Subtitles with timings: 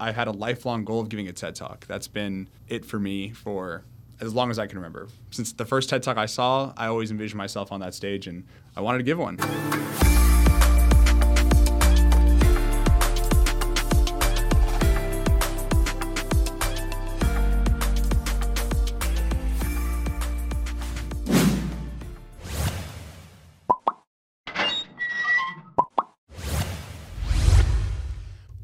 [0.00, 1.84] I had a lifelong goal of giving a TED Talk.
[1.88, 3.82] That's been it for me for
[4.20, 5.08] as long as I can remember.
[5.32, 8.44] Since the first TED Talk I saw, I always envisioned myself on that stage and
[8.76, 9.38] I wanted to give one.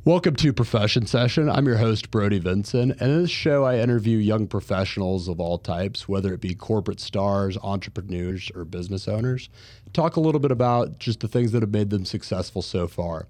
[0.07, 1.49] Welcome to Profession Session.
[1.49, 2.91] I'm your host, Brody Vinson.
[2.91, 7.01] And in this show, I interview young professionals of all types, whether it be corporate
[7.01, 9.49] stars, entrepreneurs, or business owners.
[9.95, 13.29] Talk a little bit about just the things that have made them successful so far.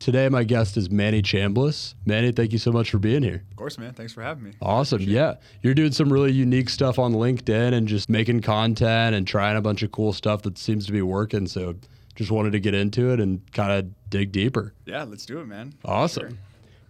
[0.00, 1.94] Today, my guest is Manny Chambless.
[2.04, 3.44] Manny, thank you so much for being here.
[3.52, 3.92] Of course, man.
[3.92, 4.54] Thanks for having me.
[4.60, 5.02] Awesome.
[5.02, 5.34] Yeah.
[5.62, 9.62] You're doing some really unique stuff on LinkedIn and just making content and trying a
[9.62, 11.46] bunch of cool stuff that seems to be working.
[11.46, 11.76] So
[12.16, 14.72] just wanted to get into it and kind of dig deeper.
[14.84, 15.74] Yeah, let's do it, man.
[15.84, 16.30] Awesome.
[16.30, 16.38] Sure.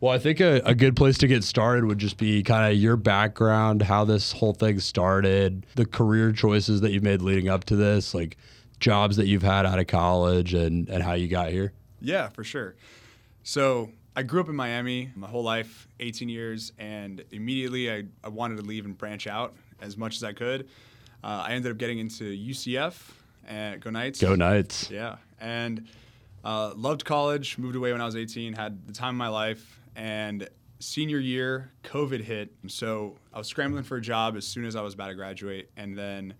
[0.01, 2.79] Well, I think a, a, good place to get started would just be kind of
[2.79, 7.65] your background, how this whole thing started, the career choices that you've made leading up
[7.65, 8.37] to this, like
[8.79, 11.73] jobs that you've had out of college and, and how you got here.
[12.01, 12.77] Yeah, for sure.
[13.43, 18.29] So I grew up in Miami my whole life, 18 years, and immediately I, I
[18.29, 20.69] wanted to leave and branch out as much as I could.
[21.25, 22.95] Uh, I ended up getting into UCF,
[23.47, 24.21] and go Knights.
[24.21, 24.91] Go Knights.
[24.91, 25.87] Yeah, and
[26.45, 27.59] uh, loved college.
[27.59, 28.53] Moved away when I was 18.
[28.53, 29.81] Had the time of my life.
[29.97, 32.53] And senior year, COVID hit.
[32.69, 35.71] So I was scrambling for a job as soon as I was about to graduate,
[35.77, 36.35] and then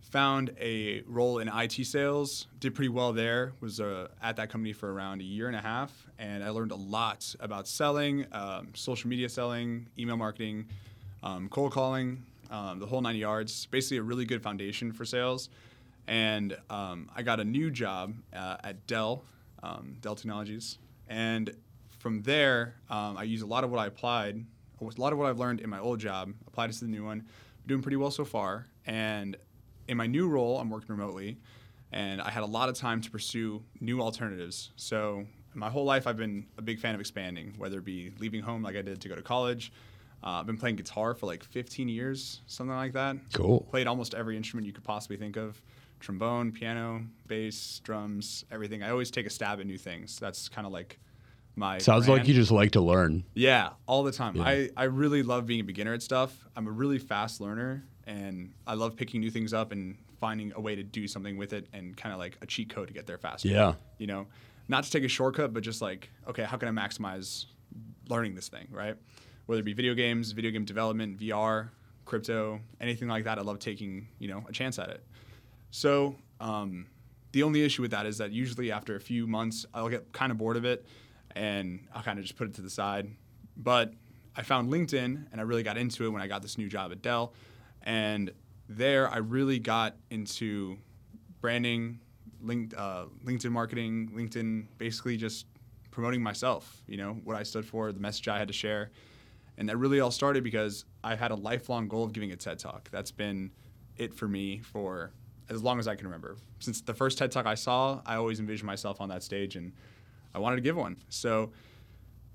[0.00, 2.46] found a role in IT sales.
[2.60, 3.52] Did pretty well there.
[3.60, 6.72] Was uh, at that company for around a year and a half, and I learned
[6.72, 10.66] a lot about selling, um, social media selling, email marketing,
[11.22, 13.66] um, cold calling, um, the whole nine yards.
[13.66, 15.48] Basically, a really good foundation for sales
[16.06, 19.24] and um, I got a new job uh, at Dell,
[19.62, 20.78] um, Dell Technologies,
[21.08, 21.54] and
[21.98, 24.44] from there um, I used a lot of what I applied,
[24.80, 27.04] a lot of what I've learned in my old job, applied it to the new
[27.04, 27.20] one.
[27.20, 29.36] I'm doing pretty well so far, and
[29.88, 31.38] in my new role, I'm working remotely,
[31.92, 34.70] and I had a lot of time to pursue new alternatives.
[34.76, 38.42] So my whole life, I've been a big fan of expanding, whether it be leaving
[38.42, 39.72] home like I did to go to college.
[40.24, 43.16] Uh, I've been playing guitar for like 15 years, something like that.
[43.32, 43.66] Cool.
[43.70, 45.60] Played almost every instrument you could possibly think of
[46.02, 48.82] trombone, piano, bass, drums, everything.
[48.82, 50.18] I always take a stab at new things.
[50.18, 50.98] That's kind of like
[51.56, 52.20] my sounds brand.
[52.20, 53.24] like you just like to learn.
[53.34, 54.36] Yeah, all the time.
[54.36, 54.42] Yeah.
[54.44, 56.46] I I really love being a beginner at stuff.
[56.56, 60.60] I'm a really fast learner, and I love picking new things up and finding a
[60.60, 63.06] way to do something with it and kind of like a cheat code to get
[63.06, 63.48] there faster.
[63.48, 64.26] Yeah, you know,
[64.68, 67.46] not to take a shortcut, but just like okay, how can I maximize
[68.08, 68.96] learning this thing, right?
[69.46, 71.70] Whether it be video games, video game development, VR,
[72.04, 73.38] crypto, anything like that.
[73.38, 75.04] I love taking you know a chance at it.
[75.72, 76.86] So um,
[77.32, 80.30] the only issue with that is that usually after a few months, I'll get kind
[80.30, 80.86] of bored of it
[81.34, 83.10] and I'll kind of just put it to the side.
[83.56, 83.94] But
[84.36, 86.92] I found LinkedIn and I really got into it when I got this new job
[86.92, 87.32] at Dell.
[87.82, 88.30] And
[88.68, 90.76] there I really got into
[91.40, 92.00] branding,
[92.42, 95.46] link, uh, LinkedIn marketing, LinkedIn basically just
[95.90, 98.90] promoting myself, you know, what I stood for, the message I had to share.
[99.56, 102.58] And that really all started because I had a lifelong goal of giving a TED
[102.58, 102.90] Talk.
[102.90, 103.52] That's been
[103.96, 105.12] it for me for
[105.52, 106.36] as long as I can remember.
[106.58, 109.72] Since the first TED Talk I saw, I always envisioned myself on that stage and
[110.34, 110.96] I wanted to give one.
[111.08, 111.52] So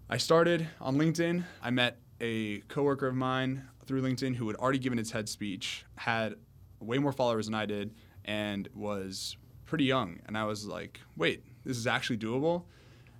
[0.09, 1.44] I started on LinkedIn.
[1.61, 5.85] I met a coworker of mine through LinkedIn who had already given a TED speech,
[5.95, 6.35] had
[6.79, 7.95] way more followers than I did,
[8.25, 10.19] and was pretty young.
[10.28, 12.66] And I was like, wait, this is actually doable.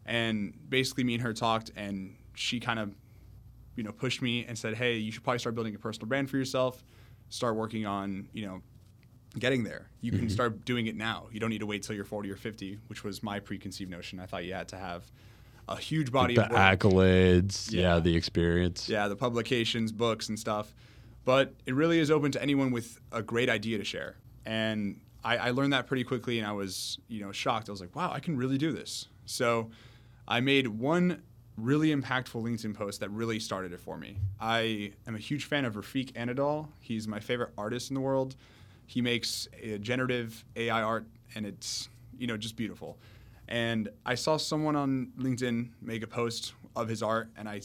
[0.06, 2.94] And basically, me and her talked, and she kind of,
[3.76, 6.30] you know, pushed me and said, hey, you should probably start building a personal brand
[6.30, 6.84] for yourself.
[7.30, 8.62] Start working on, you know,
[9.40, 9.90] getting there.
[10.02, 10.30] You can mm-hmm.
[10.30, 11.28] start doing it now.
[11.32, 14.20] You don't need to wait till you're 40 or 50, which was my preconceived notion.
[14.20, 15.10] I thought you had to have
[15.68, 16.60] a huge body the of work.
[16.60, 17.82] accolades, yeah.
[17.82, 18.88] yeah, the experience.
[18.88, 20.74] Yeah, the publications, books and stuff.
[21.26, 24.16] But it really is open to anyone with a great idea to share.
[24.46, 27.68] And I, I learned that pretty quickly and I was, you know, shocked.
[27.68, 29.08] I was like, wow, I can really do this.
[29.26, 29.72] So
[30.26, 31.22] I made one
[31.58, 34.18] really impactful LinkedIn post that really started it for me.
[34.40, 36.68] I am a huge fan of Refik Anadol.
[36.80, 38.36] He's my favorite artist in the world.
[38.88, 39.48] He makes
[39.82, 41.06] generative AI art,
[41.36, 42.98] and it's you know just beautiful.
[43.50, 47.62] And I saw someone on LinkedIn make a post of his art, and I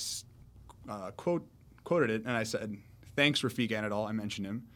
[0.89, 1.47] uh, quote
[1.85, 2.77] quoted it, and I said,
[3.17, 4.67] "Thanks, Refik Anadol." I mentioned him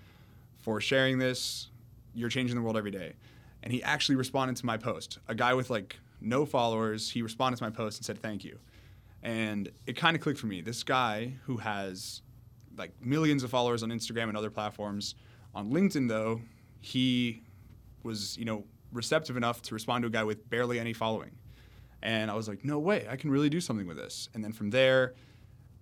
[0.58, 1.68] for sharing this.
[2.14, 3.14] You're changing the world every day.
[3.62, 5.18] And he actually responded to my post.
[5.28, 8.58] A guy with like no followers, he responded to my post and said, "Thank you."
[9.22, 10.60] And it kind of clicked for me.
[10.60, 12.22] This guy who has
[12.78, 15.16] like millions of followers on Instagram and other platforms
[15.56, 16.40] on LinkedIn, though,
[16.80, 17.42] he
[18.02, 18.62] was, you know,
[18.92, 21.32] receptive enough to respond to a guy with barely any following.
[22.02, 24.28] And I was like, no way, I can really do something with this.
[24.34, 25.14] And then from there,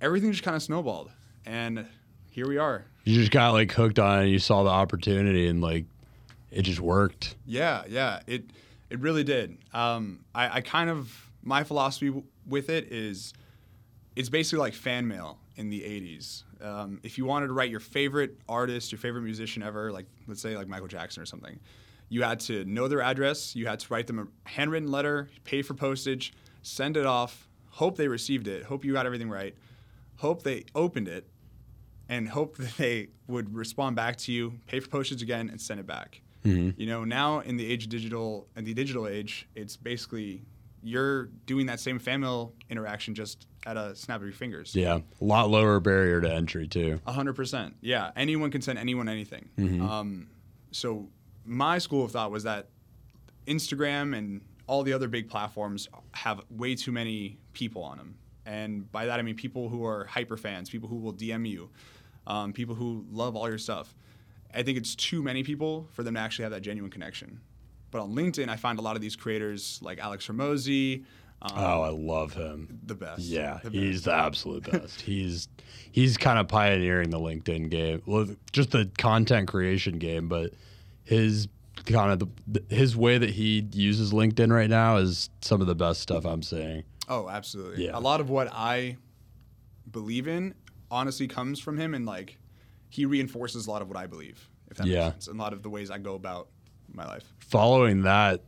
[0.00, 1.10] everything just kind of snowballed,
[1.44, 1.86] and
[2.30, 2.84] here we are.
[3.04, 4.26] You just got like hooked on it.
[4.28, 5.84] You saw the opportunity and like
[6.50, 7.34] it just worked.
[7.44, 8.44] Yeah, yeah, it
[8.90, 9.58] it really did.
[9.72, 13.34] Um, I, I kind of my philosophy w- with it is
[14.16, 16.42] it's basically like fan mail in the 80s.
[16.62, 20.40] Um, if you wanted to write your favorite artist, your favorite musician ever, like let's
[20.40, 21.58] say like Michael Jackson or something,
[22.08, 25.62] you had to know their address, you had to write them a handwritten letter, pay
[25.62, 29.54] for postage, send it off, hope they received it, hope you got everything right,
[30.16, 31.28] hope they opened it,
[32.08, 35.80] and hope that they would respond back to you, pay for postage again, and send
[35.80, 36.20] it back.
[36.44, 36.78] Mm-hmm.
[36.80, 40.42] You know, now in the age of digital, in the digital age, it's basically
[40.84, 44.74] you're doing that same fan mail interaction just at a snap of your fingers.
[44.76, 47.00] Yeah, a lot lower barrier to entry too.
[47.06, 47.74] A hundred percent.
[47.80, 49.48] Yeah, anyone can send anyone anything.
[49.58, 49.80] Mhm.
[49.80, 50.28] Um,
[50.70, 51.08] so
[51.46, 52.68] my school of thought was that
[53.46, 58.14] Instagram and all the other big platforms have way too many people on them,
[58.46, 61.70] and by that I mean people who are hyper fans, people who will DM you,
[62.26, 63.94] um, people who love all your stuff.
[64.54, 67.40] I think it's too many people for them to actually have that genuine connection.
[67.94, 71.04] But on LinkedIn, I find a lot of these creators like Alex Hormozi.
[71.42, 72.80] Um, Oh, I love him.
[72.84, 73.20] the best.
[73.20, 75.00] Yeah, the he's the absolute best.
[75.00, 75.46] he's
[75.92, 80.26] he's kind of pioneering the LinkedIn game, well, just the content creation game.
[80.28, 80.54] But
[81.04, 81.46] his
[81.86, 85.76] kind of the, his way that he uses LinkedIn right now is some of the
[85.76, 86.82] best stuff I'm seeing.
[87.08, 87.84] Oh, absolutely.
[87.84, 87.92] Yeah.
[87.94, 88.96] A lot of what I
[89.88, 90.54] believe in
[90.90, 92.38] honestly comes from him and like
[92.88, 95.04] he reinforces a lot of what I believe, if that Yeah.
[95.04, 95.28] makes sense.
[95.28, 96.48] And a lot of the ways I go about
[96.94, 97.24] my life.
[97.40, 98.42] Following that,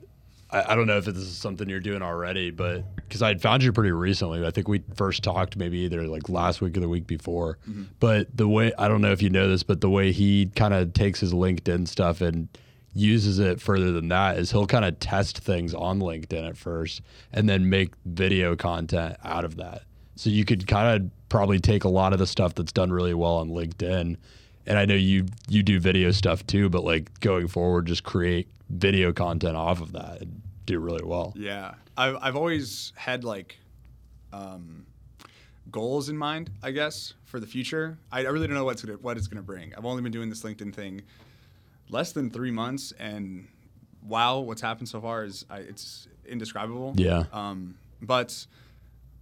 [0.50, 3.62] I, I don't know if this is something you're doing already, but because I found
[3.62, 6.88] you pretty recently, I think we first talked maybe either like last week or the
[6.88, 7.58] week before.
[7.68, 7.84] Mm-hmm.
[8.00, 10.74] But the way I don't know if you know this, but the way he kind
[10.74, 12.48] of takes his LinkedIn stuff and
[12.94, 17.02] uses it further than that is he'll kind of test things on LinkedIn at first
[17.32, 19.82] and then make video content out of that.
[20.14, 23.12] So you could kind of probably take a lot of the stuff that's done really
[23.12, 24.16] well on LinkedIn.
[24.66, 28.48] And I know you you do video stuff too, but like going forward, just create
[28.68, 31.32] video content off of that and do really well.
[31.36, 31.74] Yeah.
[31.96, 33.58] I've, I've always had like
[34.32, 34.86] um,
[35.70, 37.98] goals in mind, I guess, for the future.
[38.12, 39.72] I, I really don't know what's gonna, what it's going to bring.
[39.76, 41.02] I've only been doing this LinkedIn thing
[41.88, 42.92] less than three months.
[42.98, 43.48] And
[44.02, 46.94] wow, what's happened so far is I, it's indescribable.
[46.96, 47.24] Yeah.
[47.32, 48.46] Um, but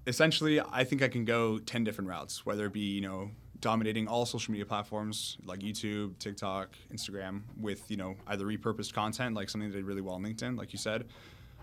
[0.06, 3.30] essentially, I think I can go 10 different routes, whether it be, you know,
[3.64, 9.34] dominating all social media platforms like YouTube, TikTok, Instagram with, you know, either repurposed content,
[9.34, 11.06] like something that did really well on LinkedIn, like you said,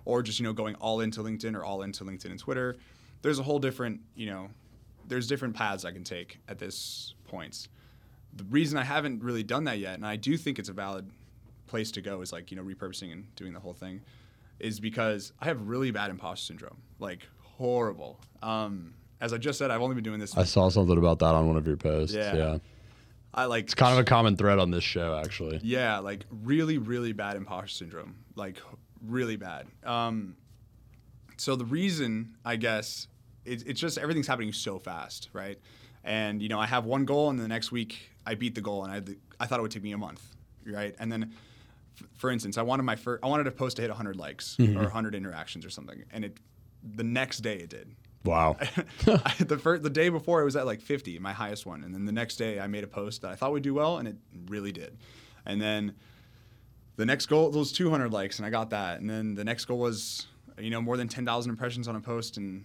[0.04, 2.76] or just, you know, going all into LinkedIn or all into LinkedIn and Twitter.
[3.22, 4.50] There's a whole different, you know,
[5.08, 7.68] there's different paths I can take at this point.
[8.34, 11.08] The reason I haven't really done that yet, and I do think it's a valid
[11.68, 14.02] place to go, is like, you know, repurposing and doing the whole thing,
[14.58, 18.20] is because I have really bad imposter syndrome, like horrible.
[18.42, 20.36] Um, as I just said, I've only been doing this.
[20.36, 22.16] I saw something about that on one of your posts.
[22.16, 22.36] Yeah.
[22.36, 22.58] Yeah.
[23.34, 25.62] I like It's kind of a common thread on this show, actually.
[25.64, 28.16] Yeah, like really, really bad imposter syndrome.
[28.36, 28.58] Like
[29.08, 29.68] really bad.
[29.86, 30.36] Um,
[31.38, 33.08] so the reason, I guess,
[33.46, 35.58] it, it's just everything's happening so fast, right?
[36.04, 38.84] And you know, I have one goal, and the next week I beat the goal,
[38.84, 40.22] and I the, I thought it would take me a month,
[40.66, 40.94] right?
[41.00, 41.32] And then,
[42.02, 44.58] f- for instance, I wanted my first, I wanted a post to hit 100 likes
[44.60, 46.38] or 100 interactions or something, and it
[46.96, 47.96] the next day it did.
[48.24, 48.58] Wow.
[49.08, 51.94] I, the first, the day before it was at like 50, my highest one, and
[51.94, 54.08] then the next day I made a post that I thought would do well, and
[54.08, 54.16] it
[54.48, 54.98] really did.
[55.46, 55.96] And then
[56.98, 59.00] the next goal was 200 likes, and I got that.
[59.00, 60.28] And then the next goal was,
[60.60, 62.64] you know, more than 10,000 impressions on a post, and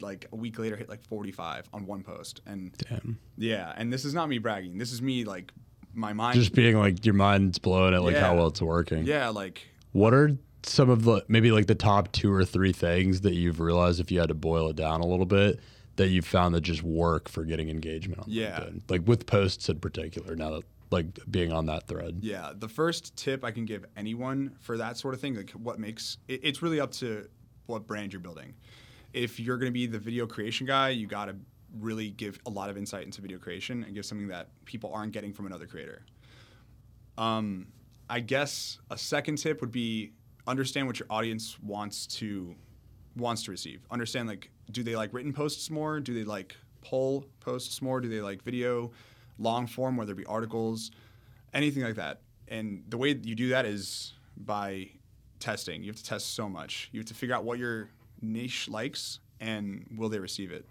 [0.00, 2.40] like a week later hit like 45 on one post.
[2.46, 3.18] And Damn.
[3.36, 4.78] yeah, and this is not me bragging.
[4.78, 5.52] This is me like
[5.92, 6.38] my mind.
[6.38, 9.04] Just being like your mind's blown at like how well it's working.
[9.04, 13.20] yeah, like What are some of the maybe like the top two or three things
[13.22, 15.60] that you've realized if you had to boil it down a little bit
[15.96, 18.60] that you've found that just work for getting engagement on Yeah.
[18.60, 18.80] LinkedIn?
[18.90, 22.18] Like with posts in particular, now that like being on that thread.
[22.20, 25.78] Yeah, the first tip I can give anyone for that sort of thing, like what
[25.78, 27.28] makes it, it's really up to
[27.66, 28.54] what brand you're building.
[29.12, 31.36] If you're going to be the video creation guy, you got to
[31.80, 35.12] really give a lot of insight into video creation and give something that people aren't
[35.12, 36.02] getting from another creator.
[37.16, 37.66] Um,
[38.08, 40.12] I guess a second tip would be
[40.46, 42.54] understand what your audience wants to
[43.16, 43.80] wants to receive.
[43.90, 46.00] Understand like do they like written posts more?
[46.00, 48.00] Do they like poll posts more?
[48.00, 48.92] Do they like video,
[49.38, 50.90] long form, whether it be articles,
[51.52, 52.20] anything like that?
[52.48, 54.88] And the way you do that is by
[55.40, 55.82] testing.
[55.82, 56.88] You have to test so much.
[56.92, 57.88] You have to figure out what your
[58.20, 60.66] niche likes and will they receive it.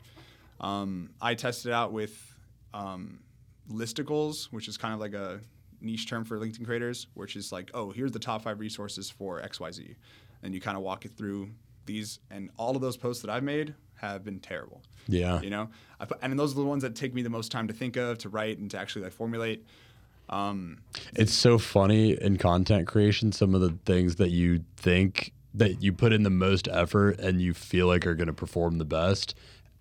[0.59, 2.35] Um, I tested out with
[2.73, 3.19] um,
[3.71, 5.41] listicles, which is kind of like a
[5.83, 9.41] niche term for LinkedIn creators, which is like, oh, here's the top five resources for
[9.41, 9.95] XYZ.
[10.41, 11.49] And you kind of walk it through
[11.85, 14.81] these, and all of those posts that I've made have been terrible.
[15.07, 15.41] Yeah.
[15.41, 17.67] You know, I put, and those are the ones that take me the most time
[17.67, 19.65] to think of, to write, and to actually like formulate.
[20.29, 20.79] Um,
[21.15, 25.93] It's so funny in content creation, some of the things that you think that you
[25.93, 29.35] put in the most effort and you feel like are going to perform the best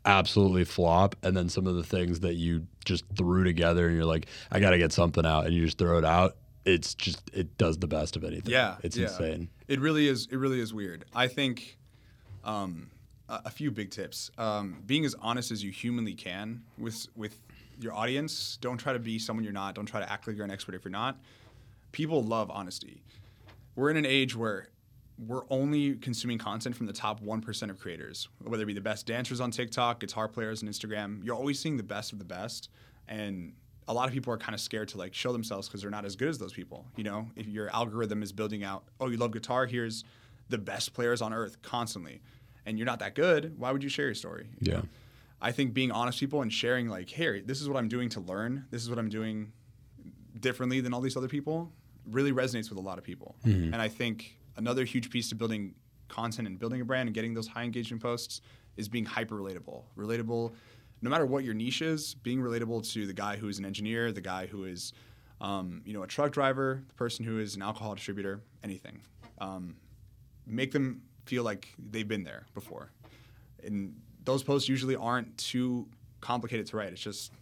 [0.04, 1.16] absolutely flop.
[1.22, 4.60] And then some of the things that you just threw together and you're like, I
[4.60, 6.36] got to get something out and you just throw it out.
[6.64, 8.52] It's just, it does the best of anything.
[8.52, 9.08] Yeah, It's yeah.
[9.08, 9.48] insane.
[9.68, 10.28] It really is.
[10.30, 11.04] It really is weird.
[11.14, 11.76] I think
[12.44, 12.90] um,
[13.28, 17.38] a, a few big tips: um, being as honest as you humanly can with with
[17.80, 18.58] your audience.
[18.60, 19.74] Don't try to be someone you're not.
[19.74, 21.18] Don't try to act like you're an expert if you're not.
[21.90, 23.02] People love honesty.
[23.74, 24.68] We're in an age where
[25.18, 29.06] we're only consuming content from the top 1% of creators, whether it be the best
[29.06, 31.24] dancers on TikTok, guitar players on Instagram.
[31.24, 32.70] You're always seeing the best of the best.
[33.08, 33.52] And
[33.88, 36.04] a lot of people are kind of scared to like show themselves because they're not
[36.04, 36.86] as good as those people.
[36.96, 40.04] You know, if your algorithm is building out, oh, you love guitar, here's
[40.48, 42.20] the best players on earth constantly.
[42.64, 44.48] And you're not that good, why would you share your story?
[44.60, 44.78] You Yeah.
[44.78, 44.84] know?
[45.40, 48.20] I think being honest people and sharing like, hey, this is what I'm doing to
[48.20, 48.64] learn.
[48.70, 49.52] This is what I'm doing
[50.38, 51.72] differently than all these other people
[52.10, 53.34] really resonates with a lot of people.
[53.44, 53.72] Mm-hmm.
[53.74, 55.74] And I think another huge piece to building
[56.08, 58.40] content and building a brand and getting those high engagement posts
[58.76, 59.82] is being hyper relatable.
[59.96, 60.52] Relatable,
[61.00, 64.12] no matter what your niche is, being relatable to the guy who is an engineer,
[64.12, 64.92] the guy who is,
[65.40, 69.00] um, you know, a truck driver, the person who is an alcohol distributor, anything.
[69.38, 69.76] Um,
[70.46, 72.90] make them feel like they've been there before.
[73.64, 73.94] And
[74.24, 75.88] those posts usually aren't too
[76.20, 76.92] complicated to write.
[76.92, 77.32] It's just,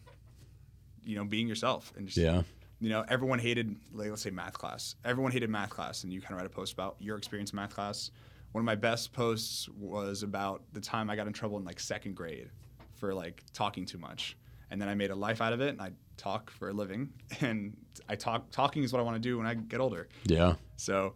[1.05, 2.43] you know, being yourself and just Yeah.
[2.81, 4.95] You know, everyone hated, like, let's say math class.
[5.05, 7.57] Everyone hated math class, and you kind of write a post about your experience in
[7.57, 8.11] math class.
[8.53, 11.79] One of my best posts was about the time I got in trouble in like
[11.79, 12.49] second grade
[12.95, 14.37] for like talking too much,
[14.71, 17.11] and then I made a life out of it, and I talk for a living,
[17.41, 17.77] and
[18.09, 18.51] I talk.
[18.51, 20.09] Talking is what I want to do when I get older.
[20.25, 20.55] Yeah.
[20.77, 21.15] So,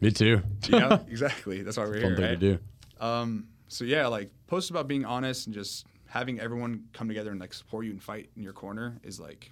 [0.00, 0.42] Me too.
[0.70, 1.62] know, exactly.
[1.62, 2.40] That's why we're Fun here, thing right?
[2.40, 2.58] to do.
[3.00, 7.40] Um, so yeah, like posts about being honest and just having everyone come together and
[7.40, 9.50] like support you and fight in your corner is like,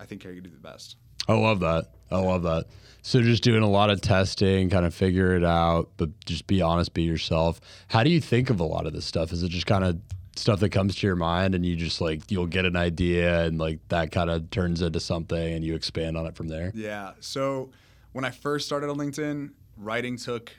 [0.00, 0.96] I think how you do the best.
[1.28, 1.86] I love that.
[2.10, 2.66] I love that.
[3.02, 6.62] So just doing a lot of testing, kind of figure it out, but just be
[6.62, 7.60] honest, be yourself.
[7.88, 9.32] How do you think of a lot of this stuff?
[9.32, 10.00] Is it just kind of
[10.36, 13.58] stuff that comes to your mind and you just like you'll get an idea and
[13.58, 16.72] like that kind of turns into something and you expand on it from there?
[16.74, 17.12] Yeah.
[17.20, 17.70] So
[18.12, 20.52] when I first started on LinkedIn, writing took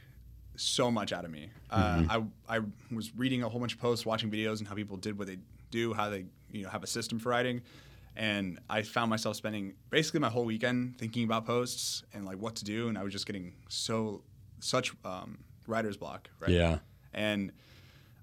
[0.56, 1.50] so much out of me.
[1.70, 2.60] Uh, I, I
[2.91, 5.38] was reading a whole bunch of posts, watching videos, and how people did what they
[5.72, 7.62] do, how they you know have a system for writing,
[8.18, 12.56] and I found myself spending basically my whole weekend thinking about posts and like what
[12.56, 14.24] to do, and I was just getting so
[14.60, 16.30] such um, writer's block.
[16.40, 16.50] Right?
[16.50, 16.80] Yeah.
[17.14, 17.52] and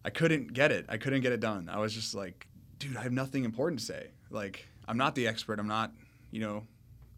[0.04, 0.84] I couldn't get it.
[0.88, 1.70] I couldn't get it done.
[1.72, 2.46] I was just like,
[2.78, 4.08] dude, I have nothing important to say.
[4.30, 5.58] Like, I'm not the expert.
[5.58, 5.92] I'm not,
[6.30, 6.64] you know,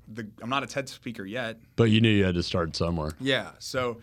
[0.06, 1.58] the I'm not a TED speaker yet.
[1.76, 3.12] But you knew you had to start somewhere.
[3.18, 3.52] Yeah.
[3.58, 4.02] So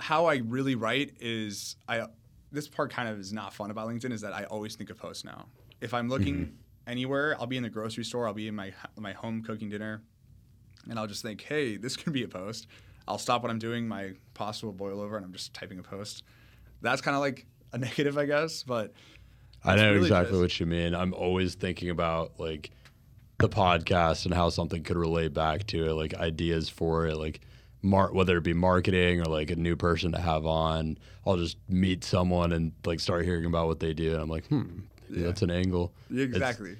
[0.00, 2.06] how I really write is I
[2.50, 4.98] this part kind of is not fun about LinkedIn is that I always think of
[4.98, 5.46] posts now.
[5.80, 9.12] If I'm looking anywhere, I'll be in the grocery store, I'll be in my my
[9.12, 10.02] home cooking dinner,
[10.88, 12.66] and I'll just think, hey, this could be a post.
[13.08, 15.82] I'll stop what I'm doing, my pasta will boil over, and I'm just typing a
[15.82, 16.24] post.
[16.82, 18.92] That's kind of like a negative, I guess, but
[19.64, 20.94] I know really exactly just- what you mean.
[20.94, 22.70] I'm always thinking about like
[23.38, 27.40] the podcast and how something could relate back to it, like ideas for it, like
[27.82, 30.98] mar- whether it be marketing or like a new person to have on.
[31.26, 34.46] I'll just meet someone and like start hearing about what they do, and I'm like,
[34.46, 35.24] hmm, Yeah.
[35.26, 35.92] that's an angle.
[36.10, 36.76] exactly.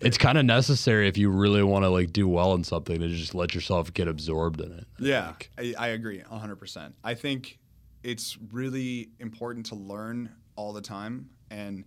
[0.00, 3.08] It's kind of necessary if you really want to like do well in something to
[3.08, 4.86] just let yourself get absorbed in it.
[5.00, 5.76] I Yeah, think.
[5.78, 6.92] I, I agree 100%.
[7.02, 7.58] I think
[8.02, 11.30] it's really important to learn all the time.
[11.50, 11.84] And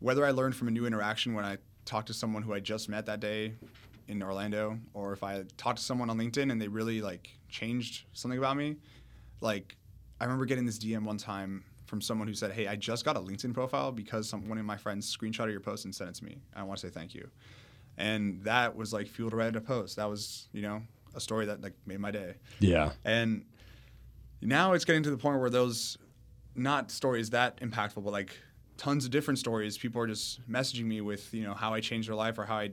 [0.00, 2.88] whether I learn from a new interaction when I talk to someone who I just
[2.88, 3.54] met that day
[4.08, 8.04] in Orlando, or if I talk to someone on LinkedIn and they really like changed
[8.14, 8.76] something about me,
[9.40, 9.76] like
[10.20, 11.62] I remember getting this DM one time
[11.94, 14.64] from someone who said, "Hey, I just got a LinkedIn profile because some, one of
[14.64, 16.38] my friends screenshotted your post and sent it to me.
[16.56, 17.30] I want to say thank you."
[17.96, 19.94] And that was like fuel to write a post.
[19.94, 20.82] That was, you know,
[21.14, 22.34] a story that like made my day.
[22.58, 22.90] Yeah.
[23.04, 23.44] And
[24.42, 25.96] now it's getting to the point where those
[26.56, 28.36] not stories that impactful, but like
[28.76, 29.78] tons of different stories.
[29.78, 32.56] People are just messaging me with you know how I changed their life or how
[32.56, 32.72] I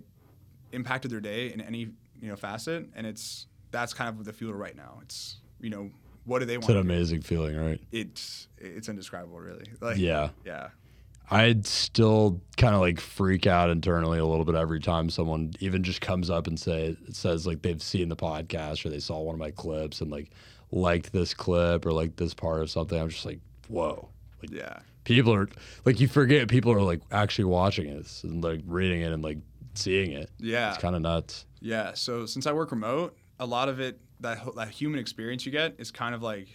[0.72, 4.54] impacted their day in any you know facet, and it's that's kind of the fuel
[4.54, 4.98] right now.
[5.04, 5.92] It's you know
[6.26, 6.64] what do they want?
[6.66, 7.80] It's an amazing feeling, right?
[7.92, 9.66] It's it's indescribable, really.
[9.80, 10.30] Like Yeah.
[10.46, 10.70] yeah,
[11.30, 15.84] I'd still kind of like freak out internally a little bit every time someone even
[15.84, 19.34] just comes up and say says like they've seen the podcast or they saw one
[19.36, 20.30] of my clips and like
[20.72, 23.00] liked this clip or like this part of something.
[23.00, 24.10] I'm just like, whoa.
[24.42, 25.48] Like yeah, people are
[25.86, 29.38] like you forget people are like actually watching this and like reading it and like
[29.74, 30.30] seeing it.
[30.38, 30.70] yeah.
[30.74, 31.46] It's kind of nuts.
[31.62, 31.94] Yeah.
[31.94, 35.76] So since I work remote, a lot of it that that human experience you get
[35.78, 36.48] is kind of like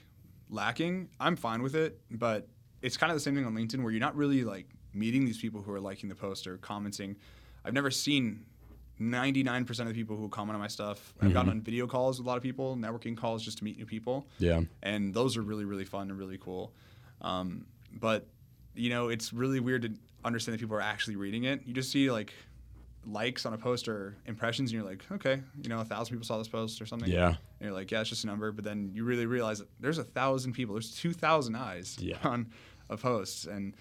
[0.49, 1.09] lacking.
[1.21, 2.49] I'm fine with it, but
[2.83, 5.39] it's kind of the same thing on LinkedIn where you're not really like meeting these
[5.39, 7.17] people who are liking the post or commenting.
[7.65, 8.45] I've never seen
[9.01, 11.15] 99% of the people who comment on my stuff.
[11.21, 13.77] I've gotten on video calls with a lot of people, networking calls just to meet
[13.77, 14.27] new people.
[14.39, 14.63] Yeah.
[14.83, 16.73] And those are really, really fun and really cool.
[17.21, 18.27] Um, but,
[18.75, 19.93] you know, it's really weird to
[20.25, 21.61] understand that people are actually reading it.
[21.67, 22.33] You just see like
[23.07, 26.27] likes on a post or impressions, and you're like, okay, you know, a thousand people
[26.27, 27.09] saw this post or something.
[27.11, 27.29] Yeah.
[27.29, 28.51] And you're like, yeah, it's just a number.
[28.53, 32.17] But then you really realize that there's a thousand people, there's 2,000 eyes Yeah.
[32.25, 32.49] on
[32.91, 33.47] a post.
[33.47, 33.75] And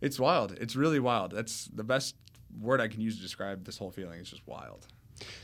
[0.00, 0.52] it's wild.
[0.60, 1.32] It's really wild.
[1.32, 2.14] That's the best
[2.60, 4.18] word I can use to describe this whole feeling.
[4.20, 4.86] It's just wild.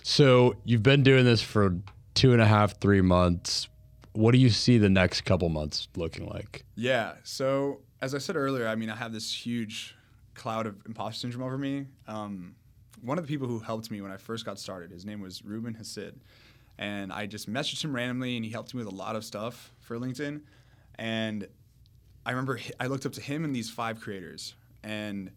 [0.03, 1.77] So you've been doing this for
[2.15, 3.69] two and a half, three months.
[4.13, 6.65] What do you see the next couple months looking like?
[6.77, 7.15] Yeah.
[7.25, 9.97] So as I said earlier, I mean, I have this huge
[10.35, 11.87] cloud of imposter syndrome over me.
[12.07, 12.55] Um,
[13.05, 15.45] one of the people who helped me when I first got started, his name was
[15.45, 16.15] Ruben Hassid,
[16.79, 19.73] and I just messaged him randomly, and he helped me with a lot of stuff
[19.81, 20.41] for LinkedIn.
[20.97, 21.47] And
[22.27, 25.31] I remember I looked up to him and these five creators, and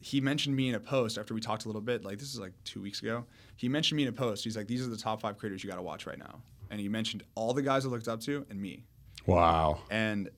[0.00, 2.04] he mentioned me in a post after we talked a little bit.
[2.04, 3.24] Like this is like two weeks ago.
[3.56, 4.44] He mentioned me in a post.
[4.44, 6.40] He's like, "These are the top five creators you got to watch right now,"
[6.70, 8.84] and he mentioned all the guys I looked up to and me
[9.26, 9.80] Wow.
[9.90, 10.30] and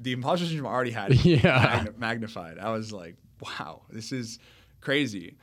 [0.00, 1.86] the imposter syndrome I already had Yeah.
[1.98, 2.58] magnified.
[2.58, 4.38] I was like, wow, this is
[4.80, 5.34] crazy.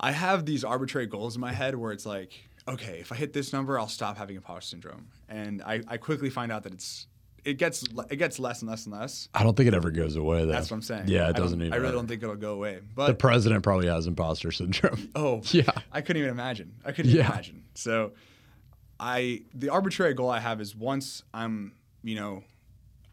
[0.00, 2.32] I have these arbitrary goals in my head where it's like,
[2.66, 6.30] okay, if I hit this number, I'll stop having imposter syndrome, and I, I quickly
[6.30, 7.06] find out that it's
[7.44, 9.28] it gets it gets less and less and less.
[9.34, 10.52] I don't think it ever goes away though.
[10.52, 11.04] That's what I'm saying.
[11.08, 11.74] Yeah, it doesn't either.
[11.74, 12.80] I really don't think it'll go away.
[12.94, 15.10] But the president probably has imposter syndrome.
[15.14, 15.62] Oh, Yeah.
[15.92, 16.74] I couldn't even imagine.
[16.84, 17.32] I couldn't even Yeah.
[17.32, 17.64] imagine.
[17.74, 18.12] So,
[18.98, 22.44] I the arbitrary goal I have is once I'm, you know,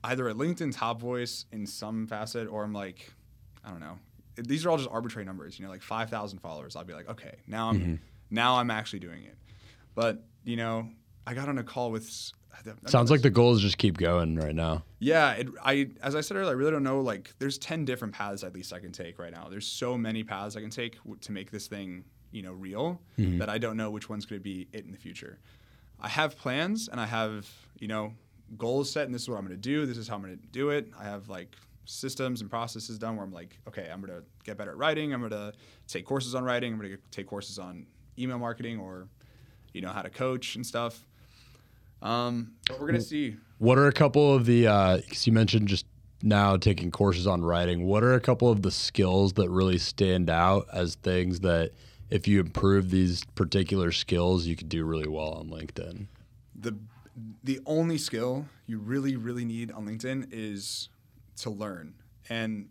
[0.03, 3.13] either a LinkedIn top voice in some facet, or I'm like,
[3.63, 3.97] I don't know.
[4.37, 5.57] These are all just arbitrary numbers.
[5.59, 6.75] You know, like five thousand followers.
[6.75, 7.95] I'll be like, okay, now I'm Mm-hmm.
[8.29, 9.35] now I'm actually doing it.
[9.95, 10.89] But you know,
[11.25, 12.09] I got on a call with.
[12.87, 14.83] Sounds like the goal is just keep going right now.
[14.99, 17.01] yeah, it, I as I said earlier, I really don't know.
[17.01, 19.47] Like, there's ten different paths at least I can take right now.
[19.49, 22.99] There's so many paths I can take w- to make this thing, you know, real
[23.17, 25.37] that I don't know which one's going to be it in the future.
[25.99, 27.47] I have plans and I have
[27.79, 28.13] you know
[28.57, 29.85] goals set, and this is what I'm going to do.
[29.85, 30.89] This is how I'm going to do it.
[30.99, 31.55] I have like
[31.87, 35.13] systems and processes done where I'm like, okay, I'm to get better at writing.
[35.13, 35.53] I'm to
[35.87, 36.73] take courses on writing.
[36.73, 37.87] I'm to take courses on
[38.19, 39.07] email marketing or
[39.73, 41.05] you know how to coach and stuff.
[42.01, 43.37] Um, but we're gonna see.
[43.57, 44.63] What are a couple of the?
[45.07, 45.85] Because you mentioned just
[46.21, 47.85] now taking courses on writing.
[47.85, 51.71] What are a couple of the skills that really stand out as things that,
[52.09, 56.07] if you improve these particular skills, you could do really well on LinkedIn?
[56.57, 56.75] the
[57.43, 60.89] the only skill you really really need on LinkedIn is
[61.37, 61.93] to learn.
[62.29, 62.69] And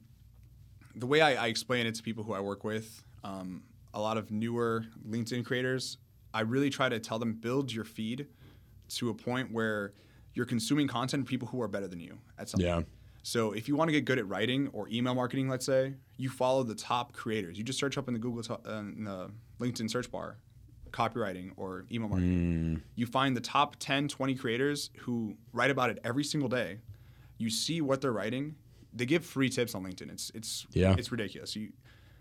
[0.95, 3.63] the way I, I explain it to people who I work with, um,
[3.95, 5.99] a lot of newer LinkedIn creators,
[6.35, 8.27] I really try to tell them build your feed
[8.91, 9.93] to a point where
[10.35, 12.67] you're consuming content from people who are better than you at something.
[12.67, 12.83] Yeah.
[13.23, 16.29] So if you want to get good at writing or email marketing, let's say, you
[16.31, 17.59] follow the top creators.
[17.59, 20.37] You just search up in the Google, to- uh, in the LinkedIn search bar,
[20.93, 22.35] copywriting or email marketing.
[22.95, 26.79] You find the top 10, 20 creators who write about it every single day.
[27.39, 28.57] You see what they're writing.
[28.93, 30.11] They give free tips on LinkedIn.
[30.11, 30.95] It's it's Yeah.
[30.99, 31.55] it's ridiculous.
[31.57, 31.73] You,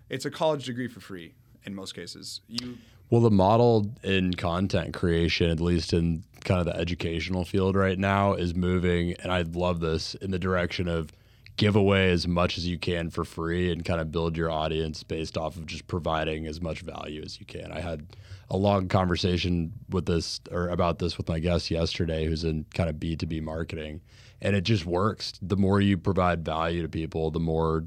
[0.09, 1.33] it's a college degree for free
[1.65, 2.41] in most cases.
[2.47, 2.77] You
[3.09, 7.97] Well, the model in content creation, at least in kind of the educational field right
[7.97, 11.11] now, is moving, and I love this in the direction of
[11.57, 15.03] give away as much as you can for free and kind of build your audience
[15.03, 17.71] based off of just providing as much value as you can.
[17.71, 18.05] I had
[18.49, 22.89] a long conversation with this or about this with my guest yesterday who's in kind
[22.89, 24.01] of B2B marketing
[24.41, 25.33] and it just works.
[25.41, 27.85] The more you provide value to people, the more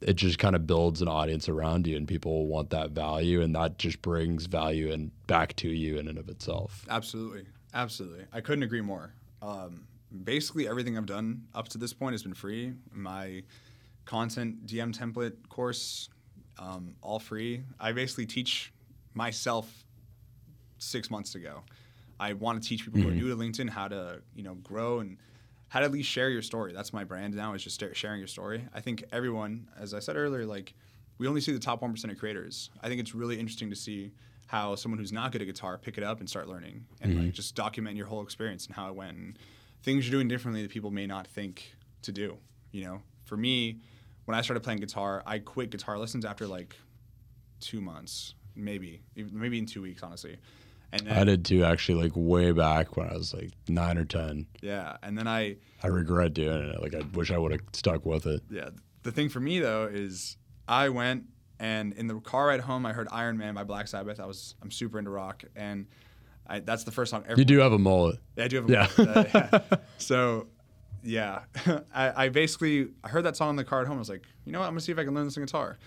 [0.00, 3.54] it just kind of builds an audience around you and people want that value and
[3.54, 6.86] that just brings value and back to you in and of itself.
[6.88, 8.24] Absolutely, absolutely.
[8.32, 9.12] I couldn't agree more.
[9.42, 9.86] Um,
[10.24, 12.74] basically, everything I've done up to this point has been free.
[12.92, 13.42] My
[14.04, 16.08] content DM template course,
[16.58, 17.62] um, all free.
[17.78, 18.72] I basically teach
[19.14, 19.84] myself
[20.78, 21.62] six months ago.
[22.20, 25.00] I want to teach people who are new to LinkedIn how to, you know, grow
[25.00, 25.18] and
[25.68, 26.72] how to at least share your story.
[26.72, 28.66] That's my brand now is just sharing your story.
[28.74, 30.74] I think everyone, as I said earlier, like
[31.18, 32.70] we only see the top one percent of creators.
[32.82, 34.12] I think it's really interesting to see
[34.46, 37.22] how someone who's not good at guitar pick it up and start learning and like
[37.22, 37.30] mm-hmm.
[37.32, 39.38] just document your whole experience and how it went and
[39.82, 42.38] things you're doing differently that people may not think to do.
[42.72, 43.80] You know, for me,
[44.24, 46.76] when I started playing guitar, I quit guitar lessons after like
[47.60, 50.38] two months, maybe, maybe in two weeks, honestly.
[50.92, 54.04] And then, I did too, actually, like way back when I was like nine or
[54.04, 54.46] 10.
[54.62, 56.80] yeah, and then I I regret doing it.
[56.82, 58.42] Like, I wish I would have stuck with it.
[58.50, 58.70] Yeah.
[59.02, 61.24] The thing for me though is I went
[61.60, 64.18] and in the car ride home I heard Iron Man by Black Sabbath.
[64.20, 65.86] I was I'm super into rock and
[66.46, 67.38] I, that's the first song ever.
[67.38, 68.18] You do have a mullet.
[68.36, 68.88] Yeah, I do have a Yeah.
[68.96, 69.76] mullet, uh, yeah.
[69.98, 70.46] So
[71.02, 71.42] yeah,
[71.94, 73.96] I, I basically I heard that song in the car at home.
[73.96, 74.66] I was like, you know what?
[74.66, 75.78] I'm gonna see if I can learn this guitar.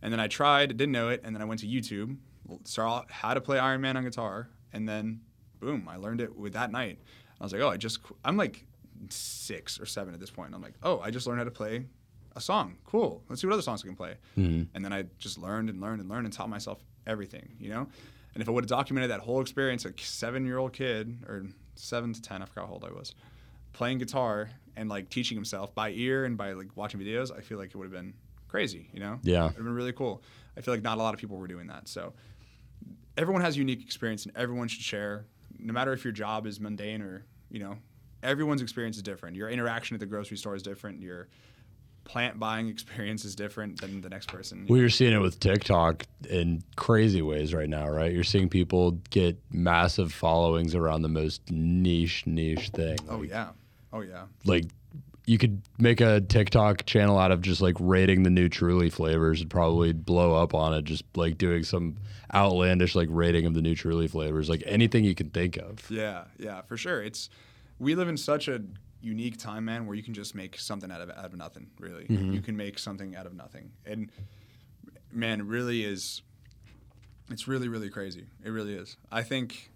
[0.00, 2.16] And then I tried, didn't know it, and then I went to YouTube,
[2.64, 5.20] saw how to play Iron Man on guitar, and then
[5.60, 6.98] boom, I learned it with that night.
[7.40, 8.64] I was like, oh, I just I'm like
[9.10, 10.48] six or seven at this point.
[10.48, 11.86] And I'm like, oh, I just learned how to play
[12.36, 12.76] a song.
[12.84, 13.22] Cool.
[13.28, 14.14] Let's see what other songs I can play.
[14.36, 14.64] Mm-hmm.
[14.74, 17.86] And then I just learned and learned and learned and taught myself everything, you know?
[18.34, 21.46] And if I would have documented that whole experience, a seven year old kid, or
[21.76, 23.14] seven to 10, I forgot how old I was,
[23.72, 27.58] playing guitar and like teaching himself by ear and by like watching videos, I feel
[27.58, 28.14] like it would have been
[28.48, 29.18] crazy, you know?
[29.22, 29.40] Yeah.
[29.40, 30.22] It would have been really cool.
[30.56, 31.88] I feel like not a lot of people were doing that.
[31.88, 32.12] So
[33.16, 35.26] everyone has unique experience and everyone should share,
[35.58, 37.76] no matter if your job is mundane or, you know,
[38.22, 39.36] everyone's experience is different.
[39.36, 41.00] Your interaction at the grocery store is different.
[41.00, 41.28] Your
[42.04, 44.66] plant buying experience is different than the next person.
[44.68, 48.12] Well, you're seeing it with TikTok in crazy ways right now, right?
[48.12, 52.98] You're seeing people get massive followings around the most niche, niche thing.
[53.08, 53.50] Oh yeah,
[53.92, 54.24] oh yeah.
[54.44, 54.64] Like
[55.26, 59.40] you could make a TikTok channel out of just like rating the new Truly flavors
[59.40, 60.84] and probably blow up on it.
[60.84, 61.96] Just like doing some
[62.32, 65.90] outlandish like rating of the new Truly flavors, like anything you can think of.
[65.90, 67.02] Yeah, yeah, for sure.
[67.02, 67.30] It's
[67.78, 68.62] we live in such a
[69.00, 71.70] unique time, man, where you can just make something out of out of nothing.
[71.78, 72.32] Really, mm-hmm.
[72.32, 74.10] you can make something out of nothing, and
[75.10, 76.22] man, it really is.
[77.30, 78.26] It's really, really crazy.
[78.44, 78.98] It really is.
[79.10, 79.70] I think,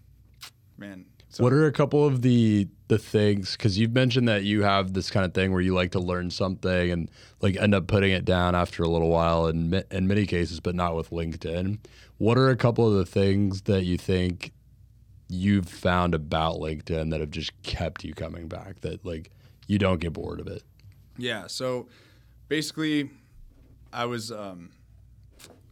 [0.77, 1.07] man.
[1.31, 3.53] So, what are a couple of the the things?
[3.53, 6.31] Because you've mentioned that you have this kind of thing where you like to learn
[6.31, 7.11] something and
[7.41, 10.75] like end up putting it down after a little while, in in many cases, but
[10.75, 11.79] not with LinkedIn.
[12.19, 14.53] What are a couple of the things that you think
[15.29, 18.81] you've found about LinkedIn that have just kept you coming back?
[18.81, 19.31] That like
[19.67, 20.62] you don't get bored of it.
[21.19, 21.47] Yeah.
[21.47, 21.88] So
[22.49, 23.11] basically,
[23.93, 24.71] I was, um,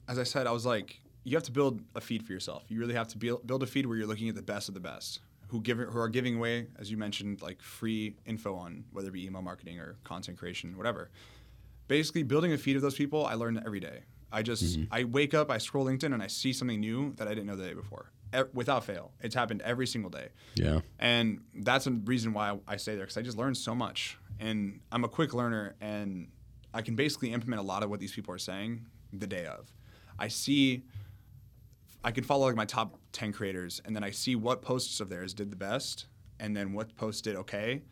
[0.08, 2.64] as I said, I was like, you have to build a feed for yourself.
[2.68, 4.74] You really have to build build a feed where you're looking at the best of
[4.74, 8.84] the best, who give who are giving away, as you mentioned, like free info on
[8.92, 11.10] whether it be email marketing or content creation, whatever.
[11.88, 14.00] Basically, building a feed of those people, I learn every day.
[14.32, 14.92] I just mm-hmm.
[14.92, 17.56] I wake up, I scroll LinkedIn, and I see something new that I didn't know
[17.56, 19.12] the day before, e- without fail.
[19.20, 20.28] It's happened every single day.
[20.56, 20.80] Yeah.
[20.98, 24.18] And that's a reason why I stay there because I just learn so much.
[24.40, 26.28] And I'm a quick learner and
[26.74, 29.72] I can basically implement a lot of what these people are saying the day of.
[30.18, 30.82] I see,
[32.06, 35.08] I can follow like my top 10 creators and then I see what posts of
[35.08, 36.06] theirs did the best
[36.38, 37.82] and then what posts did okay.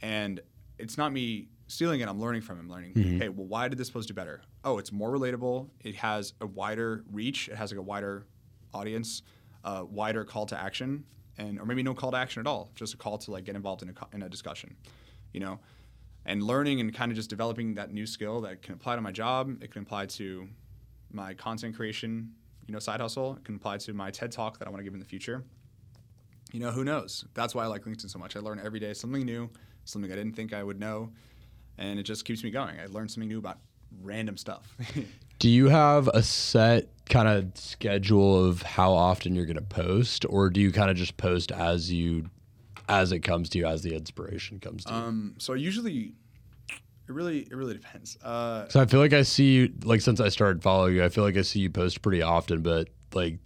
[0.00, 0.40] And
[0.78, 3.18] it's not me stealing it, I'm learning from him, learning, mm-hmm.
[3.18, 4.40] hey, well, why did this post do better?
[4.64, 5.68] Oh, it's more relatable.
[5.84, 8.26] It has a wider reach, it has like a wider
[8.72, 9.20] audience,
[9.64, 11.04] a wider call to action,
[11.36, 13.54] and or maybe no call to action at all, just a call to like get
[13.54, 14.76] involved in a, in a discussion,
[15.34, 15.60] you know,
[16.24, 19.12] and learning and kind of just developing that new skill that can apply to my
[19.12, 19.62] job.
[19.62, 20.48] It can apply to
[21.12, 22.32] my content creation,
[22.68, 23.36] you know, side hustle.
[23.36, 25.42] It can apply to my TED talk that I want to give in the future.
[26.52, 27.24] You know, who knows?
[27.34, 28.36] That's why I like LinkedIn so much.
[28.36, 29.50] I learn every day something new,
[29.84, 31.10] something I didn't think I would know,
[31.78, 32.78] and it just keeps me going.
[32.78, 33.58] I learn something new about
[34.02, 34.76] random stuff.
[35.38, 40.26] Do you have a set kind of schedule of how often you're going to post,
[40.28, 42.28] or do you kind of just post as you,
[42.88, 44.98] as it comes to you, as the inspiration comes to you?
[44.98, 46.12] um, so I usually,
[47.08, 48.16] it really, it really depends.
[48.22, 51.08] Uh, So I feel like I see you, like since I started following you, I
[51.08, 53.38] feel like I see you post pretty often, but like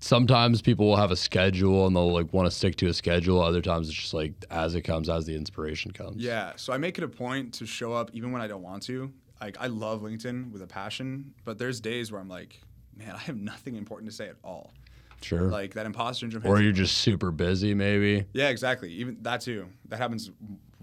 [0.00, 3.40] sometimes people will have a schedule and they'll like want to stick to a schedule.
[3.40, 6.16] Other times it's just like as it comes, as the inspiration comes.
[6.22, 8.82] Yeah, so I make it a point to show up even when I don't want
[8.84, 9.12] to.
[9.40, 12.60] Like I love LinkedIn with a passion, but there's days where I'm like,
[12.96, 14.72] man, I have nothing important to say at all.
[15.20, 15.42] Sure.
[15.42, 16.46] Like that imposter syndrome.
[16.52, 18.24] or you're just super busy, maybe.
[18.32, 18.90] yeah, exactly.
[18.94, 19.68] Even that too.
[19.88, 20.30] That happens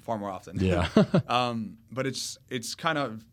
[0.01, 0.57] far more often.
[0.59, 0.87] Yeah.
[1.27, 3.23] um, but it's it's kind of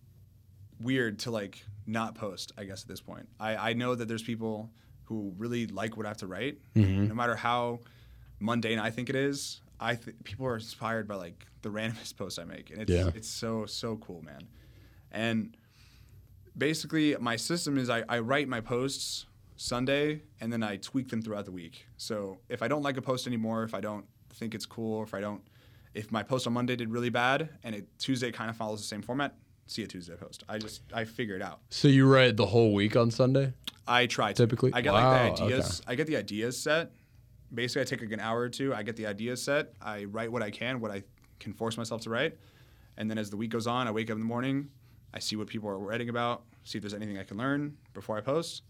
[0.81, 2.53] weird to like not post.
[2.59, 4.71] I guess at this point, I I know that there's people
[5.05, 7.07] who really like what I have to write, Mm-hmm.
[7.09, 7.81] no matter how
[8.41, 9.61] mundane I think it is.
[9.79, 13.11] I th- people are inspired by like the randomest posts I make, and it's Yeah.
[13.15, 14.43] it's so so cool, man.
[15.13, 15.57] And
[16.57, 19.27] basically, my system is I, I write my posts
[19.57, 21.87] Sunday and then I tweak them throughout the week.
[21.97, 25.15] So if I don't like a post anymore, if I don't think it's cool, if
[25.15, 25.41] I don't,
[25.97, 28.87] if my post on Monday did really bad and it Tuesday kind of follows the
[28.87, 29.35] same format,
[29.67, 30.45] see a Tuesday post.
[30.49, 31.61] I just I figure it out.
[31.71, 33.55] so you write the whole week on Sunday?
[33.89, 34.43] I try to.
[34.43, 34.73] Typically?
[34.75, 35.83] I get Wow, like the ideas.
[35.87, 36.93] I get the ideas set.
[37.55, 38.75] Basically, I take like an hour or two.
[38.75, 39.73] I get the ideas set.
[39.81, 41.03] I write what I can, what I
[41.39, 42.37] can force myself to write,
[42.97, 44.69] and then as the week goes on, I wake up in the morning.
[45.15, 46.45] I see what people are writing about.
[46.65, 48.63] See if there's anything I can learn before I post.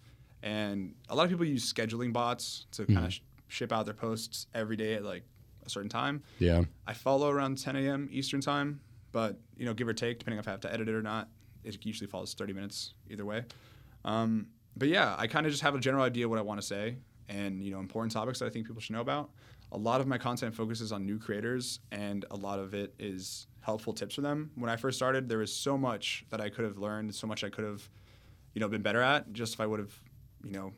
[0.42, 2.94] And a lot of people use scheduling bots to hmm.
[2.94, 5.24] kind of sh- ship out their posts every day at like
[5.66, 6.22] a certain time.
[6.38, 6.64] Yeah.
[6.86, 8.08] I follow around 10 a.m.
[8.10, 8.80] Eastern time,
[9.12, 11.28] but you know, give or take, depending if I have to edit it or not,
[11.64, 13.44] it usually follows 30 minutes either way.
[14.04, 16.66] Um, but yeah, I kind of just have a general idea what I want to
[16.66, 16.96] say,
[17.28, 19.30] and you know, important topics that I think people should know about.
[19.72, 23.48] a lot of my content focuses on new creators, and a lot of it is
[23.60, 24.50] helpful tips for them.
[24.54, 27.42] When I first started, there was so much that I could have learned, so much
[27.42, 27.88] I could have,
[28.54, 29.32] you know, been better at.
[29.32, 29.92] Just if I would have,
[30.44, 30.72] you know,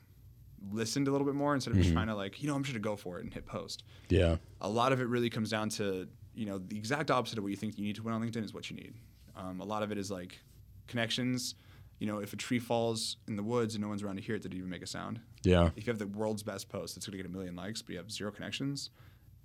[0.73, 2.75] listened a little bit more instead of just trying to like, you know, I'm just
[2.75, 3.85] gonna go for it and hit post.
[4.09, 4.37] Yeah.
[4.61, 7.51] A lot of it really comes down to, you know, the exact opposite of what
[7.51, 8.95] you think you need to win on LinkedIn is what you need.
[9.37, 10.39] Um, a lot of it is like
[10.87, 11.55] connections.
[12.01, 14.37] You know, if a tree falls in the woods and no one's around to hear
[14.37, 15.21] it, did it even make a sound?
[15.43, 15.71] Yeah.
[15.77, 17.93] If you have the world's best post it's going to get a million likes, but
[17.93, 18.91] you have zero connections,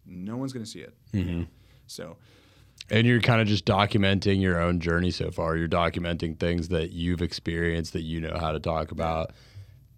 [0.06, 0.96] no one's going to see it.
[1.14, 1.44] Mm-hmm.
[1.88, 2.18] So,
[2.92, 5.56] And you're kind of just documenting your own journey so far.
[5.58, 9.32] You're documenting things that you've experienced that you know how to talk about,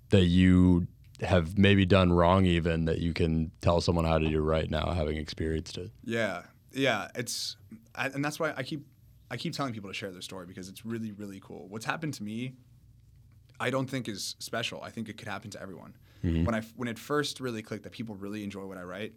[0.09, 0.87] that you
[1.21, 4.91] have maybe done wrong, even that you can tell someone how to do right now,
[4.91, 5.91] having experienced it.
[6.03, 7.55] yeah, yeah, it's,
[7.95, 8.85] I, and that's why I keep,
[9.31, 11.67] I keep telling people to share their story because it's really, really cool.
[11.69, 12.53] What's happened to me,
[13.59, 14.81] I don't think is special.
[14.83, 15.95] I think it could happen to everyone.
[16.23, 16.45] Mm-hmm.
[16.45, 19.13] When I, when it first really clicked that people really enjoy what I write,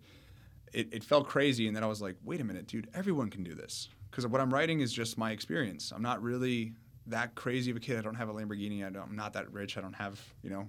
[0.73, 1.67] it, it felt crazy.
[1.67, 3.89] And then I was like, wait a minute, dude, everyone can do this.
[4.11, 5.93] Because what I'm writing is just my experience.
[5.95, 6.75] I'm not really
[7.07, 7.99] that crazy of a kid.
[7.99, 8.87] I don't have a Lamborghini.
[8.87, 9.77] I don't, I'm not that rich.
[9.77, 10.69] I don't have, you know,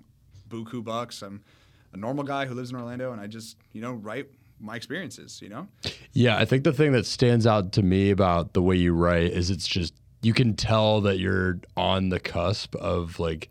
[0.50, 1.22] buku bucks.
[1.22, 1.42] I'm
[1.94, 4.28] a normal guy who lives in Orlando and I just, you know, write
[4.60, 5.68] my experiences, you know?
[6.14, 9.32] Yeah, I think the thing that stands out to me about the way you write
[9.32, 13.50] is it's just you can tell that you're on the cusp of like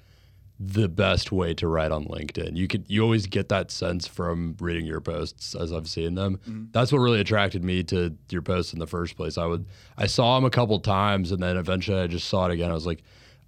[0.61, 2.57] the best way to write on LinkedIn.
[2.57, 6.39] You could you always get that sense from reading your posts as I've seen them.
[6.39, 6.65] Mm-hmm.
[6.73, 9.39] That's what really attracted me to your posts in the first place.
[9.39, 12.53] I would I saw them a couple times and then eventually I just saw it
[12.53, 12.71] again.
[12.71, 13.03] I was like,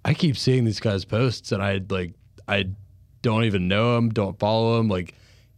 [0.05, 2.13] I keep seeing these guys' posts and I like
[2.47, 2.69] I
[3.21, 5.15] don't even know him, don't follow him like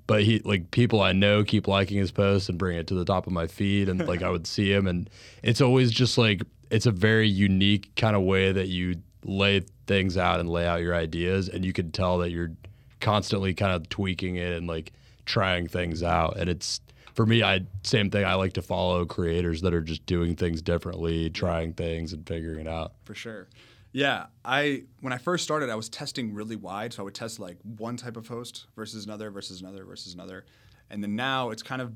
[0.08, 3.06] but he like people I know keep liking his posts and bring it to the
[3.06, 4.88] top of my feed and like I would see him.
[4.88, 5.10] And
[5.42, 10.18] it's always just like it's a very unique kind of way that you lay things
[10.18, 12.52] out and lay out your ideas and you can tell that you're
[13.00, 14.92] constantly kind of tweaking it and like
[15.26, 16.38] trying things out.
[16.38, 16.82] And it's
[17.14, 20.62] for me I same thing I like to follow creators that are just doing things
[20.62, 22.94] differently trying things and figuring it out.
[23.06, 23.48] For sure.
[23.94, 26.94] Yeah, I when I first started, I was testing really wide.
[26.94, 30.46] So I would test like one type of post versus another versus another versus another,
[30.90, 31.94] and then now it's kind of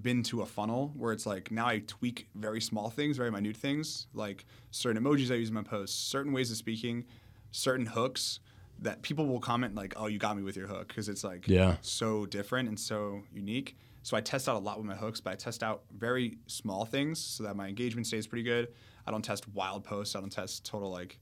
[0.00, 3.56] been to a funnel where it's like now I tweak very small things, very minute
[3.56, 7.06] things, like certain emojis I use in my posts, certain ways of speaking,
[7.50, 8.40] certain hooks
[8.78, 11.48] that people will comment like, "Oh, you got me with your hook," because it's like
[11.48, 11.78] Yeah.
[11.82, 13.76] so different and so unique.
[14.02, 16.86] So I test out a lot with my hooks, but I test out very small
[16.86, 18.72] things so that my engagement stays pretty good.
[19.06, 20.14] I don't test wild posts.
[20.16, 21.18] I don't test total like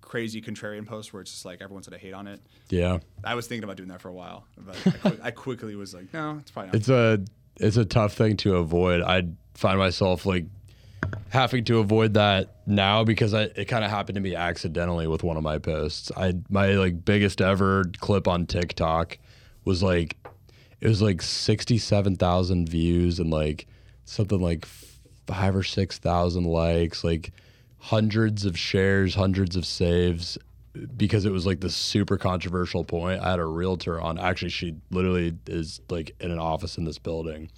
[0.00, 2.40] crazy contrarian posts where it's just like everyone's gonna hate on it.
[2.68, 5.76] yeah I was thinking about doing that for a while, but I, quick, I quickly
[5.76, 6.76] was like, no, it's probably not.
[6.76, 7.24] it's a
[7.56, 9.02] it's a tough thing to avoid.
[9.02, 10.46] I find myself like
[11.30, 15.22] having to avoid that now because I, it kind of happened to me accidentally with
[15.22, 16.10] one of my posts.
[16.16, 19.18] I my like biggest ever clip on TikTok
[19.64, 20.16] was like
[20.80, 23.66] it was like sixty seven thousand views and like
[24.04, 24.66] something like
[25.32, 27.32] five or six thousand likes, like
[27.78, 30.38] hundreds of shares, hundreds of saves
[30.96, 33.20] because it was like this super controversial point.
[33.20, 34.18] I had a realtor on.
[34.18, 37.50] Actually, she literally is like in an office in this building.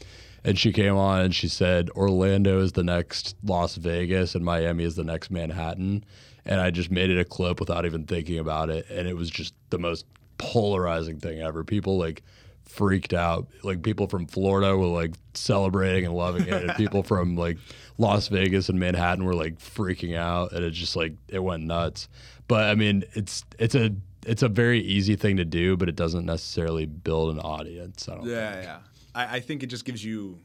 [0.44, 4.84] And she came on and she said, Orlando is the next Las Vegas and Miami
[4.84, 6.04] is the next Manhattan.
[6.44, 8.86] And I just made it a clip without even thinking about it.
[8.90, 10.04] And it was just the most
[10.36, 11.64] polarizing thing ever.
[11.64, 12.22] People like
[12.64, 13.48] freaked out.
[13.62, 16.52] Like people from Florida were like celebrating and loving it.
[16.52, 17.58] And people from like
[17.98, 20.52] Las Vegas and Manhattan were like freaking out.
[20.52, 22.08] And it just like it went nuts.
[22.48, 23.90] But I mean, it's it's a
[24.26, 28.08] it's a very easy thing to do, but it doesn't necessarily build an audience.
[28.08, 28.78] I don't yeah, yeah.
[29.14, 30.40] I, I think it just gives you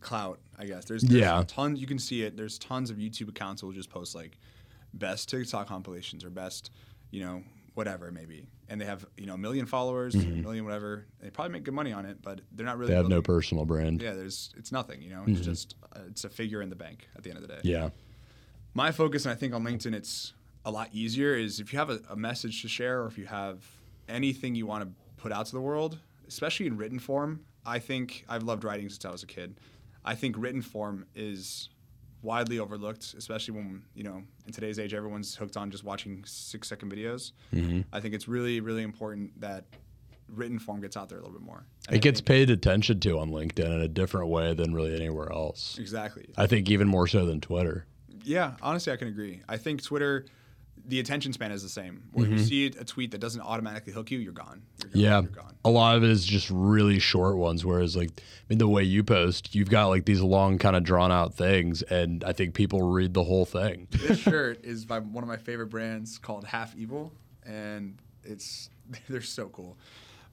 [0.00, 0.40] clout.
[0.58, 1.44] I guess there's, there's Yeah.
[1.46, 1.80] tons.
[1.80, 2.36] You can see it.
[2.36, 4.38] There's tons of YouTube accounts who will just post like
[4.94, 6.70] best TikTok compilations or best,
[7.10, 7.42] you know,
[7.74, 11.06] whatever it may be, and they have you know a million followers, a million whatever.
[11.20, 12.92] They probably make good money on it, but they're not really.
[12.92, 12.98] Mm-hmm.
[12.98, 14.02] They have no personal brand.
[14.02, 15.02] Yeah, there's it's nothing.
[15.02, 17.46] You know, it's just uh, it's a figure in the bank at the end of
[17.46, 17.60] the day.
[17.64, 17.90] Yeah.
[18.74, 21.34] my focus, and I think on LinkedIn, it's a lot easier.
[21.34, 23.64] Is if you have a, a message to share, or if you have
[24.08, 27.40] anything you want to put out to the world, especially in written form.
[27.64, 29.60] I think I've loved writing since I was a kid.
[30.04, 31.68] I think written form is
[32.22, 36.68] widely overlooked, especially when you know in today's age everyone's hooked on just watching six
[36.68, 37.32] second videos.
[37.52, 37.80] Mm-hmm.
[37.92, 39.64] I think it's really really important that
[40.28, 41.66] written form gets out there a little bit more.
[41.88, 45.30] And It gets paid attention to on LinkedIn in a different way than really anywhere
[45.30, 45.76] else.
[45.78, 46.30] exactly.
[46.38, 47.84] I think even more so than Twitter.
[48.24, 49.42] Yeah, honestly, I can agree.
[49.48, 50.24] I think Twitter,
[50.86, 52.02] the attention span is the same.
[52.12, 54.62] Where if you see a tweet that doesn't automatically hook you, you're gone.
[54.82, 55.00] You're gone.
[55.00, 55.20] Yeah.
[55.20, 55.56] You're gone.
[55.64, 58.82] A lot of it is just really short ones, whereas like I mean the way
[58.82, 62.54] you post, you've got like these long kind of drawn out things and I think
[62.54, 63.88] people read the whole thing.
[64.02, 67.12] This shirt is by one of my favorite brands called Half Evil,
[67.46, 68.68] and it's
[69.08, 69.78] they're so cool.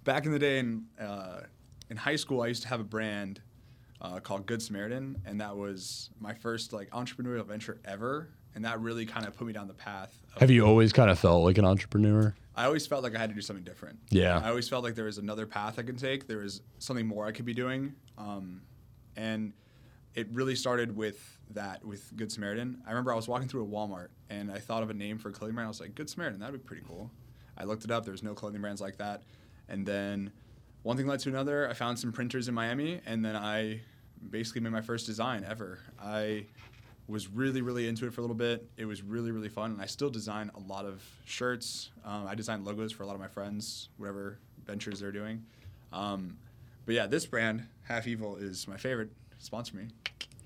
[0.03, 1.41] Back in the day, in uh,
[1.89, 3.41] in high school, I used to have a brand
[4.01, 8.79] uh, called Good Samaritan, and that was my first like entrepreneurial venture ever, and that
[8.79, 10.17] really kind of put me down the path.
[10.35, 12.35] Of, Have you always kind of felt like an entrepreneur?
[12.55, 13.99] I always felt like I had to do something different.
[14.09, 14.39] Yeah.
[14.43, 16.27] I always felt like there was another path I could take.
[16.27, 18.61] There was something more I could be doing, um,
[19.15, 19.53] and
[20.15, 22.81] it really started with that with Good Samaritan.
[22.85, 25.29] I remember I was walking through a Walmart and I thought of a name for
[25.29, 25.67] a clothing brand.
[25.67, 27.09] I was like, Good Samaritan, that'd be pretty cool.
[27.57, 28.03] I looked it up.
[28.03, 29.23] There was no clothing brands like that,
[29.67, 30.31] and then
[30.83, 31.69] one thing led to another.
[31.69, 33.81] I found some printers in Miami, and then I
[34.29, 35.79] basically made my first design ever.
[36.01, 36.45] I
[37.09, 38.69] was really, really into it for a little bit.
[38.77, 41.89] It was really, really fun, and I still design a lot of shirts.
[42.05, 45.43] Um, I design logos for a lot of my friends, whatever ventures they're doing.
[45.91, 46.37] Um,
[46.85, 49.09] but yeah, this brand, Half Evil, is my favorite.
[49.39, 49.87] Sponsor me.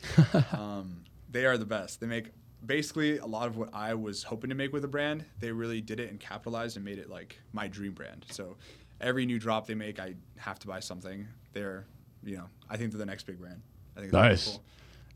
[0.53, 1.99] um, they are the best.
[1.99, 2.27] They make
[2.65, 5.25] basically a lot of what I was hoping to make with a brand.
[5.39, 8.25] They really did it and capitalized and made it like my dream brand.
[8.29, 8.55] So
[9.01, 11.27] every new drop they make, I have to buy something.
[11.51, 11.85] They're,
[12.23, 13.61] you know, I think they're the next big brand.
[13.97, 14.51] I think Nice.
[14.51, 14.63] cool.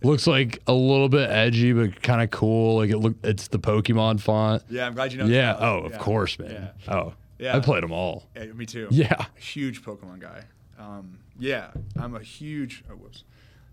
[0.04, 2.78] Looks like a little bit edgy, but kind of cool.
[2.78, 4.64] Like it look, it's the Pokemon font.
[4.70, 5.26] Yeah, I'm glad you know.
[5.26, 5.54] Yeah.
[5.54, 5.62] that.
[5.64, 5.98] Oh, of Yeah.
[5.98, 6.52] course, man.
[6.88, 6.94] Yeah.
[6.94, 7.56] Oh, Yeah.
[7.58, 8.28] I played them all.
[8.36, 8.88] Yeah, me too.
[8.92, 9.26] Yeah.
[9.36, 10.44] Huge Pokemon guy.
[10.80, 13.24] Um, yeah, I'm a huge, oh, whoops,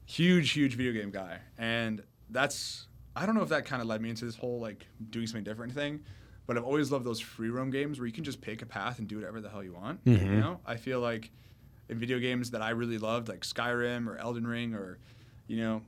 [0.07, 4.01] huge, huge video game guy, and that's I don't know if that kind of led
[4.01, 6.01] me into this whole like doing something different thing,
[6.47, 8.99] but I've always loved those free roam games where you can just pick a path
[8.99, 10.01] and do whatever the hell you want.
[10.05, 11.31] You know, I feel like
[11.91, 14.99] in video games that I really loved, like Skyrim or Elden Ring or,
[15.47, 15.83] you know,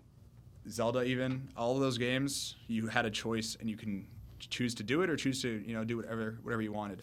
[0.69, 4.07] Zelda even, all of those games, you had a choice and you can
[4.39, 7.03] choose to do it or choose to, you know, do whatever whatever you wanted.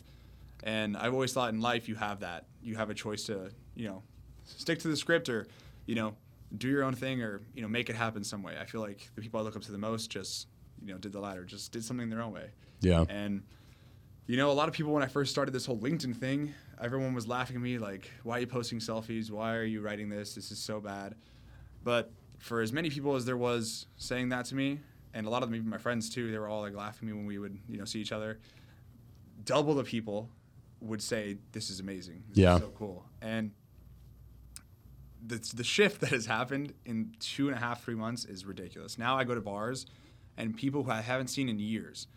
[0.63, 2.45] And I've always thought in life you have that.
[2.61, 4.03] You have a choice to, you know,
[4.45, 5.47] stick to the script or,
[5.85, 6.15] you know,
[6.57, 8.57] do your own thing or, you know, make it happen some way.
[8.59, 10.47] I feel like the people I look up to the most just,
[10.81, 12.51] you know, did the latter, just did something their own way.
[12.81, 13.05] Yeah.
[13.09, 13.43] And
[14.25, 17.13] you know, a lot of people when I first started this whole LinkedIn thing, everyone
[17.13, 19.29] was laughing at me like, "Why are you posting selfies?
[19.29, 20.35] Why are you writing this?
[20.35, 21.15] This is so bad."
[21.83, 22.09] But
[22.43, 24.79] for as many people as there was saying that to me,
[25.13, 27.13] and a lot of them, even my friends too, they were all like laughing at
[27.15, 28.39] me when we would, you know, see each other.
[29.45, 30.29] Double the people
[30.81, 32.23] would say, "This is amazing.
[32.29, 32.55] This Yeah.
[32.55, 33.51] is so cool." And
[35.25, 38.97] the the shift that has happened in two and a half, three months is ridiculous.
[38.97, 39.85] Now I go to bars,
[40.37, 42.07] and people who I haven't seen in years.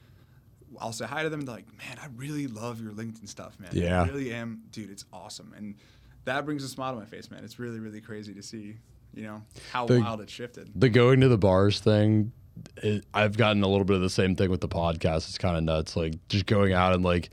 [0.80, 3.58] I'll say hi to them and they're like, man, I really love your LinkedIn stuff,
[3.60, 3.70] man.
[3.72, 4.02] Yeah.
[4.02, 4.90] I really am, dude.
[4.90, 5.54] It's awesome.
[5.56, 5.76] And
[6.24, 7.44] that brings a smile to my face, man.
[7.44, 8.76] It's really, really crazy to see,
[9.16, 10.70] you know, how The- wild it shifted.
[10.74, 12.32] The going to the bars thing,
[12.82, 15.28] it, I've gotten a little bit of the same thing with the podcast.
[15.28, 15.96] It's kind of nuts.
[15.96, 17.30] Like just going out and like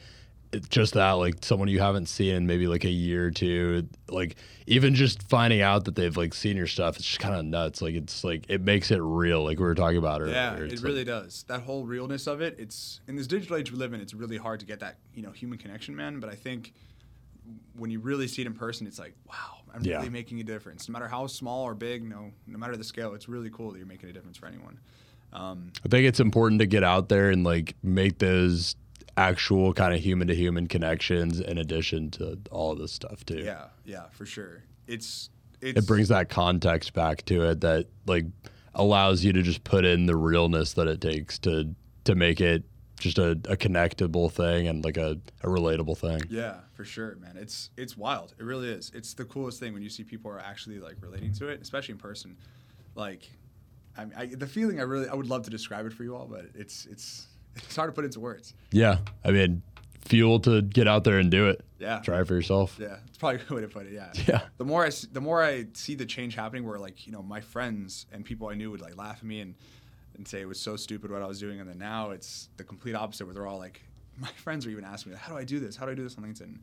[0.52, 3.88] it, just that, like someone you haven't seen in maybe like a year or two,
[4.10, 4.36] like
[4.67, 7.82] even just finding out that they've like seen your stuff, it's just kind of nuts.
[7.82, 10.36] Like it's like it makes it real, like we were talking about earlier.
[10.36, 11.43] Yeah, It's it like- really does.
[11.48, 14.38] That whole realness of it, it's in this digital age we live in, it's really
[14.38, 16.19] hard to get that, you know, human connection, man.
[16.19, 16.74] But I think
[17.75, 19.97] when you really see it in person, it's like, wow, I'm Yeah.
[19.97, 20.88] really making a difference.
[20.88, 23.77] No matter how small or big, no, no matter the scale, it's really cool that
[23.77, 24.79] you're making a difference for anyone.
[25.34, 28.75] Um, I think it's important to get out there and like make those
[29.17, 33.39] actual kind of human to human connections in addition to all of this stuff too.
[33.39, 34.63] yeah, yeah, for sure.
[34.88, 35.29] It's
[35.62, 38.25] it's It brings that context back to it that like
[38.75, 41.73] allows you to just put in the realness that it takes to
[42.06, 42.63] to make it
[43.04, 46.22] just a, a connectable thing and like a, a relatable thing.
[46.30, 47.38] Yeah, for sure, man.
[47.38, 48.34] It's it's wild.
[48.39, 48.92] It really is.
[48.94, 51.94] It's the coolest thing when you see people are actually like relating to it, especially
[51.94, 52.38] in person.
[52.96, 53.30] Like,
[53.98, 56.16] I, mean, I the feeling I really I would love to describe it for you
[56.16, 58.54] all, but it's it's it's hard to put into words.
[58.72, 58.98] Yeah.
[59.24, 59.62] I mean,
[60.06, 61.63] fuel to get out there and do it.
[61.80, 62.00] Yeah.
[62.00, 62.78] Try it for yourself.
[62.80, 63.94] Yeah, it's probably a good way to put it.
[63.94, 64.12] Yeah.
[64.28, 64.42] Yeah.
[64.58, 67.42] The more I the more I see the change happening, where like you know my
[67.42, 69.56] friends and people I knew would like laugh at me and
[70.15, 72.63] and say it was so stupid what I was doing, and then now it's the
[72.63, 73.82] complete opposite, where they're all like,
[74.17, 75.76] my friends are even asking me, how do I do this?
[75.76, 76.58] How do I do this on LinkedIn?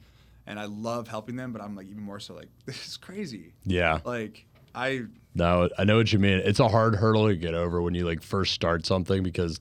[0.46, 3.52] And I love helping them, but I'm like even more so like this is crazy.
[3.64, 4.00] Yeah.
[4.04, 5.02] Like I
[5.34, 6.40] No, I know what you mean.
[6.44, 9.60] It's a hard hurdle to get over when you like first start something because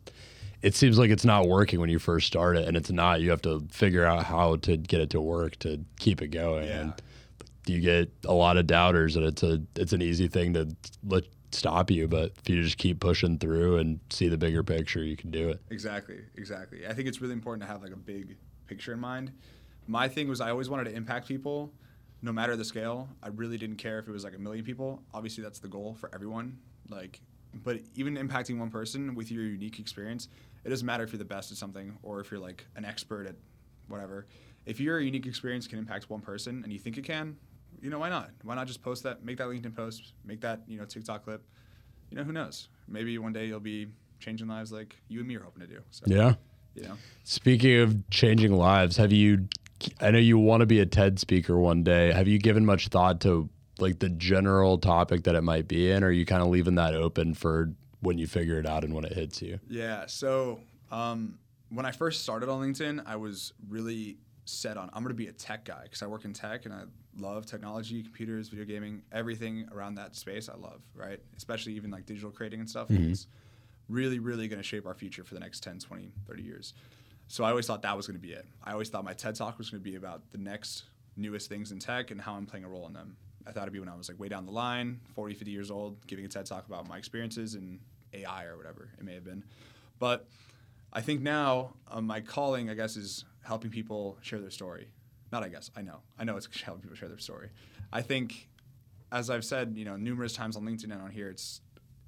[0.62, 3.22] it seems like it's not working when you first start it and it's not.
[3.22, 6.68] You have to figure out how to get it to work to keep it going.
[6.68, 6.80] Yeah.
[6.80, 6.94] And
[7.66, 10.76] you get a lot of doubters and it's a it's an easy thing to
[11.06, 15.04] let stop you, but if you just keep pushing through and see the bigger picture,
[15.04, 15.62] you can do it.
[15.70, 16.88] Exactly, exactly.
[16.88, 18.38] I think it's really important to have like a big
[18.68, 19.32] picture in mind.
[19.88, 21.74] My thing was I always wanted to impact people,
[22.22, 23.10] no matter the scale.
[23.24, 25.02] I really didn't care if it was like a million people.
[25.14, 26.58] Obviously, that's the goal for everyone.
[26.90, 27.22] Like,
[27.64, 30.28] but even impacting one person with your unique experience,
[30.64, 33.28] it doesn't matter if you're the best at something or if you're like an expert
[33.28, 33.36] at
[33.88, 34.28] whatever.
[34.66, 37.38] If your unique experience can impact one person and you think it can,
[37.82, 38.32] you know why not?
[38.44, 41.44] Why not just post that, make that LinkedIn post, make that you know TikTok clip.
[42.10, 42.70] You know who knows?
[42.88, 43.88] Maybe one day you'll be
[44.20, 45.82] changing lives like you and me are hoping to do.
[45.92, 46.36] So, Yeah.
[46.76, 46.98] you know.
[47.24, 49.48] Speaking of changing lives, have you?
[50.02, 52.12] I know you want to be a TED speaker one day.
[52.12, 53.50] Have you given much thought to
[53.80, 56.76] like the general topic that it might be in, or are you kind of leaving
[56.76, 57.72] that open for
[58.02, 59.60] when you figure it out and when it hits you?
[59.70, 60.06] Yeah.
[60.08, 60.60] So
[60.92, 61.38] um,
[61.70, 65.28] when I first started on LinkedIn, I was really set on I'm going to be
[65.28, 66.82] a tech guy because I work in tech and I
[67.20, 70.50] love technology, computers, video gaming, everything around that space.
[70.50, 72.88] I love right, especially even like digital creating and stuff.
[72.88, 73.12] Mm-hmm.
[73.12, 73.28] It's
[73.88, 76.74] really, really going to shape our future for the next 10, 20, 30 years.
[77.28, 78.46] So I always thought that was going to be it.
[78.64, 80.84] I always thought my TED talk was going to be about the next
[81.16, 83.18] newest things in tech and how I'm playing a role in them.
[83.46, 85.72] I thought it'd be when I was like way down the line, 40, 50 years
[85.72, 87.80] old, giving a TED talk about my experiences in
[88.14, 89.44] AI or whatever it may have been.
[90.00, 90.28] But
[90.92, 94.88] I think now um, my calling, I guess, is helping people share their story.
[95.32, 96.00] Not, I guess, I know.
[96.18, 97.50] I know it's helping people share their story.
[97.92, 98.50] I think,
[99.12, 101.62] as I've said, you know, numerous times on LinkedIn and on here, it's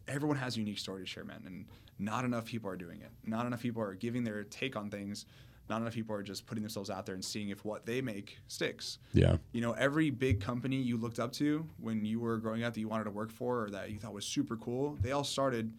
[0.08, 1.66] everyone has a unique story to share, man, and
[2.00, 3.12] not enough people are doing it.
[3.26, 5.26] Not enough people are giving their take on things.
[5.70, 8.40] Not enough people are just putting themselves out there and seeing if what they make
[8.48, 8.98] sticks.
[9.14, 9.38] Yeah.
[9.54, 12.80] You know, every big company you looked up to when you were growing up that
[12.80, 15.72] you wanted to work for or that you thought was super cool, they all started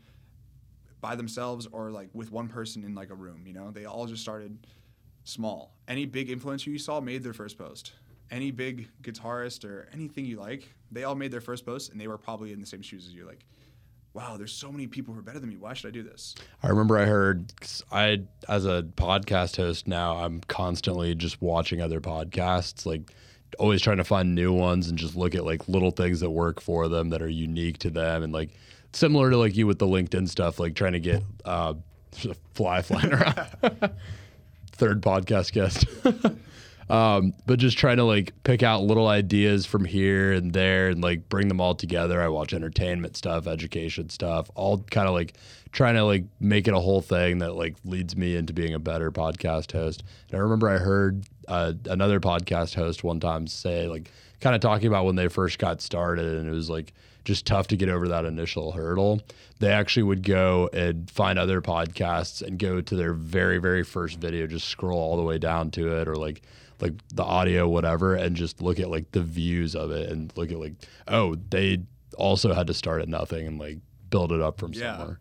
[1.01, 3.70] by themselves or like with one person in like a room, you know?
[3.70, 4.66] They all just started
[5.25, 5.75] small.
[5.89, 7.93] Any big influencer you saw made their first post.
[8.31, 12.09] Any big guitarist or anything you like, they all made their first post and they
[12.09, 13.45] were probably in the same shoes as you like
[14.14, 15.57] wow, there's so many people who are better than me.
[15.57, 16.35] Why should I do this?
[16.62, 17.53] I remember I heard
[17.91, 23.12] I as a podcast host now I'm constantly just watching other podcasts like
[23.59, 26.61] always trying to find new ones and just look at like little things that work
[26.61, 28.51] for them that are unique to them and like
[28.93, 31.75] similar to like you with the LinkedIn stuff like trying to get uh
[32.55, 33.37] fly flying around
[34.83, 35.87] third podcast guest
[36.91, 41.01] um, but just trying to like pick out little ideas from here and there and
[41.01, 42.20] like bring them all together.
[42.20, 45.35] I watch entertainment stuff, education stuff, all kind of like
[45.70, 48.80] trying to like make it a whole thing that like leads me into being a
[48.80, 50.03] better podcast host.
[50.30, 54.11] And I remember I heard uh, another podcast host one time say like
[54.41, 56.93] kind of talking about when they first got started and it was like
[57.25, 59.20] just tough to get over that initial hurdle.
[59.61, 64.18] They actually would go and find other podcasts and go to their very very first
[64.18, 66.43] video, just scroll all the way down to it or like
[66.81, 70.51] like the audio whatever and just look at like the views of it and look
[70.51, 70.75] at like
[71.07, 71.79] oh they
[72.18, 73.79] also had to start at nothing and like
[74.11, 74.97] build it up from Yeah.
[74.99, 75.20] somewhere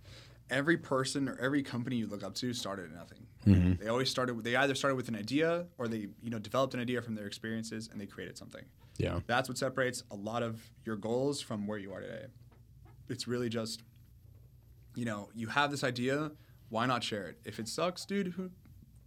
[0.49, 3.20] Every person or every company you look up to started at nothing.
[3.47, 3.82] Mm-hmm.
[3.82, 4.43] They always started.
[4.43, 7.26] They either started with an idea or they, you know, developed an idea from their
[7.26, 8.66] experiences and they created something.
[8.98, 12.26] Yeah That's what separates a lot of your goals from where you are today.
[13.10, 13.82] It's really just,
[14.96, 16.32] you know, you have this idea.
[16.70, 17.38] Why not share it?
[17.46, 18.50] If it sucks, dude, who,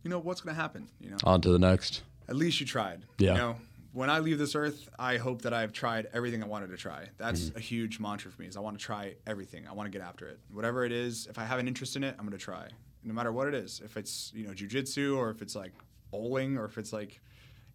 [0.03, 0.89] you know, what's gonna happen?
[1.01, 3.05] You know, on to the next at least you tried.
[3.19, 3.33] Yeah.
[3.33, 3.57] You know,
[3.93, 7.09] when I leave this earth, I hope that I've tried everything I wanted to try.
[7.19, 7.59] That's Mm-hmm.
[7.59, 8.49] a huge mantra for me.
[8.49, 9.69] Is I want to try everything.
[9.69, 10.39] I want to get after it.
[10.51, 12.67] Whatever it is, if I have an interest in it, I'm going to try.
[13.05, 13.83] No matter what it is.
[13.85, 15.73] If it's you know jujitsu or if it's like
[16.11, 17.21] bowling or if it's like,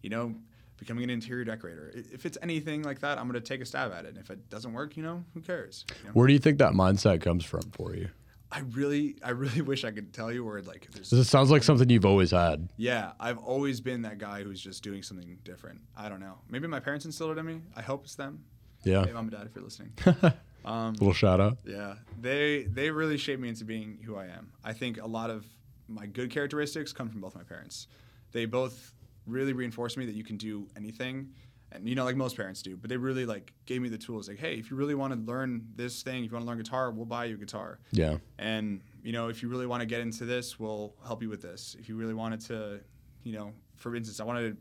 [0.02, 0.34] you know,
[0.80, 1.92] becoming an interior decorator.
[1.94, 4.08] If it's anything like that, I'm going to take a stab at it.
[4.08, 5.84] And if it doesn't work, you know, who cares?
[6.00, 6.10] You know?
[6.14, 8.08] where do you think that mindset comes from for you
[8.52, 11.88] I really, I really wish I could tell you where like it sounds like something
[11.88, 15.80] you've always had Yeah, I've always been that guy who's just doing something different.
[15.96, 16.38] I don't know.
[16.48, 17.60] Maybe my parents instilled it in me.
[17.76, 18.42] I hope it's them.
[18.82, 19.92] yeah Hey, mom and dad, if you're listening.
[20.62, 24.52] Um, little shout out yeah, they they really shaped me into being who I am.
[24.62, 25.46] I think a lot of
[25.88, 27.86] my good characteristics come from both my parents.
[28.32, 28.92] They both
[29.30, 31.30] really reinforced me that you can do anything,
[31.72, 32.76] and you know, like most parents do.
[32.76, 34.28] But they really like gave me the tools.
[34.28, 36.58] Like, hey, if you really want to learn this thing, if you want to learn
[36.58, 37.78] guitar, we'll buy you a guitar.
[37.92, 41.28] yeah And you know, if you really want to get into this, we'll help you
[41.30, 41.76] with this.
[41.78, 42.80] If you really wanted to,
[43.22, 44.56] you know, for instance, I wanted to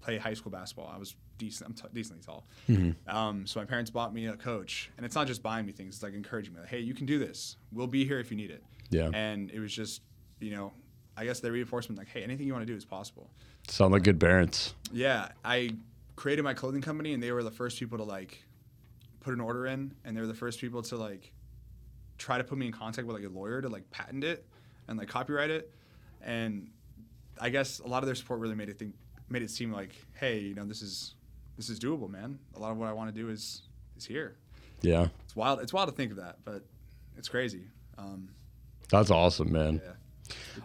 [0.00, 0.92] play high school basketball.
[0.94, 2.46] I was decent, I'm t- decently tall.
[2.66, 2.90] Hmm.
[3.08, 5.96] Um, so my parents bought me a coach, and it's not just buying me things;
[5.96, 6.60] it's like encouraging me.
[6.60, 7.56] Like, hey, you can do this.
[7.72, 8.62] We'll be here if you need it.
[8.90, 10.02] yeah And it was just,
[10.40, 10.72] you know,
[11.16, 13.30] I guess the reinforcement, like, hey, anything you want to do is possible.
[13.68, 15.74] Sound like good parents Yeah, I
[16.16, 18.42] created my clothing company, and they were the first people to like
[19.20, 21.32] put an order in, and they were the first people to like
[22.18, 24.46] try to put me in contact with like a lawyer to like patent it
[24.88, 25.72] and like copyright it.
[26.22, 26.70] And
[27.40, 28.94] I guess a lot of their support really made it think
[29.28, 31.14] made it seem like, hey, you know, this is
[31.56, 32.38] this is doable, man.
[32.56, 33.62] A lot of what I want to do is
[33.96, 34.36] is here.
[34.82, 35.60] yeah It's wild.
[35.60, 36.62] It's wild to think of that, but
[37.16, 37.62] it's crazy.
[37.98, 38.28] Um,
[38.90, 39.92] that's awesome man yeah,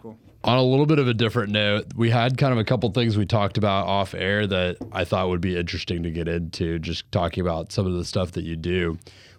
[0.02, 0.18] cool.
[0.44, 3.16] on a little bit of a different note, we had kind of a couple things
[3.16, 7.10] we talked about off air that I thought would be interesting to get into, just
[7.12, 8.98] talking about some of the stuff that you do.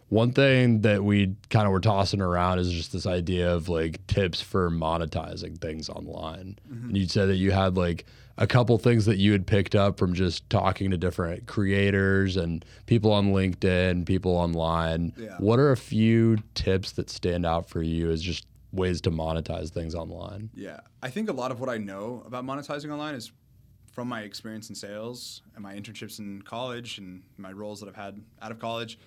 [0.10, 4.06] One thing that we kind of were tossing around is just this idea of like
[4.08, 6.60] tips for monetizing things online.
[6.70, 6.88] Mm-hmm.
[6.90, 8.06] And you said that you had like
[8.38, 12.66] a couple things that you had picked up from just talking to different creators and
[12.88, 15.14] people on LinkedIn, people online.
[15.16, 15.38] Yeah.
[15.38, 19.70] What are a few tips that stand out for you as just ways to monetize
[19.70, 20.50] things online?
[20.54, 23.32] Yeah, I think a lot of what I know about monetizing online is
[23.92, 27.96] from my experience in sales and my internships in college and my roles that I've
[27.96, 28.98] had out of college,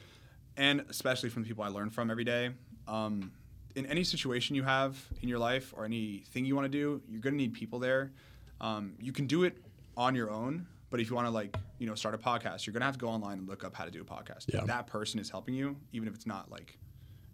[0.57, 2.51] and especially from the people I learn from every day.
[2.87, 3.33] Um,
[3.75, 7.21] in any situation you have in your life or anything you want to do, you're
[7.21, 8.13] going to need people there.
[8.61, 9.57] Um, you can do it
[9.97, 12.73] on your own, but if you want to like you know start a podcast, you're
[12.73, 14.45] going to have to go online and look up how to do a podcast.
[14.53, 14.65] Yeah.
[14.65, 16.79] That person is helping you, even if it's not like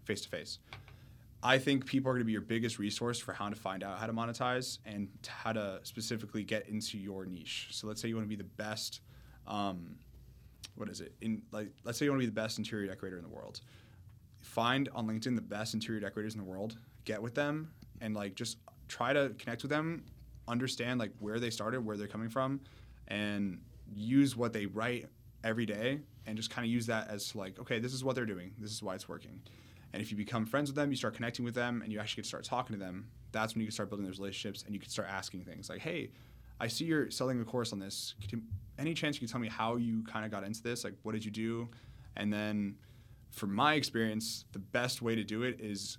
[0.05, 0.59] face to face.
[1.43, 3.97] I think people are going to be your biggest resource for how to find out
[3.97, 7.69] how to monetize and how to specifically get into your niche.
[7.71, 9.01] So let's say you want to be the best.
[9.47, 9.95] Um,
[10.75, 11.13] what is it?
[11.21, 13.61] In like, let's say you want to be the best interior decorator in the world.
[14.41, 16.77] Find on LinkedIn the best interior decorators in the world.
[17.05, 17.71] Get with them
[18.01, 20.03] and like just try to connect with them.
[20.47, 22.59] Understand like where they started, where they're coming from,
[23.07, 23.59] and
[23.93, 25.07] use what they write
[25.43, 28.25] every day and just kind of use that as like, okay, this is what they're
[28.25, 28.51] doing.
[28.59, 29.41] This is why it's working.
[29.93, 32.21] And if you become friends with them, you start connecting with them, and you actually
[32.21, 33.07] get to start talking to them.
[33.31, 35.79] That's when you can start building those relationships, and you can start asking things like,
[35.79, 36.11] "Hey,
[36.59, 38.15] I see you're selling a course on this.
[38.29, 38.41] You,
[38.77, 40.83] any chance you can tell me how you kind of got into this?
[40.83, 41.69] Like, what did you do?"
[42.15, 42.77] And then,
[43.31, 45.97] from my experience, the best way to do it is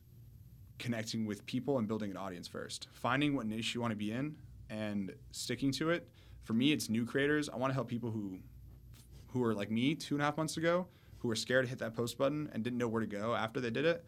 [0.79, 2.89] connecting with people and building an audience first.
[2.93, 4.37] Finding what niche you want to be in
[4.69, 6.09] and sticking to it.
[6.45, 7.49] For me, it's new creators.
[7.49, 8.39] I want to help people who
[9.29, 10.87] who are like me two and a half months ago
[11.23, 13.61] who were scared to hit that post button and didn't know where to go after
[13.61, 14.05] they did it.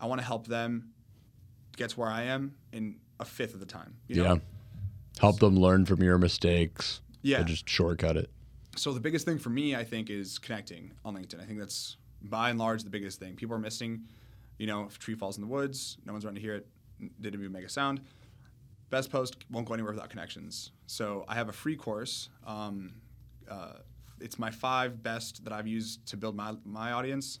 [0.00, 0.92] I want to help them
[1.76, 3.96] get to where I am in a fifth of the time.
[4.06, 4.34] You know?
[4.34, 4.38] yeah.
[5.20, 7.00] Help them learn from your mistakes.
[7.22, 7.42] Yeah.
[7.42, 8.30] Just shortcut it.
[8.76, 11.42] So the biggest thing for me, I think, is connecting on LinkedIn.
[11.42, 13.34] I think that's by and large the biggest thing.
[13.34, 14.04] People are missing,
[14.58, 16.68] you know, if a tree falls in the woods, no one's running to hear it,
[17.20, 18.00] didn't even make a sound.
[18.90, 20.70] Best post won't go anywhere without connections.
[20.86, 22.28] So I have a free course.
[22.46, 22.94] Um,
[23.50, 23.72] uh,
[24.20, 27.38] it's my five best that I've used to build my my audience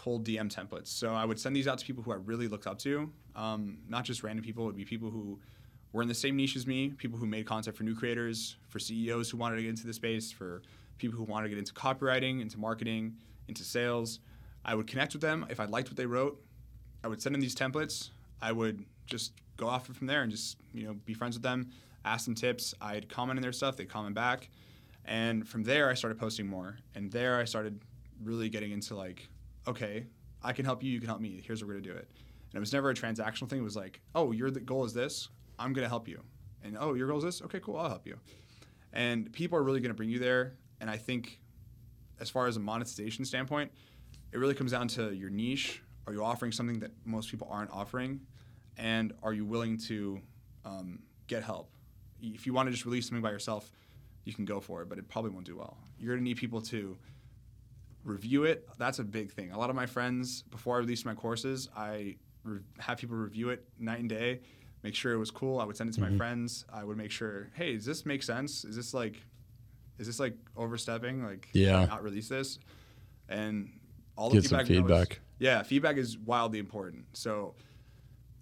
[0.00, 0.86] cold DM templates.
[0.88, 3.80] So I would send these out to people who I really looked up to, um,
[3.86, 4.64] not just random people.
[4.64, 5.38] It would be people who
[5.92, 8.78] were in the same niche as me, people who made content for new creators, for
[8.78, 10.62] CEOs who wanted to get into the space, for
[10.96, 13.14] people who wanted to get into copywriting, into marketing,
[13.46, 14.20] into sales.
[14.64, 15.46] I would connect with them.
[15.50, 16.42] If I liked what they wrote,
[17.04, 18.08] I would send them these templates.
[18.40, 21.70] I would just go off from there and just you know be friends with them,
[22.06, 22.74] ask them tips.
[22.80, 23.76] I'd comment on their stuff.
[23.76, 24.48] They'd comment back.
[25.04, 26.78] And from there, I started posting more.
[26.94, 27.80] And there, I started
[28.22, 29.28] really getting into like,
[29.66, 30.06] okay,
[30.42, 30.90] I can help you.
[30.90, 31.40] You can help me.
[31.44, 32.08] Here's where we're gonna do it.
[32.50, 33.60] And it was never a transactional thing.
[33.60, 35.28] It was like, oh, your goal is this.
[35.58, 36.22] I'm gonna help you.
[36.62, 37.42] And oh, your goal is this.
[37.42, 37.76] Okay, cool.
[37.76, 38.18] I'll help you.
[38.92, 40.54] And people are really gonna bring you there.
[40.80, 41.40] And I think,
[42.20, 43.70] as far as a monetization standpoint,
[44.32, 45.82] it really comes down to your niche.
[46.06, 48.20] Are you offering something that most people aren't offering?
[48.76, 50.20] And are you willing to
[50.64, 51.70] um, get help?
[52.20, 53.70] If you want to just release something by yourself,
[54.24, 55.76] you can go for it, but it probably won't do well.
[55.98, 56.96] You're gonna need people to
[58.04, 58.68] review it.
[58.78, 59.52] That's a big thing.
[59.52, 63.50] A lot of my friends, before I released my courses, I re- have people review
[63.50, 64.40] it night and day,
[64.82, 65.60] make sure it was cool.
[65.60, 66.12] I would send it to Mm-hmm.
[66.12, 66.64] my friends.
[66.72, 68.64] I would make sure, hey, does this make sense?
[68.64, 69.16] Is this like,
[69.98, 71.22] is this like overstepping?
[71.24, 71.84] Like, Yeah.
[71.86, 72.58] not release this,
[73.28, 73.70] and
[74.16, 75.20] all the Get some feedback.
[75.38, 77.04] you know, yeah, feedback is wildly important.
[77.12, 77.54] So.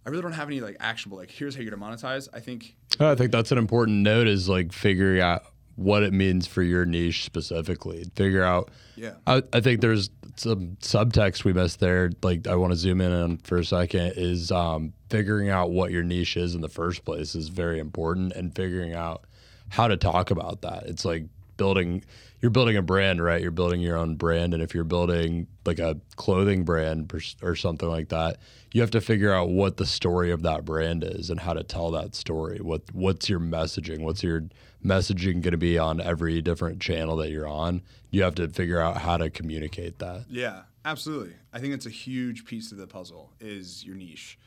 [0.07, 2.29] I really don't have any like actionable like here's how you're gonna monetize.
[2.33, 5.43] I think I think that's an important note is like figuring out
[5.79, 8.05] what it means for your niche specifically.
[8.17, 8.71] Figure out.
[8.97, 9.13] yeah.
[9.29, 12.11] I, I think there's some subtext we missed there.
[12.21, 15.93] Like I want to zoom in on for a second is um, figuring out what
[15.93, 19.25] your niche is in the first place is very important, and figuring out
[19.69, 20.85] how to talk about that.
[20.87, 21.27] It's like
[21.59, 22.03] building.
[22.41, 23.43] You're building a brand, right?
[23.43, 27.89] You're building your own brand, and if you're building like a clothing brand or, something
[27.89, 28.39] like that,
[28.73, 31.63] you have to figure out what the story of that brand is and how to
[31.63, 32.61] tell that story.
[32.61, 34.01] What what's your messaging?
[34.01, 34.45] What's your
[34.85, 37.83] messaging going to be on every different channel that you're on?
[38.11, 40.25] You have to figure out how to communicate that.
[40.31, 41.35] Yeah, absolutely.
[41.53, 44.39] I think it's a huge piece of the puzzle is your niche.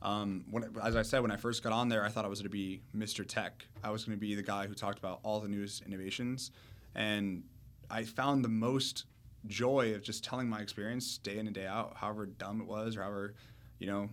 [0.00, 2.38] Um, when, as I said, when I first got on there, I thought I was
[2.40, 3.26] going to be Mr.
[3.26, 3.64] Tech.
[3.82, 6.50] I was going to be the guy who talked about all the newest innovations,
[6.94, 7.42] and
[7.90, 9.04] I found the most
[9.46, 12.96] joy of just telling my experience day in and day out, however dumb it was,
[12.96, 13.34] or however,
[13.80, 14.08] you know,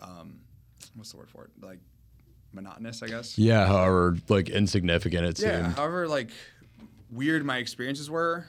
[0.00, 0.40] um,
[0.94, 1.50] what's the word for it?
[1.64, 1.78] Like
[2.52, 3.38] monotonous, I guess.
[3.38, 5.62] Yeah, however, like insignificant it Yeah.
[5.62, 5.76] seemed.
[5.76, 6.30] However, like
[7.10, 8.46] weird my experiences were,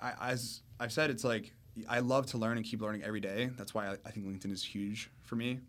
[0.00, 1.52] I, as I've said, it's like
[1.88, 3.50] I love to learn and keep learning every day.
[3.56, 5.60] That's why I, I think LinkedIn is huge for me.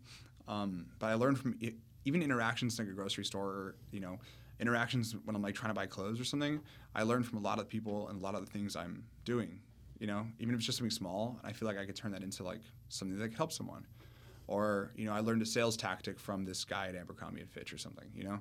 [0.48, 1.74] Um, but I learned from it,
[2.04, 4.18] even interactions in like a grocery store, or, you know,
[4.60, 6.60] interactions when I'm like trying to buy clothes or something.
[6.94, 9.60] I learned from a lot of people and a lot of the things I'm doing.
[9.98, 12.22] You know, even if it's just something small, I feel like I could turn that
[12.22, 13.86] into like something that could help someone.
[14.46, 17.72] Or you know, I learned a sales tactic from this guy at Abercrombie and Fitch
[17.72, 18.08] or something.
[18.14, 18.40] You know,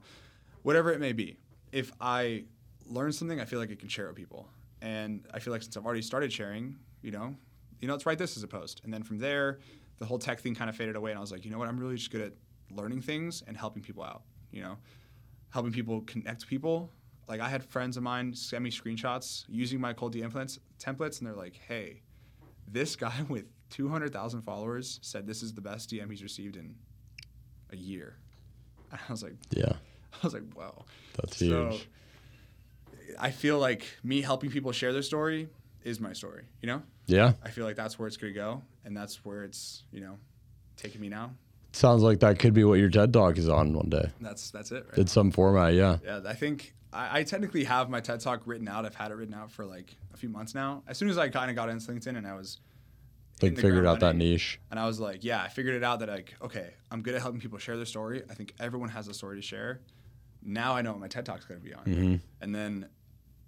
[0.63, 1.37] whatever it may be.
[1.71, 2.43] If I
[2.85, 4.49] learn something, I feel like I can share it with people.
[4.81, 7.35] And I feel like since I've already started sharing, you know,
[7.79, 8.81] you know, let's write this as a post.
[8.83, 9.59] And then from there,
[10.03, 11.11] the whole tech thing kind of faded away.
[11.11, 11.69] And I was like, you know what?
[11.69, 12.33] I'm really just good at
[12.69, 14.23] learning things and helping people out.
[14.51, 14.77] You know,
[15.49, 16.91] helping people connect people
[17.29, 21.19] Like I had friends of mine send me screenshots using my cold DM templates, templates,
[21.19, 22.01] and they're like, "Hey,
[22.67, 26.75] this guy with 200,000 followers said this is the best DM he's received in
[27.71, 28.17] a year."
[28.91, 29.71] And I was like, Yeah.
[30.13, 30.83] I was like, "Wow."
[31.15, 31.87] That's So huge.
[33.17, 35.47] I feel like me helping people share their story
[35.83, 36.43] is my story.
[36.61, 37.33] You know, yeah.
[37.43, 40.17] I feel like that's where it's gonna go, and that's where it's you know
[40.77, 41.31] taking me now.
[41.71, 44.09] Sounds like that could be what your TED Talk is on one day.
[44.21, 44.85] That's that's it.
[44.89, 45.97] Right In some format, yeah.
[46.05, 48.85] Yeah, I think I, I technically have my TED Talk written out.
[48.85, 50.83] I've had it written out for like a few months now.
[50.87, 52.59] As soon as I kind of got into LinkedIn and I was
[53.41, 54.59] Like figured out that niche.
[54.69, 57.21] and I was like, yeah, I figured it out that like, okay, I'm good at
[57.23, 58.21] helping people share their story.
[58.29, 59.81] I think everyone has a story to share.
[60.43, 61.85] Now I know what my TED Talk's going to be on.
[61.85, 62.19] Mhm.
[62.41, 62.87] And then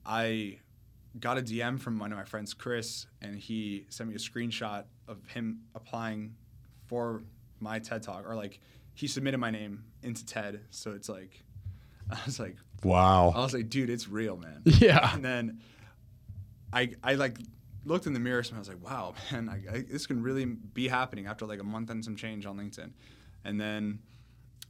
[0.04, 0.58] I
[1.20, 4.86] got a DM from one of my friends, Chris, and he sent me a screenshot
[5.08, 6.36] of him applying
[6.88, 7.24] for
[7.60, 8.60] my TED Talk, or like
[8.94, 10.62] he submitted my name into TED.
[10.70, 11.44] So it's like,
[12.12, 13.34] I was like, wow.
[13.36, 14.62] I was like, dude, it's real, man.
[14.66, 15.14] Yeah.
[15.14, 15.62] And then
[16.72, 17.38] I I like
[17.86, 20.46] looked in the mirror and I was like, wow, man, I, I, this can really
[20.46, 22.92] be happening after like a month and some change on LinkedIn.
[23.44, 24.00] And then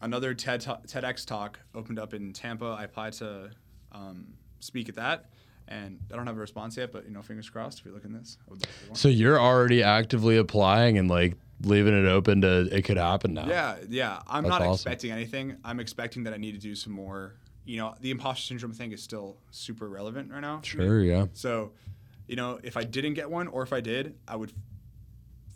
[0.01, 2.65] another TED TEDx talk opened up in Tampa.
[2.65, 3.51] I applied to
[3.91, 5.29] um, speak at that,
[5.68, 7.80] and I don't have a response yet, but you know, fingers crossed.
[7.80, 8.99] If you're looking this, I would love to.
[8.99, 13.47] So you're already actively applying and like leaving it open to it could happen now.
[13.47, 14.22] Yeah, yeah.
[14.28, 14.74] I'm That's not awesome.
[14.74, 15.57] expecting anything.
[15.63, 17.36] I'm expecting that I need to do some more.
[17.66, 20.61] You know, the imposter syndrome thing is still super relevant right now.
[20.63, 21.26] Sure, yeah.
[21.34, 21.72] So,
[22.28, 24.53] you know, if I didn't get one or if I did, I would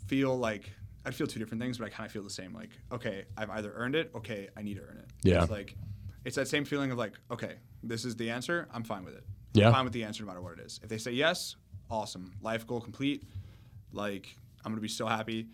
[0.08, 0.72] feel like
[1.04, 2.52] I'd feel two different things, but I kind of feel the same.
[2.52, 4.10] Like, okay, I've either earned it.
[4.16, 5.08] Okay, I need to earn it.
[5.22, 5.42] Yeah.
[5.42, 5.76] It's like,
[6.24, 8.68] it's that same feeling of like, okay, this is the answer.
[8.74, 9.24] I'm fine with it.
[9.52, 9.68] Yeah.
[9.68, 10.80] I'm fine with the answer no matter what it is.
[10.82, 11.56] If they say yes,
[11.90, 12.32] awesome.
[12.42, 13.22] Life goal complete.
[13.92, 14.34] Like,
[14.64, 15.46] I'm gonna be so happy.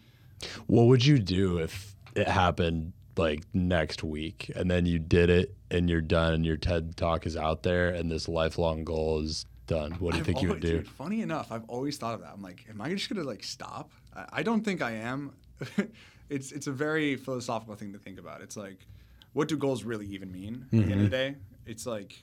[0.66, 5.54] What would you do if it happened like next week and then you did it
[5.70, 9.46] and you're done and your TED talk is out there and this lifelong goal is
[9.66, 9.92] done?
[9.92, 10.72] What do you I've think you would do?
[10.78, 12.32] Dude, funny enough, I've always thought of that.
[12.34, 13.90] I'm like, am I just gonna like stop?
[14.14, 15.32] I, I don't think I am.
[16.28, 18.42] it's it's a very philosophical thing to think about.
[18.42, 18.86] It's like,
[19.32, 20.66] what do goals really even mean?
[20.66, 21.02] At the end of Mm-hmm.
[21.04, 21.34] the day,
[21.64, 22.20] it's like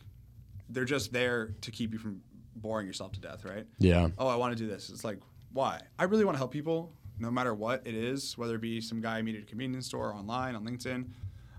[0.74, 2.22] they're just there to keep you from
[2.56, 3.66] boring yourself to death, right?
[3.80, 4.10] Yeah.
[4.18, 4.90] Oh, I want to do this.
[4.90, 5.20] It's like,
[5.52, 5.80] why?
[6.00, 9.02] I really want to help people, no matter what it is, whether it be some
[9.02, 11.08] guy I meet at a convenience store, or online, on LinkedIn.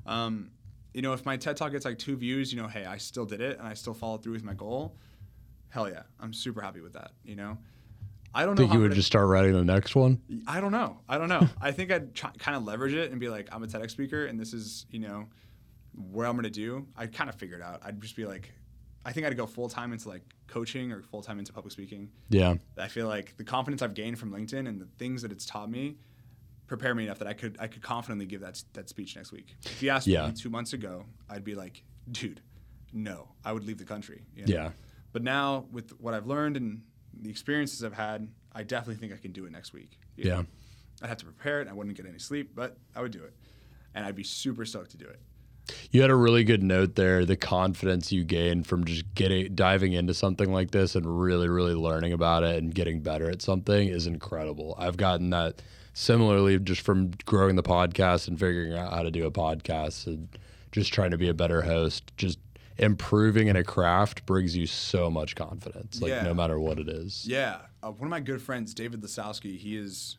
[0.07, 0.51] Um,
[0.93, 3.25] you know, if my TED Talk gets like two views, you know, hey, I still
[3.27, 4.97] did it and I still followed through with my goal.
[5.69, 7.11] Hell yeah, I'm super happy with that.
[7.25, 7.59] You know,
[8.33, 8.63] I don't know.
[8.63, 10.21] Think you would gonna- just start writing the next one?
[10.47, 10.99] I don't know.
[11.09, 11.49] I don't know.
[11.61, 14.27] I think I'd try, kind of leverage it and be like, I'm a TEDx speaker,
[14.27, 15.27] and this is, you know,
[16.13, 16.87] where I'm gonna do.
[16.97, 17.81] I'd kind of figure it out.
[17.85, 18.53] I'd just be like,
[19.05, 22.11] I think I'd go full time into like coaching or full time into public speaking.
[22.31, 22.55] Yeah.
[22.79, 25.71] I feel like the confidence I've gained from LinkedIn and the things that it's taught
[25.71, 25.97] me
[26.67, 29.55] prepare me enough that I could I could confidently give that that speech next week.
[29.65, 30.27] If you asked Yeah.
[30.29, 32.41] me two months ago, I'd be like, dude,
[32.93, 34.23] no, I would leave the country.
[34.35, 34.53] you know?
[34.55, 34.71] Yeah.
[35.13, 36.83] But now with what I've learned and
[37.13, 39.99] the experiences I've had, I definitely think I can do it next week.
[40.17, 40.37] you Yeah.
[40.37, 40.47] know?
[41.03, 41.69] I'd have to prepare it.
[41.69, 43.35] I wouldn't get any sleep, but I would do it,
[43.95, 45.21] and I'd be super stoked to do it.
[45.91, 47.25] You had a really good note there.
[47.25, 51.75] The confidence you gain from just getting diving into something like this and really, really
[51.75, 54.75] learning about it and getting better at something is incredible.
[54.79, 55.63] I've gotten that
[55.95, 60.29] similarly just from growing the podcast and figuring out how to do a podcast and
[60.73, 62.13] just trying to be a better host.
[62.17, 62.39] Just
[62.77, 66.25] improving in a craft brings you so much confidence, like Yeah.
[66.25, 67.25] no matter what it is.
[67.27, 70.19] Yeah, uh, one of my good friends, David Lasowski, he is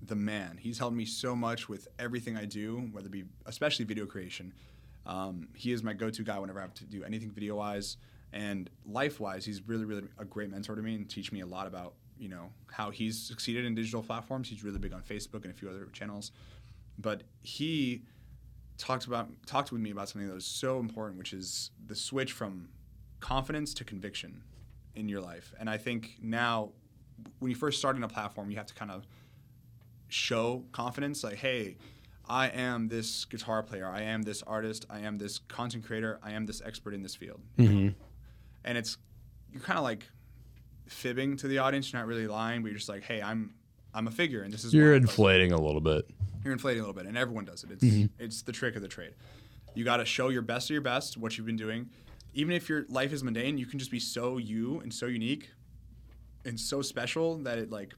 [0.00, 0.58] the man.
[0.60, 4.52] He's helped me so much with everything I do, whether it be especially video creation.
[5.08, 7.96] Um, he is my go-to guy whenever I have to do anything video-wise
[8.32, 9.44] and life-wise.
[9.44, 12.28] He's really, really a great mentor to me and teach me a lot about you
[12.28, 14.48] know how he's succeeded in digital platforms.
[14.48, 16.32] He's really big on Facebook and a few other channels,
[16.98, 18.02] but he
[18.76, 22.32] talked about talked with me about something that was so important, which is the switch
[22.32, 22.68] from
[23.20, 24.42] confidence to conviction
[24.94, 25.54] in your life.
[25.58, 26.70] And I think now,
[27.38, 29.06] when you first start in a platform, you have to kind of
[30.08, 31.76] show confidence, like, hey,
[32.28, 36.32] I am this guitar player, I am this artist, I am this content creator, I
[36.32, 37.40] am this expert in this field.
[37.58, 37.94] Mhm.
[38.64, 38.98] And it's
[39.52, 40.06] you're kind of like
[40.86, 41.92] fibbing to the audience.
[41.92, 43.54] You're not really lying, but you're just like, hey, I'm
[43.94, 46.08] I'm a figure, and this is You're what I'm like inflating a little bit.
[46.44, 47.70] you're inflating a little bit, and everyone does it.
[47.70, 48.22] It's Mm-hmm.
[48.22, 49.14] it's the trick of the trade.
[49.74, 51.88] You got to show your best of your best, what you've been doing.
[52.34, 55.50] Even if your life is mundane, you can just be so you and so unique
[56.44, 57.94] and so special that it like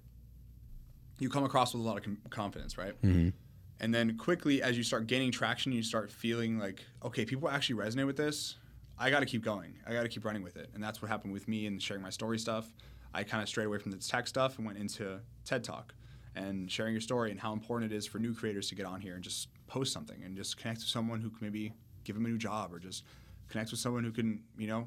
[1.18, 3.00] you come across with a lot of com- confidence, right?
[3.02, 3.32] Mhm.
[3.80, 7.76] And then quickly, as you start gaining traction, you start feeling like, okay, people actually
[7.76, 8.56] resonate with this.
[8.98, 9.78] I got to keep going.
[9.86, 10.68] I got to keep running with it.
[10.74, 12.68] And that's what happened with me and sharing my story stuff.
[13.14, 15.94] I kind of strayed away from the tech stuff and went into TED Talk
[16.36, 19.00] and sharing your story and how important it is for new creators to get on
[19.00, 21.72] here and just post something and just connect with someone who can maybe
[22.04, 23.04] give them a new job or just
[23.48, 24.86] connect with someone who can, you know,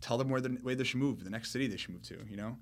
[0.00, 2.18] tell them where the way they should move, the next city they should move to.
[2.28, 2.56] You know,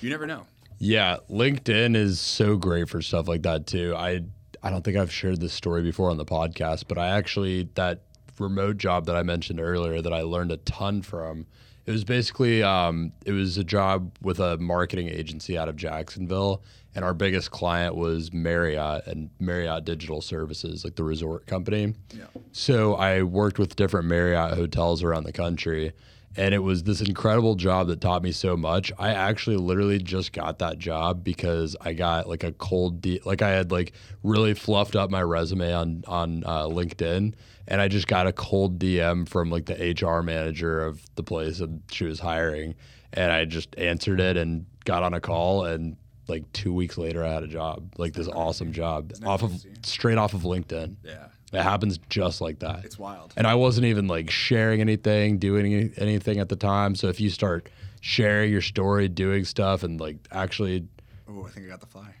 [0.00, 0.46] you never know.
[0.78, 3.94] Yeah, LinkedIn is so great for stuff like that too.
[3.96, 4.22] I
[4.62, 8.02] I don't think I've shared this story before on the podcast, but I actually that
[8.38, 11.46] remote job that I mentioned earlier that I learned a ton from.
[11.84, 16.62] It was basically um, it was a job with a marketing agency out of Jacksonville,
[16.94, 21.94] and our biggest client was Marriott and Marriott Digital Services, like the resort company.
[22.14, 22.26] Yeah.
[22.52, 25.92] So I worked with different Marriott hotels around the country,
[26.36, 28.90] and it was this incredible job that taught me so much.
[28.98, 33.42] I actually literally just got that job because I got like a cold, de- like
[33.42, 37.34] I had like really fluffed up my resume on on uh, LinkedIn,
[37.68, 41.60] and I just got a cold DM from like the HR manager of the place,
[41.60, 42.74] and she was hiring,
[43.12, 45.96] and I just answered it and got on a call and.
[46.28, 49.52] Like two weeks later, I had a job, like this awesome job, off of
[49.82, 50.94] straight off of LinkedIn.
[51.02, 51.26] Yeah.
[51.52, 52.84] It happens just like that.
[52.84, 53.34] It's wild.
[53.36, 56.94] And I wasn't even like sharing anything, doing any- anything at the time.
[56.94, 57.68] So if you start
[58.00, 60.86] sharing your story, doing stuff, and like actually,
[61.28, 62.14] Oh, I think I got the fly.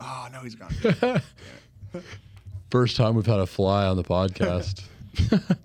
[0.00, 1.22] Oh no, he's gone.
[2.70, 4.82] first time we've had a fly on the podcast.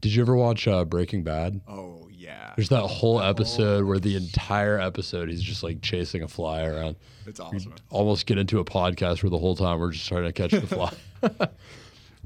[0.00, 1.60] Did you ever watch uh, Breaking Bad?
[1.68, 6.28] oh yeah, There's that whole episode where the entire episode he's just like chasing a
[6.28, 6.96] fly around.
[7.26, 7.74] it's awesome.
[7.90, 10.66] Almost get into a podcast where the whole time we're just trying to catch the
[10.66, 10.92] fly.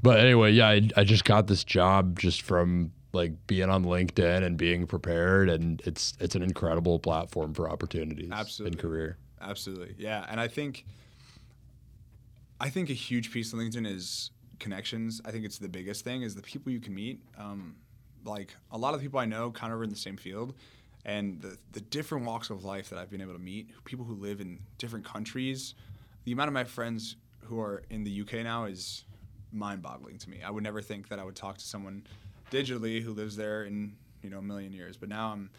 [0.04, 4.44] but anyway, yeah, I, I just got this job just from like being on LinkedIn
[4.44, 8.76] and being prepared, and it's it's an incredible platform for opportunities Absolutely.
[8.76, 9.16] in career.
[9.40, 10.26] Absolutely, yeah.
[10.28, 10.84] And I think,
[12.60, 15.22] I think a huge piece of LinkedIn is connections.
[15.24, 17.22] I think it's the biggest thing is the people you can meet.
[17.38, 17.76] Um,
[18.26, 20.52] like a lot of the people I know, kind of are in the same field,
[21.06, 24.16] and the the different walks of life that I've been able to meet, people who
[24.16, 25.74] live in different countries.
[26.24, 29.04] The amount of my friends who are in the UK now is
[29.54, 30.42] mind-boggling to me.
[30.44, 32.04] I would never think that I would talk to someone
[32.50, 35.50] digitally who lives there in you know a million years, but now I'm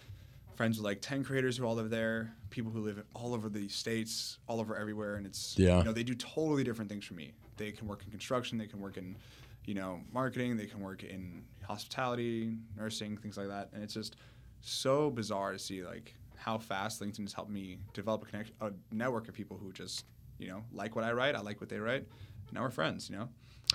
[0.56, 3.68] friends with like 10 creators who all live there, people who live all over the
[3.68, 5.16] states, all over everywhere.
[5.16, 5.80] And it's, Yeah.
[5.80, 7.34] you know, they do totally different things from me.
[7.58, 9.18] They can work in construction, they can work in,
[9.66, 13.70] you know, marketing, they can work in hospitality, nursing, things like that.
[13.74, 14.16] And it's just
[14.62, 18.72] so bizarre to see like how fast LinkedIn has helped me develop a connect, a
[18.94, 20.06] network of people who just,
[20.40, 22.08] you know, like what I write, I like what they write.
[22.54, 23.28] Now we're friends, you know,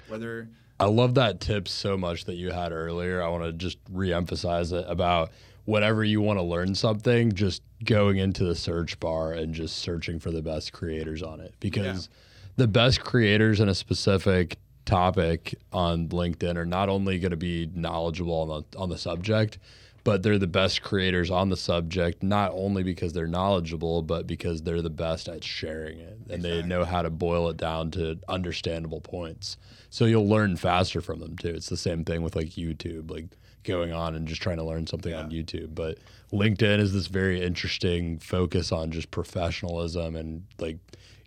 [0.09, 3.23] whether I love that tip so much that you had earlier.
[3.23, 5.31] I want to just reemphasize it about
[5.67, 10.19] whenever you want to learn something, just going into the search bar and just searching
[10.19, 12.09] for the best creators on it because
[12.57, 17.71] the best creators in a specific topic on LinkedIn are not only going to be
[17.75, 19.59] knowledgeable on the on the subject,
[20.11, 24.61] but they're the best creators on the subject not only because they're knowledgeable but because
[24.63, 26.19] they're the best at sharing it.
[26.29, 29.57] And they know how to boil it down to understandable points.
[29.89, 31.51] So you'll learn faster from them too.
[31.51, 33.27] It's the same thing with like youtube like
[33.63, 35.77] going on and just trying to learn something on youtube.
[35.77, 35.99] But
[36.33, 40.79] linkedin is this very interesting focus on just professionalism and like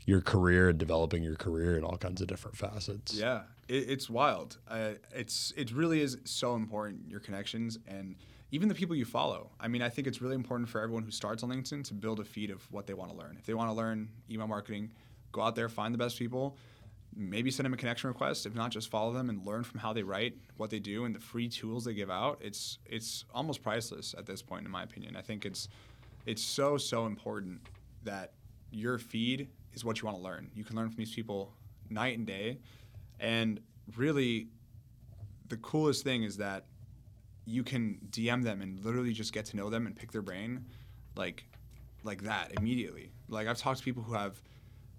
[0.05, 3.13] your career and developing your career in all kinds of different facets.
[3.15, 4.57] Yeah, it, it's wild.
[4.67, 8.17] Uh, it's it really is so important your connections and
[8.53, 9.49] even the people you follow.
[9.59, 12.19] I mean, I think it's really important for everyone who starts on LinkedIn to build
[12.19, 13.35] a feed of what they want to learn.
[13.39, 14.91] If they want to learn email marketing,
[15.31, 16.55] go out there, find the best people,
[17.15, 18.45] maybe send them a connection request.
[18.45, 21.15] If not, just follow them and learn from how they write, what they do, and
[21.15, 22.37] the free tools they give out.
[22.41, 25.15] It's it's almost priceless at this point, in my opinion.
[25.15, 25.67] I think it's
[26.27, 27.59] it's so so important
[28.03, 28.33] that
[28.69, 30.51] your feed is what you want to learn.
[30.53, 31.55] You can learn from these people
[31.89, 32.59] night and day,
[33.19, 33.59] and
[33.97, 34.49] really,
[35.49, 36.67] the coolest thing is that
[37.45, 40.65] you can DM them and literally just get to know them and pick their brain,
[41.15, 41.45] like
[42.03, 43.11] like that immediately.
[43.29, 44.41] Like I've talked to people who have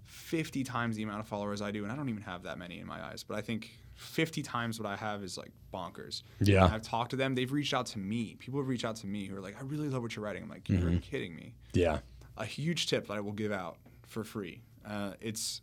[0.03, 2.79] 50 times the amount of followers I do, and I don't even have that many
[2.79, 3.23] in my eyes.
[3.23, 6.23] But I think 50 times what I have is like bonkers.
[6.39, 6.65] Yeah.
[6.65, 7.35] And I've talked to them.
[7.35, 8.35] They've reached out to me.
[8.39, 10.43] People have reached out to me who are like, I really love what you're writing.
[10.43, 11.53] I'm like, you're kidding me.
[11.73, 11.99] yeah
[12.37, 13.77] A huge tip that I will give out
[14.07, 14.61] for free.
[14.85, 15.61] Uh, it's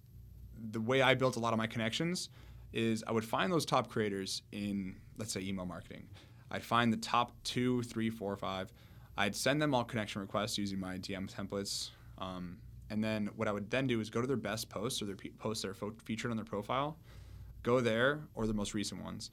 [0.70, 2.28] the way I built a lot of my connections
[2.72, 6.04] is I would find those top creators in, let's say, email marketing.
[6.52, 8.72] I'd find the top two, three, four, five.
[9.16, 11.90] I'd send them all connection requests using my DM templates.
[12.18, 12.58] Um,
[12.90, 15.16] and then what I would then do is go to their best posts or their
[15.16, 16.98] pe- posts that are fo- featured on their profile,
[17.62, 19.30] go there or the most recent ones,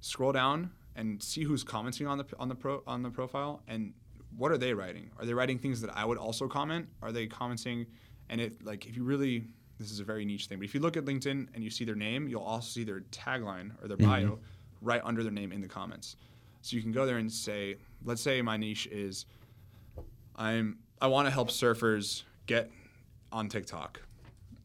[0.00, 3.92] scroll down and see who's commenting on the on the pro on the profile and
[4.36, 5.10] what are they writing?
[5.18, 6.88] Are they writing things that I would also comment?
[7.02, 7.86] Are they commenting?
[8.30, 9.44] And it like if you really
[9.78, 11.84] this is a very niche thing, but if you look at LinkedIn and you see
[11.84, 14.38] their name, you'll also see their tagline or their bio
[14.80, 16.16] right under their name in the comments.
[16.64, 19.26] So you can go there and say, let's say my niche is
[20.34, 22.70] I'm I want to help surfers get
[23.30, 24.00] on TikTok.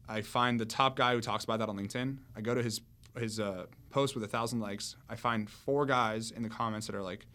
[0.08, 2.16] I find the top guy who talks about that on LinkedIn.
[2.34, 2.80] I go to his
[3.18, 4.96] his uh, post with a thousand likes.
[5.10, 7.26] I find four guys in the comments that are like,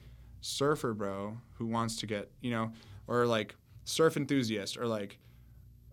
[0.41, 2.71] surfer bro who wants to get you know
[3.07, 5.19] or like surf enthusiast or like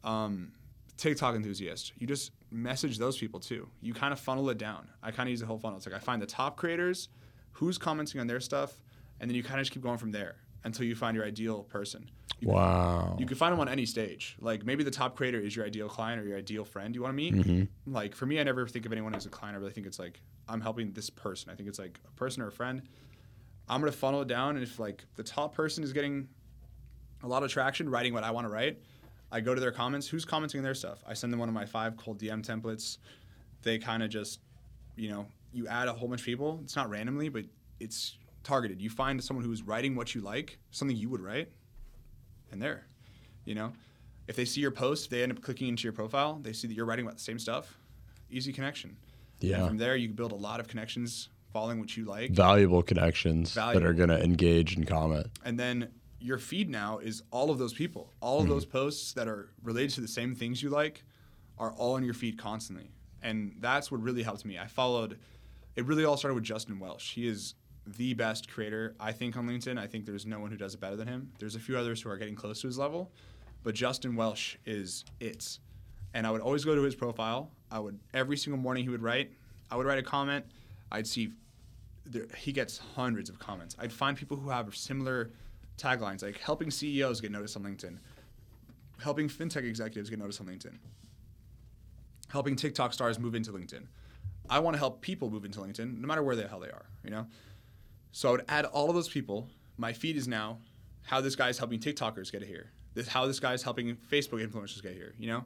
[0.03, 0.51] um,
[0.97, 1.93] TikTok enthusiast.
[1.99, 3.69] You just message those people too.
[3.83, 4.89] You kind of funnel it down.
[5.03, 5.77] I kind of use the whole funnel.
[5.77, 7.11] It's like I find the top creators,
[7.53, 8.83] who's commenting on their stuff,
[9.21, 11.65] and then you kind of just keep going from there until you find your ideal
[11.65, 12.11] person.
[12.41, 13.17] You wow.
[13.19, 14.37] you can find them on any stage.
[14.41, 17.13] Like maybe the top creator is your ideal client or your ideal friend you want
[17.13, 17.35] to meet.
[17.35, 17.93] Mm-hmm.
[17.93, 19.57] Like for me, I never think of anyone as a client.
[19.57, 21.51] I really think it's like I'm helping this person.
[21.51, 22.83] I think it's like a person or a friend.
[23.69, 26.29] I'm gonna funnel it down, and if like the top person is getting
[27.23, 28.79] a lot of traction writing what I want to write,
[29.31, 30.09] I go to their comments.
[30.09, 31.03] Who's commenting on their stuff?
[31.07, 32.99] I send them one of my five cold DM templates.
[33.63, 34.41] They kind of just,
[34.97, 36.61] you know, you add a whole bunch of people.
[36.63, 37.45] It's not randomly, but
[37.81, 38.81] it's targeted.
[38.81, 41.51] You find someone who's writing what you like, something you would write,
[42.51, 42.87] and there,
[43.45, 43.73] you know,
[44.29, 46.39] if they see your post, they end up clicking into your profile.
[46.43, 47.79] They see that you're writing about the same stuff.
[48.31, 48.97] Easy connection.
[49.41, 49.59] Yeah.
[49.59, 52.31] And from there, you build a lot of connections following what you like.
[52.31, 55.27] Valuable connections that are going to engage and comment.
[55.45, 55.89] and then
[56.23, 58.53] your feed now is all of those people all of mm-hmm.
[58.53, 61.03] those posts that are related to the same things you like
[61.59, 62.91] are all in your feed constantly
[63.23, 65.19] and that's what really helped me i followed
[65.77, 67.55] it really all started with justin welsh he is
[67.87, 69.79] the best creator i think on linkedin.
[69.79, 71.33] I think there's no one who does it better than him.
[71.39, 73.11] There's a few others who are getting close to his level
[73.65, 75.59] but justin welsh is it.
[76.15, 77.51] And i would always go to his profile.
[77.71, 79.33] I would every single morning he would write
[79.71, 80.45] i would write a comment.
[80.91, 81.33] I'd see
[82.05, 83.77] there, he gets hundreds of comments.
[83.79, 85.31] I'd find people who have similar
[85.79, 87.99] taglines, like helping CEOs get noticed on LinkedIn,
[89.01, 90.77] helping fintech executives get noticed on LinkedIn,
[92.29, 93.87] helping TikTok stars move into LinkedIn.
[94.51, 96.87] I want to help people move into LinkedIn, no matter where the hell they are,
[97.05, 97.27] you know.
[98.13, 99.49] So I would add all of those people.
[99.79, 100.59] My feed is now
[101.03, 102.71] how this guy's helping TikTokers get here.
[102.95, 105.45] This how this guy's helping Facebook influencers get here, you know.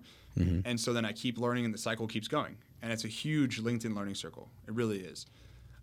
[0.66, 2.57] And so then I keep learning, and the cycle keeps going.
[2.82, 4.51] And it's a huge LinkedIn learning circle.
[4.66, 5.26] It really is.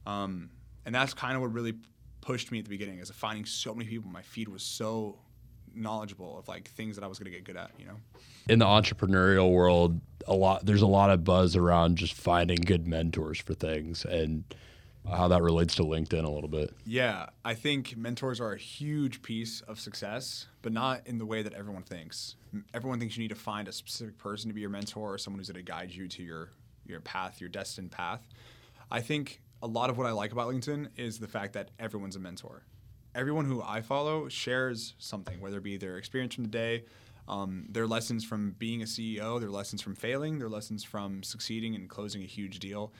[0.05, 0.49] Um,
[0.85, 1.75] and that's kind of what really
[2.21, 4.09] pushed me at the beginning is finding so many people.
[4.11, 5.17] My feed was so
[5.75, 7.97] knowledgeable of like things that I was going to get good at, you know?
[8.47, 12.87] in the entrepreneurial world a lot there's a lot of buzz around just finding good
[12.87, 14.43] mentors for things and
[15.09, 19.21] how that relates to linkedin a little bit Yeah, I think mentors are a huge
[19.21, 22.35] piece of success, but not in the way that everyone thinks.
[22.73, 25.39] Everyone thinks you need to find a specific person to be your mentor or someone
[25.39, 26.49] who's going to guide you to your
[26.85, 28.27] your path, your destined path.
[28.91, 32.15] I think a lot of what I like about LinkedIn is the fact that everyone's
[32.15, 32.63] a mentor.
[33.15, 36.85] Everyone who I follow shares something, whether it be their experience from the day,
[37.27, 41.75] um, their lessons from being a CEO, their lessons from failing, their lessons from succeeding
[41.75, 42.91] and closing a huge deal.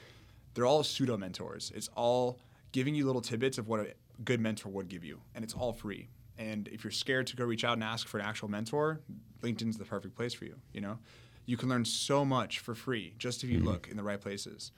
[0.53, 1.71] They're all pseudo mentors.
[1.73, 2.39] It's all
[2.71, 3.93] giving you little tidbits of what a
[4.23, 6.09] good mentor would give you, and it's all free.
[6.37, 9.01] And if you're scared to go reach out and ask for an actual mentor,
[9.41, 10.55] LinkedIn's the perfect place for you.
[10.73, 10.99] You know,
[11.45, 14.71] you can learn so much for free just if you look in the right places.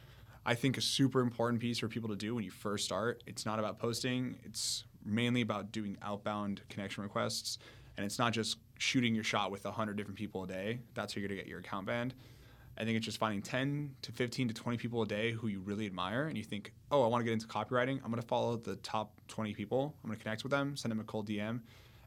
[0.46, 3.24] I think a super important piece for people to do when you first start.
[3.26, 4.38] It's not about posting.
[4.44, 7.60] It's mainly about doing outbound connection requests,
[7.98, 10.80] and it's not just shooting your shot with hundred different people a day.
[10.94, 12.14] That's how you're gonna get your account banned.
[12.78, 15.62] I think it's just finding 10 to 15 to 20 people a day who you
[15.62, 18.02] really admire and you think, oh, I want to get into copywriting.
[18.04, 19.96] I'm going to follow the top 20 people.
[20.04, 21.62] I'm going to connect with them, send them a cold DM,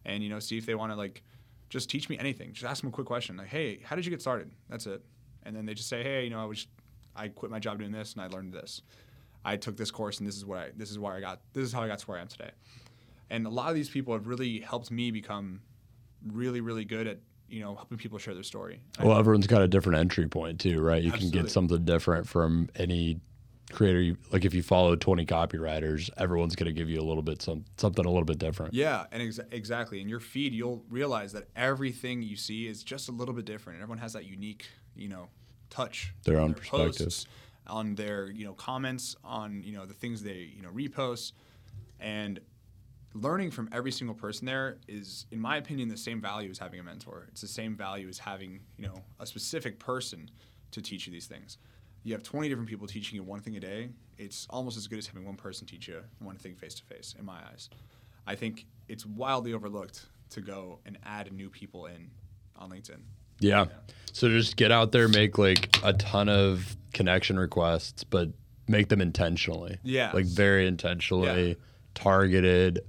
[0.04, 1.22] and you know, see if they want to like
[1.70, 2.52] just teach me anything.
[2.52, 4.50] Just ask them a quick question like, hey, how did you get started?
[4.68, 5.02] That's it.
[5.44, 6.66] And then they just say, hey, you know, I was,
[7.16, 8.82] I quit my job doing this and I learned this.
[9.44, 11.64] I took this course and this is what I, this is where I got, this
[11.64, 12.50] is how I got to where I am today.
[13.30, 15.60] And a lot of these people have really helped me become
[16.26, 17.18] really, really good at
[17.48, 18.82] you know helping people share their story.
[19.02, 22.68] well everyone's got a different entry point too right you can get something different from
[22.76, 23.20] any
[23.72, 27.22] creator you, like if you follow 20 copywriters everyone's going to give you a little
[27.22, 30.00] bit some something a little bit different Yeah, and ex- exactly.
[30.00, 33.76] In your feed, you'll realize that everything you see is just a little bit different.
[33.76, 35.28] And everyone has that unique, you know,
[35.70, 36.14] touch.
[36.24, 37.06] Their own perspective.
[37.06, 37.26] posts,
[37.66, 41.32] on their, you know, comments, on you know the things they, you know, repost,
[42.00, 42.40] and
[43.14, 46.78] learning from every single person there is, in my opinion, the same value as having
[46.80, 47.26] a mentor.
[47.30, 50.30] It's the same value as having, you know, a specific person
[50.72, 51.58] to teach you these things.
[52.04, 53.88] You have 20 different people teaching you one thing a day.
[54.18, 57.14] It's almost as good as having one person teach you one thing face to face,
[57.18, 57.70] in my eyes.
[58.26, 62.10] I think it's wildly overlooked to go and add new people in
[62.56, 62.98] on LinkedIn.
[63.40, 63.66] yeah
[64.12, 68.28] so just get out there make like a ton of connection requests but
[68.66, 70.10] make them intentionally Yeah.
[70.12, 71.54] like very intentionally Yeah.
[71.94, 72.80] targeted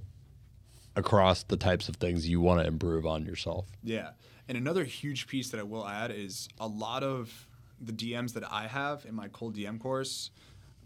[0.96, 4.10] across the types of things you want to improve on yourself Yeah.
[4.48, 7.46] And another huge piece that I will add is a lot of
[7.80, 10.30] the DMs that I have in my cold DM course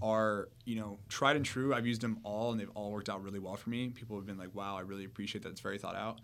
[0.02, 1.72] are, you know, tried and true.
[1.74, 3.88] I've used them all and they've all worked out really well for me.
[3.88, 5.48] People have been like, wow, I really appreciate that.
[5.48, 6.20] It's very thought out.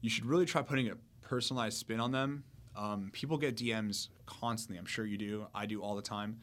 [0.00, 2.42] You should really try putting a personalized spin on them.
[2.74, 4.78] Um, people get DMs constantly.
[4.78, 5.46] I'm sure you do.
[5.54, 6.40] I do all the time.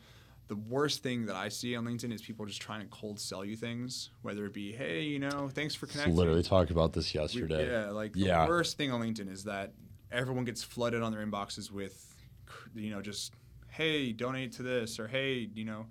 [0.47, 3.43] The worst thing that I see on LinkedIn is people just trying to cold sell
[3.43, 6.15] you things, whether it be, hey, you know, thanks for connecting.
[6.15, 7.69] literally talked about this We- yesterday.
[7.69, 8.47] yeah, like the Yeah.
[8.47, 9.73] worst thing on LinkedIn is that
[10.11, 12.15] everyone gets flooded on their inboxes with,
[12.75, 13.33] you know, just
[13.69, 15.85] hey, donate to this or hey, you know,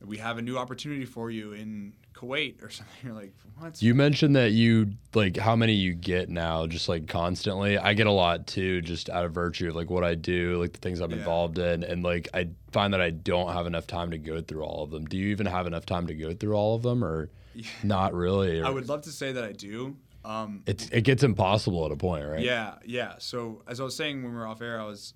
[0.00, 2.94] we have a new opportunity for you in Kuwait or something.
[3.04, 3.80] You're like, what?
[3.82, 7.78] You mentioned that you like how many you get now, just like constantly.
[7.78, 10.72] I get a lot too, just out of virtue of like what I do, like
[10.72, 11.18] the things I'm Yeah.
[11.18, 14.62] involved in, and like I find that I don't have enough time to go through
[14.64, 15.06] all of them.
[15.06, 17.30] Do you even have enough time to go through all of them, or
[17.82, 18.60] not really?
[18.60, 19.96] Or I would love to say that I do.
[20.24, 22.40] Um, It's it gets impossible at a point, right?
[22.40, 23.14] Yeah, yeah.
[23.18, 25.14] So as I was saying when we were off air, I was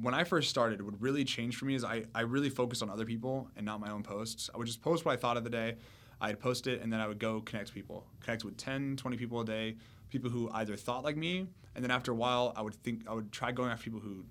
[0.00, 2.88] when I first started, what really changed for me is I, I really focused on
[2.88, 4.48] other people and not my own posts.
[4.54, 5.76] I would just post what I thought of the day.
[6.24, 8.06] I'd post it and then I would go connect people.
[8.20, 9.76] Connect with 10, 20 people a day,
[10.10, 13.14] people who either thought like me, and then after a while I would think I
[13.14, 14.24] would try going after people who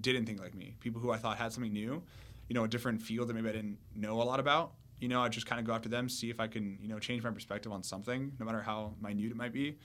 [0.00, 2.02] didn't think like me, people who I thought had something new,
[2.48, 4.72] you know, a different field that maybe I didn't know a lot about.
[4.98, 6.98] You know, I just kind of go after them, see if I can, you know,
[6.98, 9.76] change my perspective on something, no matter how minute it might be.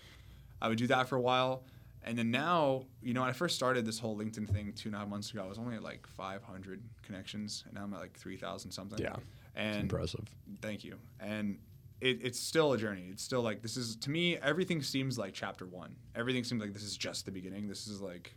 [0.61, 1.65] I would do that for a while.
[2.03, 4.95] And then now, you know, when I first started this whole LinkedIn thing two and
[4.95, 7.99] a half months ago, I was only at like 500 connections, and now I'm at
[7.99, 8.99] like 3,000 something.
[8.99, 9.17] Yeah,
[9.55, 10.25] And impressive.
[10.61, 10.97] thank you.
[11.19, 11.57] And
[11.99, 13.07] it, it's still a journey.
[13.11, 15.95] It's still like, this is, to me, everything seems like chapter one.
[16.15, 17.67] Everything seems like this is just the beginning.
[17.67, 18.33] This is like,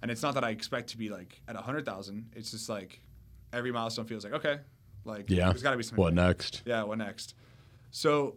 [0.00, 2.30] and it's not that I expect to be like at a 100,000.
[2.36, 3.00] It's just like
[3.52, 4.58] every milestone feels like, okay,
[5.04, 5.48] like Yeah.
[5.48, 6.02] there's got to be something.
[6.02, 6.62] What next?
[6.64, 7.34] Yeah, what next?
[7.90, 8.36] So,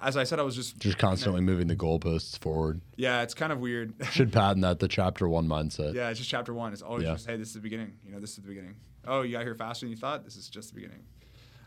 [0.00, 2.80] as I said, I was just, Just constantly moving the goalposts forward.
[2.96, 3.94] yeah, it's kind of weird.
[4.10, 5.94] Should patent that the chapter one mindset.
[5.94, 6.72] Yeah, it's just chapter one.
[6.72, 7.12] It's always Yeah.
[7.12, 7.92] just, hey, this is the beginning.
[8.04, 8.74] You know, this is the beginning.
[9.06, 10.24] Oh, you got here faster than you thought.
[10.24, 11.04] This is just the beginning.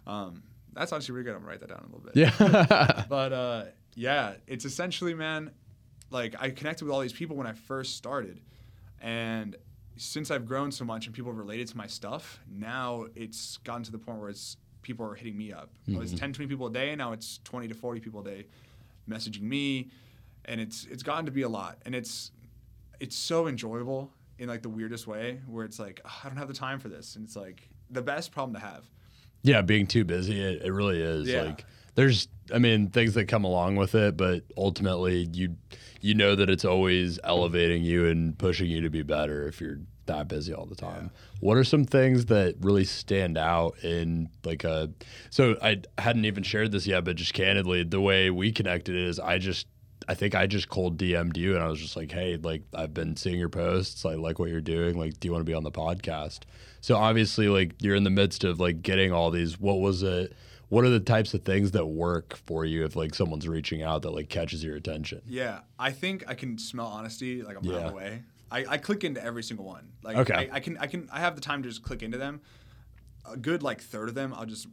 [0.08, 1.36] Um, that's actually really good.
[1.36, 2.16] I'm gonna write that down a little bit.
[2.16, 3.06] Yeah.
[3.10, 3.64] But uh,
[3.96, 5.52] yeah, it's essentially, man,
[6.12, 8.42] like I connected with all these people when I first started,
[9.02, 9.56] and
[9.98, 13.84] since I've grown so much and people have related to my stuff, now it's gotten
[13.84, 15.72] to the point where it's people are hitting me up.
[15.88, 18.46] It was 10, 20 people a day, now it's 20 to 40 people a day
[19.10, 19.90] messaging me,
[20.46, 22.32] and it's it's gotten to be a lot, and it's
[23.00, 26.48] it's so enjoyable in like the weirdest way, where it's like "Ugh, I don't have
[26.48, 28.86] the time for this, and it's like the best problem to have.
[29.44, 31.28] Yeah, being too busy, it, it really is.
[31.28, 31.44] Yeah.
[31.44, 31.66] Like
[31.96, 35.56] there's I mean, things that come along with it, but ultimately you
[36.02, 39.80] you know that it's always elevating you and pushing you to be better if you're
[40.06, 41.10] that busy all the time.
[41.40, 44.92] What are some things that really stand out in like a
[45.30, 49.20] so I hadn't even shared this yet, but just candidly, the way we connected is
[49.20, 49.68] I just
[50.08, 52.94] I think I just cold DM'd you and I was just like, hey, like I've
[52.94, 54.06] been seeing your posts.
[54.06, 55.00] I like what you're doing.
[55.00, 56.42] Like, do you want to be on the podcast?
[56.82, 59.60] So obviously, like you're in the midst of like getting all these.
[59.60, 60.34] What was it?
[60.70, 64.02] What are the types of things that work for you if like someone's reaching out
[64.04, 65.22] that like catches your attention?
[65.26, 67.90] Yeah, I think I can smell honesty like a mile Yeah.
[67.90, 68.24] away.
[68.52, 69.90] I, I click into every single one.
[70.04, 70.50] Like Okay.
[70.52, 72.42] I, I can I can I have the time to just click into them.
[73.32, 74.68] A good like third of them, I'll just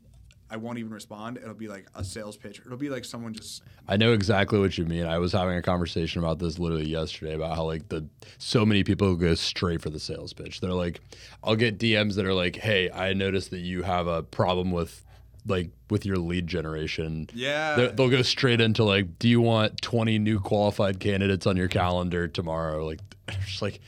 [0.53, 1.39] I won't even respond.
[1.39, 2.61] It'll be like a sales pitch.
[2.65, 5.07] It'll be like someone just I know exactly what you mean.
[5.07, 8.07] I was having a conversation about this literally yesterday about how like the
[8.39, 10.61] so many people go straight for the sales pitch.
[10.61, 11.01] They're like,
[11.43, 15.05] I'll get DMs that are like, "Hey, I noticed that you have a problem with
[15.47, 17.75] like with your lead generation." yeah.
[17.77, 21.69] They're- They'll go straight into like, "Do you want 20 new qualified candidates on your
[21.69, 23.01] calendar tomorrow?" Like,
[23.47, 23.81] just like,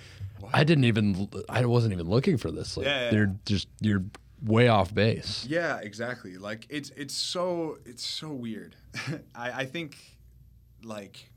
[0.53, 2.77] I didn't even, I wasn't even looking for this.
[2.77, 4.05] Like, Yeah, yeah, they're just, you're
[4.45, 5.47] way off base.
[5.49, 6.37] Yeah, exactly.
[6.37, 8.77] Like it's it's so it's so weird.
[9.35, 9.97] I, I think
[10.83, 11.31] like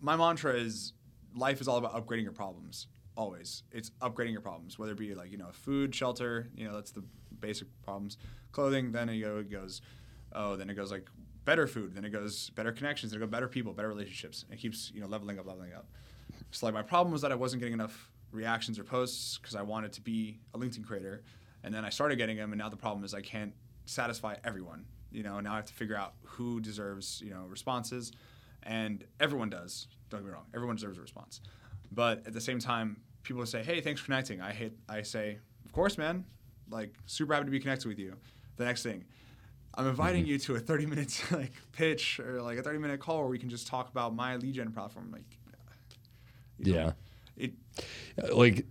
[0.00, 0.92] my mantra is
[1.34, 2.88] life is all about upgrading your problems.
[3.16, 3.62] Always.
[3.70, 6.92] It's upgrading your problems, whether it be like, you know, food, shelter, you know, that's
[6.92, 7.04] the
[7.40, 8.16] basic problems.
[8.52, 9.82] Clothing, then it, goes,
[10.32, 11.08] oh, then it goes like
[11.44, 14.44] better food, then it goes better connections, then it goes better people, better relationships.
[14.50, 15.86] It keeps, you know, leveling up, leveling up.
[16.50, 19.62] So like my problem was that I wasn't getting enough reactions or posts because I
[19.62, 21.22] wanted to be a LinkedIn creator,
[21.64, 23.52] and then I started getting them, and now the problem is I can't
[23.84, 24.84] satisfy everyone.
[25.10, 28.12] You know, now I have to figure out who deserves you know responses,
[28.62, 29.88] and everyone does.
[30.10, 31.40] Don't get me wrong, everyone deserves a response,
[31.90, 34.72] but at the same time, people say, "Hey, thanks for connecting." I hate.
[34.88, 36.24] I say, "Of course, man.
[36.70, 38.16] Like, super happy to be connected with you."
[38.56, 39.04] The next thing.
[39.74, 40.32] I'm inviting mm-hmm.
[40.32, 43.38] you to a 30 minute like pitch or like a 30 minute call where we
[43.38, 45.10] can just talk about my lead gen platform.
[45.10, 45.24] Like,
[46.58, 46.92] you know, Yeah.
[47.36, 47.54] it
[48.34, 48.66] like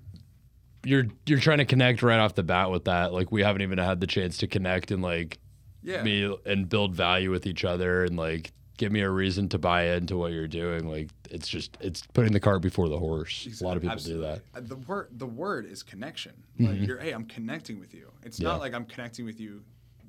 [0.83, 3.77] you're you're trying to connect right off the bat with that like we haven't even
[3.77, 5.37] had the chance to connect and like
[5.83, 9.59] yeah me and build value with each other and like give me a reason to
[9.59, 13.47] buy into what you're doing like it's just it's putting the cart before the horse
[13.61, 16.33] a lot of people do that The word the word is connection.
[16.59, 16.65] Mm-hmm.
[16.79, 18.11] Like you're, hey, I'm connecting with you.
[18.23, 18.49] It's Yeah.
[18.49, 19.61] not like I'm connecting with you.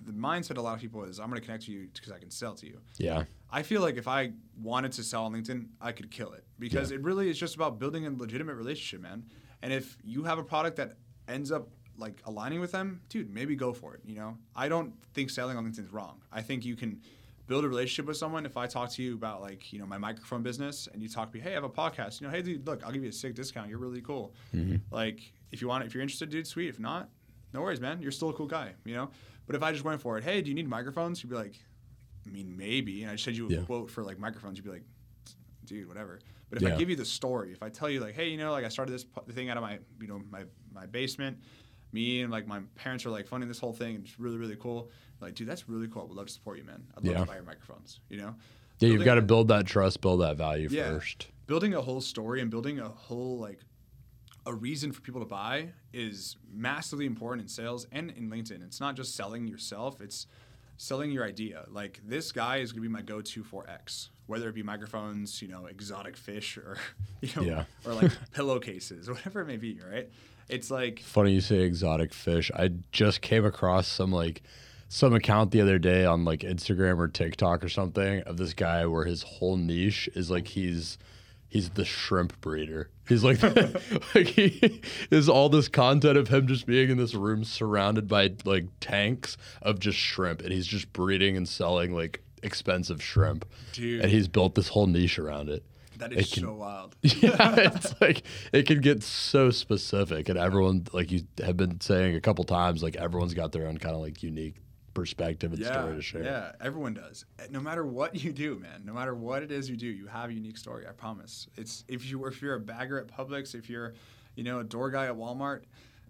[0.07, 2.11] The mindset of a lot of people is I'm going to connect with you because
[2.11, 2.79] I can sell to you.
[2.99, 6.45] yeah I feel like if I wanted to sell on LinkedIn, I could kill it
[6.59, 9.25] because it really is just about building a legitimate relationship, man.
[9.63, 10.97] And if you have a product that
[11.29, 14.01] ends up like aligning with them, dude, maybe go for it.
[14.05, 16.21] You know, I don't think selling on LinkedIn is wrong.
[16.33, 17.01] I think you can
[17.47, 18.47] build a relationship with someone.
[18.47, 21.31] If I talk to you about like you know my microphone business, and you talk
[21.31, 22.21] to me, hey, I have a podcast.
[22.21, 23.69] You know, hey, dude, look, I'll give you a sick discount.
[23.69, 24.35] You're really cool.
[24.55, 24.77] Mm-hmm.
[24.91, 25.21] Like
[25.53, 26.69] if you want, it, if you're interested, dude, sweet.
[26.69, 27.09] If not,
[27.53, 28.01] no worries, man.
[28.03, 28.73] You're still a cool guy.
[28.85, 29.11] You know.
[29.47, 31.23] But if I just went for it, hey, do you need microphones?
[31.23, 31.55] You'd be like,
[32.27, 33.03] I mean, maybe.
[33.03, 33.63] And I said you a Yeah.
[33.63, 34.57] quote for like microphones.
[34.57, 34.85] You'd be like,
[35.67, 36.21] dude, whatever.
[36.53, 36.75] But if Yeah.
[36.75, 38.69] I give you the story, if I tell you like, hey, you know, like I
[38.69, 41.39] started this thing out of my, you know, my my basement.
[41.95, 43.95] Me and like my parents are like funding this whole thing.
[43.97, 44.91] and It's really really cool.
[45.21, 46.03] Like, dude, that's really cool.
[46.03, 46.83] I would love to support you, man.
[46.95, 47.21] I'd love Yeah.
[47.21, 48.01] to buy your microphones.
[48.11, 48.35] You know.
[48.81, 50.91] Yeah, you've got to build that trust, build that value Yeah.
[50.91, 51.29] first.
[51.47, 53.61] building a whole story and building a whole like
[54.47, 58.63] a reason for people to buy is massively important in sales and in LinkedIn.
[58.63, 60.27] It's not just selling yourself, it's
[60.77, 61.65] selling your idea.
[61.71, 65.43] Like this guy is going to be my go-to for X, whether it be microphones,
[65.43, 66.79] you know, exotic fish or
[67.21, 67.65] you know Yeah.
[67.85, 70.09] or like pillowcases, whatever it may be, right?
[70.49, 72.51] It's like Funny you say exotic fish.
[72.55, 74.43] I just came across some like
[74.89, 78.85] some account the other day on like Instagram or TikTok or something of this guy
[78.87, 80.99] where his whole niche is like he's
[81.49, 82.91] he's the shrimp breeder.
[83.09, 83.43] He's like
[84.15, 88.33] like he is all this content of him just being in this room surrounded by
[88.45, 93.45] like tanks of just shrimp and he's just breeding and selling like expensive shrimp.
[93.73, 94.01] Dude.
[94.03, 95.65] And he's built this whole niche around it.
[95.99, 96.97] That is It can- so wild.
[97.03, 98.23] yeah, it's like
[98.53, 102.83] it can get so specific, and everyone, like you have been saying a couple times,
[102.83, 104.57] like everyone's got their own kind of like unique
[104.95, 106.23] perspective and yeah, story to share.
[106.25, 107.25] Yeah, everyone does.
[107.39, 108.83] Eh, No matter what you do, man.
[108.85, 110.87] No matter what it is you do, you have a unique story.
[110.89, 111.47] I promise.
[111.57, 113.95] It's if you if you're a bagger at Publix, if you're,
[114.35, 115.63] you know, a door guy at Walmart,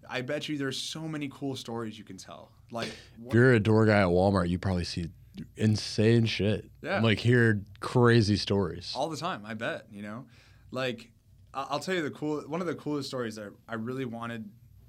[0.08, 2.50] I bet you there's so many cool stories you can tell.
[2.70, 2.88] Like,
[3.26, 5.10] If you're a door guy at Walmart, you probably see
[5.56, 6.70] insane shit.
[6.82, 7.00] Yeah.
[7.00, 8.92] like hear crazy stories.
[8.96, 9.44] all the time.
[9.46, 10.26] I bet you know,
[10.70, 11.10] like
[11.54, 14.48] I'll tell you the cool one of the coolest stories that I really wanted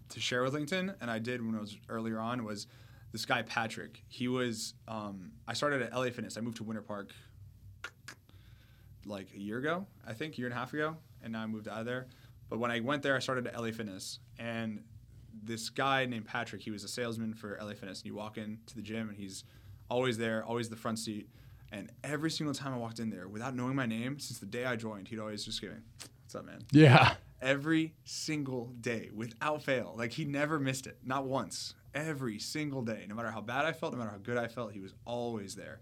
[0.09, 2.67] to share with LinkedIn, and I did when I was earlier on was
[3.11, 4.01] this guy Patrick.
[4.07, 6.37] He was um, I started at LA Fitness.
[6.37, 7.11] I moved to Winter Park
[9.05, 11.47] like a year ago, I think, a year and a half ago, and now I
[11.47, 12.07] moved out of there.
[12.49, 14.83] But when I went there, I started at LA Fitness, and
[15.43, 18.75] this guy named Patrick, he was a salesman for LA Fitness, and you walk into
[18.75, 19.43] the gym, and he's
[19.89, 21.29] always there, always the front seat.
[21.71, 24.65] And every single time I walked in there, without knowing my name, since the day
[24.65, 25.77] I joined, he'd always just give me,
[26.23, 29.95] "What's up, man?" yeah, Every single day, without fail.
[29.97, 31.73] Like he never missed it, not once.
[31.93, 34.71] Every single day, no matter how bad I felt, no matter how good I felt,
[34.71, 35.79] he was always there.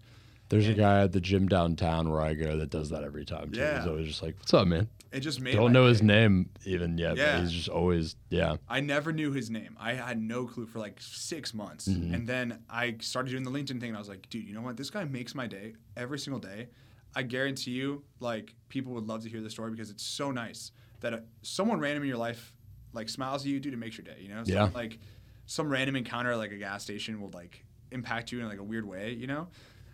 [0.52, 3.50] There's a guy at the gym downtown where I go that does that every time.
[3.50, 3.60] Too.
[3.60, 3.78] Yeah.
[3.78, 5.54] he's always just like, "What's up, man?" It just made.
[5.54, 7.36] I don't know his name even yet, Yeah.
[7.36, 8.56] but he's just always yeah.
[8.68, 9.76] I never knew his name.
[9.80, 11.88] I had no clue for like six months.
[11.88, 12.14] Mm-hmm.
[12.14, 14.62] And then I started doing the LinkedIn thing and I was like, dude, you know
[14.62, 14.76] what?
[14.76, 16.68] This guy makes my day every single day.
[17.14, 20.72] I guarantee you, like, people would love to hear the story because it's so nice
[21.00, 22.54] that someone random in your life,
[22.94, 24.42] like, smiles at you, dude, it makes your day, you know?
[24.44, 24.70] So, Yeah.
[24.74, 24.98] Like,
[25.44, 28.62] some random encounter at, like, a gas station will, like, impact you in, like, a
[28.62, 29.48] weird way, you know?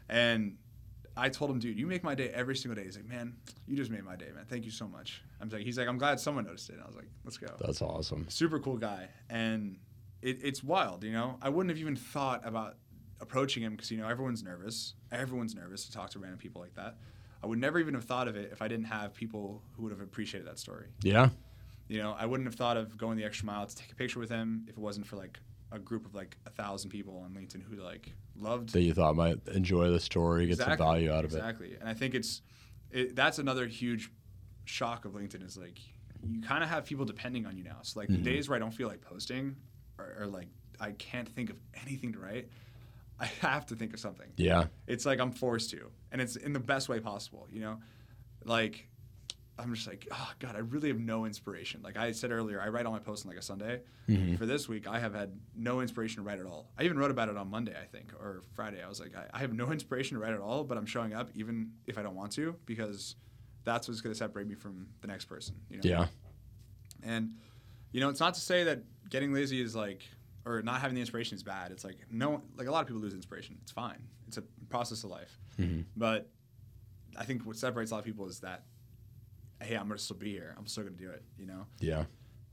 [0.09, 0.57] And
[1.17, 2.85] I told him, dude, you make my day every single day.
[2.85, 3.35] He's like, man,
[3.67, 4.45] you just made my day, man.
[4.49, 5.23] Thank you so much.
[5.41, 6.75] I'm like, he's like, I'm glad someone noticed it.
[6.75, 8.27] And I was like, let's go That's awesome.
[8.29, 9.79] super cool guy and
[10.21, 12.77] it, it's wild you know i wouldn't have even thought about
[13.21, 16.75] approaching him because you know everyone's nervous everyone's nervous to talk to random people like
[16.75, 16.97] that
[17.41, 19.93] i would never even have thought of it if i didn't have people who would
[19.93, 21.29] have appreciated that story Yeah,
[21.87, 24.19] you know i wouldn't have thought of going the extra mile to take a picture
[24.19, 25.39] with him if it wasn't for like
[25.73, 29.15] a group of like a thousand people on linkedin who like loved that you thought
[29.17, 31.37] might enjoy the story, get some value out of it.
[31.37, 31.77] exactly.
[31.79, 32.43] And I think it's
[32.91, 34.11] it, that's another huge
[34.65, 35.79] shock of LinkedIn is like
[36.27, 37.79] you kind of have people depending on you now.
[37.83, 38.17] So like Mhm.
[38.17, 39.57] the days where I don't feel like posting
[39.99, 40.49] or, or like
[40.81, 42.49] I can't think of anything to write,
[43.21, 44.29] I have to think of something.
[44.37, 47.47] Yeah, It's like I'm forced to, and it's in the best way possible.
[47.51, 47.79] You know,
[48.45, 48.89] like
[49.59, 51.81] I'm just like, oh god, I really have no inspiration.
[51.83, 53.81] Like I said earlier, I write all my posts on like a Sunday.
[54.09, 54.39] Mhm.
[54.39, 56.71] For this week, I have had no inspiration to write at all.
[56.79, 58.83] I even wrote about it on Monday, I think, or Friday.
[58.83, 61.13] I was like, I, I have no inspiration to write at all, but I'm showing
[61.13, 63.17] up even if I don't want to because
[63.65, 65.57] that's what's going to separate me from the next person.
[65.69, 65.83] You know?
[65.85, 66.07] yeah,
[67.03, 67.35] And
[67.93, 70.03] you know, it's not to say that getting lazy is like
[70.45, 71.73] or not having the inspiration is bad.
[71.73, 73.59] It's like no, like a lot of people lose inspiration.
[73.63, 74.03] It's fine.
[74.29, 75.39] It's a process of life.
[75.59, 75.85] Mhm.
[75.97, 76.31] But
[77.17, 78.65] I think what separates a lot of people is that,
[79.63, 80.55] hey, I'm gonna still be here.
[80.59, 81.23] I'm still gonna do it.
[81.39, 81.67] You know.
[81.81, 82.05] yeah.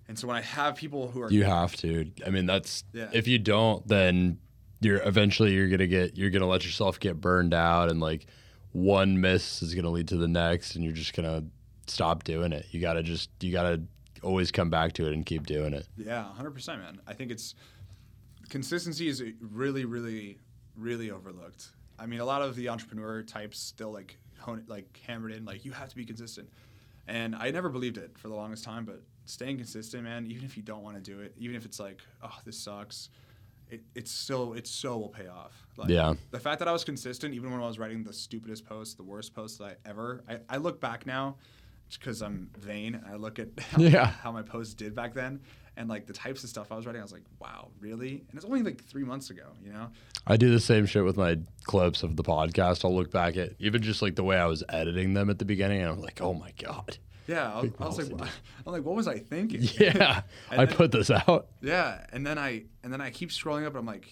[0.08, 2.12] And so when I have people who are You have to.
[2.26, 3.10] I mean, that's Yeah.
[3.12, 4.38] if you don't, then
[4.82, 8.28] you're eventually you're gonna get you're gonna let yourself get burned out, and like
[8.72, 11.44] one miss is gonna lead to the next, and you're just gonna
[11.88, 12.68] stop doing it.
[12.72, 13.82] You gotta just you gotta
[14.22, 15.88] always come back to it and keep doing it.
[15.98, 17.00] Yeah, hundred percent, man.
[17.08, 17.56] I think it's
[18.50, 20.38] consistency is really, really,
[20.76, 21.70] really overlooked.
[21.98, 25.46] I mean, a lot of the entrepreneur types still like hone it, like hammered in,
[25.46, 26.50] like you have to be consistent.
[27.08, 30.58] And I never believed it for the longest time, but staying consistent, man, even if
[30.58, 33.10] you don't want to do it, even if it's like, oh, this sucks,
[33.70, 35.68] it, it's still, it so will pay off.
[35.78, 36.14] Like, Yeah.
[36.32, 39.04] The fact that I was consistent, even when I was writing the stupidest posts, the
[39.04, 41.38] worst posts that I ever, I, I look back now
[41.92, 43.00] because I'm vain.
[43.08, 44.06] I look at how, Yeah.
[44.08, 45.40] how my posts did back then
[45.78, 47.02] and like the types of stuff I was writing.
[47.02, 48.24] I was like, wow, really?
[48.30, 49.90] And it's only like three months ago, you know?
[50.26, 52.86] I do the same shit with my clips of the podcast.
[52.86, 55.46] I'll look back at even just like the way I was editing them at the
[55.46, 56.98] beginning, and I'm like, oh my god,
[57.28, 57.54] Yeah.
[57.54, 58.30] I was, I was like.
[58.68, 59.62] I'm like, what was I thinking?
[59.80, 61.48] yeah, I then- put this out.
[61.62, 63.74] Yeah, and then I and then I keep scrolling up.
[63.74, 64.08] and I'm like,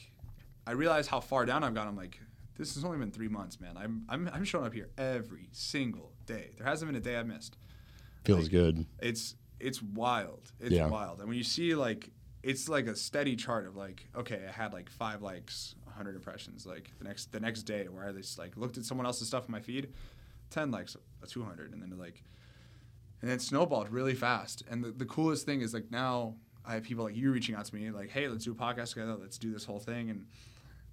[0.67, 1.87] I realize how far down I've gone.
[1.87, 2.19] I'm like,
[2.57, 3.75] this has only been three months, man.
[3.77, 6.51] I'm I'm I'm showing up here every single day.
[6.57, 7.57] There hasn't been a day I've missed.
[8.25, 8.85] Feels good.
[8.99, 10.51] It's it's wild.
[10.59, 10.87] It's Yeah.
[10.87, 11.19] wild.
[11.19, 12.11] And when you see like,
[12.43, 16.65] it's like a steady chart of like, okay, I had like five likes, 100 impressions.
[16.65, 19.45] Like the next the next day, where I just like looked at someone else's stuff
[19.47, 19.89] in my feed,
[20.49, 22.23] 10 likes, a 200, and then like,
[23.21, 24.63] and then it snowballed really fast.
[24.69, 26.35] And the, the coolest thing is like now
[26.65, 28.89] I have people like you reaching out to me like, hey, let's do a podcast
[28.89, 29.15] together.
[29.15, 30.09] Let's do this whole thing.
[30.09, 30.25] And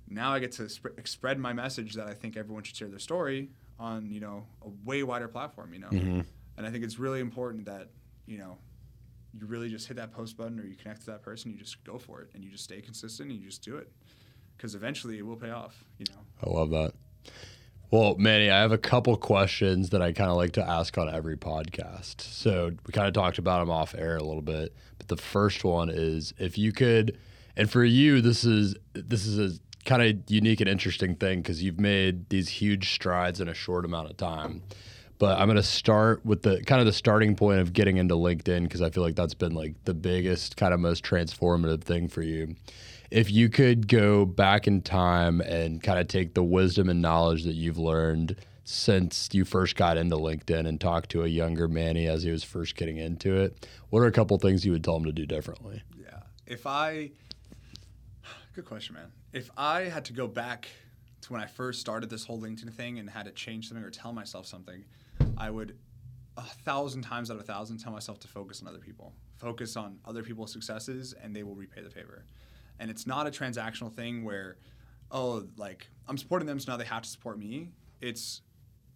[0.09, 2.99] now I get to sp- spread my message that I think everyone should share their
[3.01, 5.73] story on you know a way wider platform.
[5.75, 6.25] You know, Mhm.
[6.57, 7.89] and I think it's really important that
[8.27, 8.59] you know
[9.33, 11.51] you really just hit that post button or you connect to that person.
[11.51, 13.91] You just go for it and you just stay consistent and you just do it
[14.57, 15.85] because eventually it will pay off.
[15.99, 16.21] You know.
[16.45, 16.93] I love that.
[17.91, 21.13] Well, Manny, I have a couple questions that I kind of like to ask on
[21.13, 22.21] every podcast.
[22.21, 25.65] So we kind of talked about them off air a little bit, but the first
[25.65, 27.19] one is if you could,
[27.57, 31.63] and for you, this is this is a kind of unique and interesting thing because
[31.63, 34.63] you've made these huge strides in a short amount of time.
[35.21, 38.17] But I'm going to start with the kind of the starting point of getting into
[38.17, 42.09] LinkedIn because I feel like that's been like the biggest kind of most transformative thing
[42.09, 42.57] for you
[43.11, 47.45] if you could go back in time and kind of take the wisdom and knowledge
[47.45, 52.07] that you've learned since you first got into LinkedIn and talk to a younger Manny
[52.07, 54.97] as he was first getting into it, what are a couple things you would tell
[54.97, 55.83] him to do differently?
[56.01, 56.21] Yeah.
[56.47, 57.11] If I,
[58.55, 59.11] good question, man.
[59.33, 60.69] If I had to go back
[61.23, 63.91] to when I first started this whole LinkedIn thing and had to change something or
[63.91, 64.85] tell myself something,
[65.37, 65.77] I would
[66.37, 69.77] a thousand times out of a thousand tell myself to focus on other people, focus
[69.77, 72.25] on other people's successes, and they will repay the favor.
[72.79, 74.57] And it's not a transactional thing where,
[75.11, 77.71] oh, like I'm supporting them, so now they have to support me.
[78.01, 78.43] It's,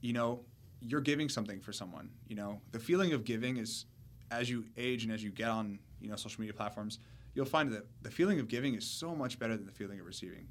[0.01, 0.45] you know,
[0.81, 2.11] you're giving something for someone.
[2.29, 3.87] You know, the feeling of giving is,
[4.31, 6.99] as you age and as you get on, you know, social media platforms,
[7.35, 10.07] you'll find that the feeling of giving is so much better than the feeling of
[10.07, 10.47] receiving.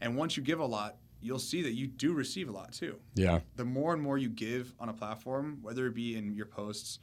[0.00, 2.98] And once you give a lot, you'll see that you do receive a lot too
[3.14, 3.40] Yeah.
[3.56, 6.98] the more and more you give on a platform, whether it be in your posts,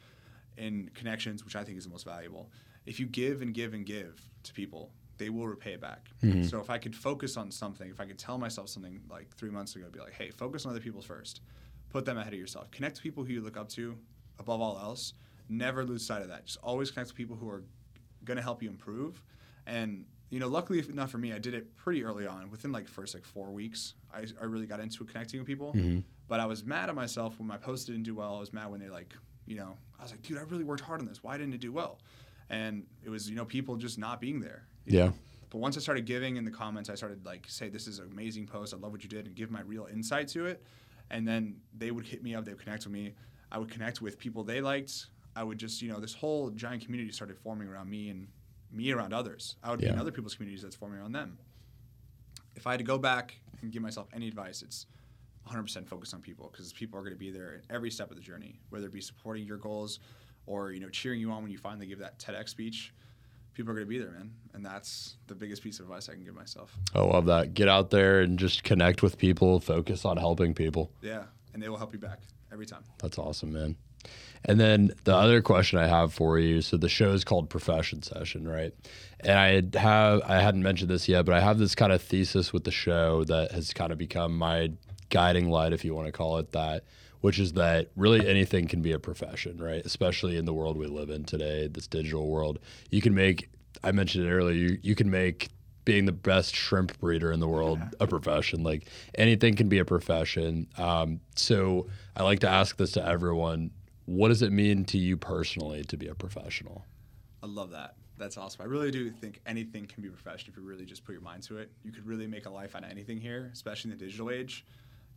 [0.58, 2.52] in connections, which I think is the most valuable,
[2.86, 6.10] if you give and give and give to people, they will repay it back.
[6.24, 6.44] Mm-hmm.
[6.44, 9.50] So if I could focus on something, if I could tell myself something like three
[9.52, 11.42] months ago, be like, hey, focus on other people first,
[11.90, 13.98] put them ahead of yourself, connect to people who you look up to
[14.40, 15.14] above all else.
[15.50, 16.46] Never lose sight of that.
[16.46, 17.64] Just always connect to people who are
[18.24, 19.22] going to help you improve.
[19.68, 22.50] And you know, luckily enough for me, I did it pretty early on.
[22.50, 25.74] Within like first like four weeks, I, I really got into connecting with people.
[25.74, 26.00] Mm-hmm.
[26.30, 28.38] But I was mad at myself when my post didn't do well.
[28.38, 29.14] I was mad when they like,
[29.46, 31.22] you know, I was like, dude, I really worked hard on this.
[31.22, 32.00] Why didn't it do well?
[32.50, 34.64] And it was, you know, people just not being there.
[34.86, 35.08] Yeah.
[35.08, 35.14] know?
[35.50, 38.08] But once I started giving in the comments, I started like say, this is an
[38.10, 38.74] amazing post.
[38.74, 40.64] I love what you did, and give my real insight to it.
[41.10, 42.46] And then they would hit me up.
[42.46, 43.16] They would connect with me.
[43.52, 45.08] I would connect with people they liked.
[45.36, 48.30] I would just, you know, this whole giant community started forming around me and
[48.72, 49.56] me around others.
[49.64, 51.38] I would be in other people's communities that's forming around them.
[52.56, 54.86] If I had to go back and give myself any advice, it's
[55.50, 58.18] 100% focus on people because people are going to be there at every step of
[58.18, 60.00] the journey, whether it be supporting your goals
[60.46, 62.94] or you know cheering you on when you finally give that TEDx speech.
[63.54, 66.14] People are going to be there, man, and that's the biggest piece of advice I
[66.14, 66.74] can give myself.
[66.96, 67.54] I love that.
[67.54, 70.90] Get out there and just connect with people, focus on helping people.
[71.02, 71.24] Yeah,
[71.54, 72.20] and they will help you back
[72.52, 72.84] every time.
[73.00, 73.76] That's awesome, man.
[74.44, 78.02] And then the other question I have for you, so the show is called Profession
[78.02, 78.74] Session, right?
[79.20, 82.52] And I have I hadn't mentioned this yet, but I have this kind of thesis
[82.52, 84.72] with the show that has kind of become my
[85.10, 86.86] guiding light, if you want to call it that,
[87.20, 89.86] which is that really anything can be a profession, right?
[89.86, 92.58] Especially in the world we live in today, this digital world.
[92.90, 93.50] You can make
[93.84, 95.50] I mentioned it earlier, you, you can make
[95.86, 98.64] being the best shrimp breeder in the world a profession.
[98.64, 100.68] Like anything can be a profession.
[100.78, 103.72] Um, so I like to ask this to everyone.
[104.06, 106.86] What does it mean to you personally to be a professional?
[107.44, 107.96] I love that.
[108.18, 108.62] That's awesome.
[108.62, 111.44] I really do think anything can be professional if you really just put your mind
[111.44, 111.72] to it.
[111.84, 114.66] You could really make a life out of anything here, especially in the digital age.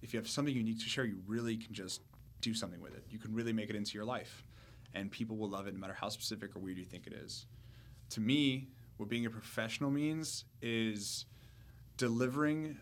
[0.02, 2.00] If you have something unique to share, you really can just
[2.40, 3.04] do something with it.
[3.10, 4.44] You can really make it into your life,
[4.94, 7.46] and people will love it no matter how specific or weird you think it is.
[8.10, 11.26] To me, what being a professional means is
[11.96, 12.76] delivering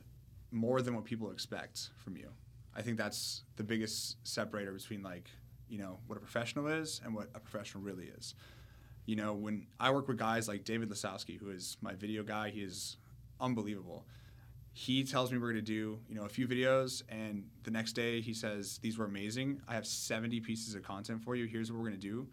[0.50, 2.28] more than what people expect from you.
[2.76, 5.30] I think that's the biggest separator between like,
[5.72, 8.34] you know what a professional is and what a professional really is.
[9.06, 12.50] You know, when I work with guys like David Lasowski, who is my video guy,
[12.50, 12.98] he is
[13.40, 14.04] unbelievable.
[14.74, 17.94] He tells me we're going to do, you know, a few videos, and the next
[17.94, 19.62] day he says these were amazing.
[19.66, 21.46] I have 70 pieces of content for you.
[21.46, 22.28] Here's what we're going to do.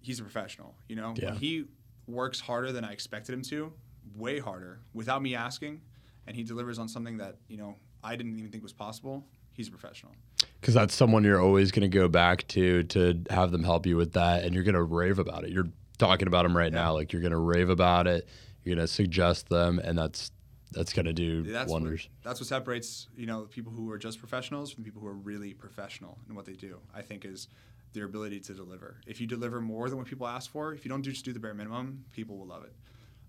[0.00, 1.14] He's a professional, you know.
[1.16, 1.34] Yeah.
[1.34, 1.64] He
[2.08, 3.72] works harder than I expected him to,
[4.16, 5.80] way harder, without me asking,
[6.26, 9.24] and he delivers on something that you know I didn't even think was possible.
[9.52, 10.12] He's a professional.
[10.60, 13.96] Because that's someone you're always going to go back to to have them help you
[13.96, 15.68] with that and you're going to rave about it you're
[15.98, 16.82] talking about them right Yeah.
[16.82, 18.28] now like you're going to rave about it
[18.64, 20.30] you're going to suggest them and that's
[20.72, 23.98] that's going to do That's wonders What, that's what separates you know people who are
[23.98, 26.80] just professionals from people who are really professional in what they do.
[26.94, 27.48] I think is
[27.94, 29.00] their ability to deliver.
[29.06, 31.32] If you deliver more than what people ask for, if you don't do, just do
[31.32, 32.74] the bare minimum, people will love it.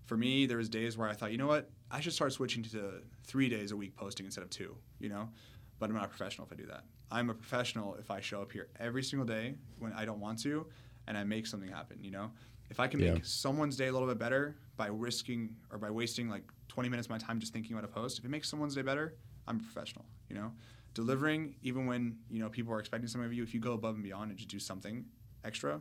[0.04, 2.62] For me, there was days where I thought, you know what, I should start switching
[2.64, 4.76] to three days a week posting instead of two.
[4.98, 5.30] You know,
[5.78, 6.84] but I'm not a professional if I do that.
[7.10, 10.40] I'm a professional if I show up here every single day when I don't want
[10.42, 10.66] to,
[11.06, 11.98] and I make something happen.
[12.02, 12.30] You know,
[12.70, 13.14] if I can Yeah.
[13.14, 17.06] make someone's day a little bit better by risking or by wasting like 20 minutes
[17.06, 19.14] of my time just thinking about a post, if it makes someone's day better,
[19.48, 20.04] I'm a professional.
[20.28, 20.52] You know,
[20.94, 23.42] delivering even when you know people are expecting something of you.
[23.42, 25.04] If you go above and beyond and just do something
[25.44, 25.80] extra,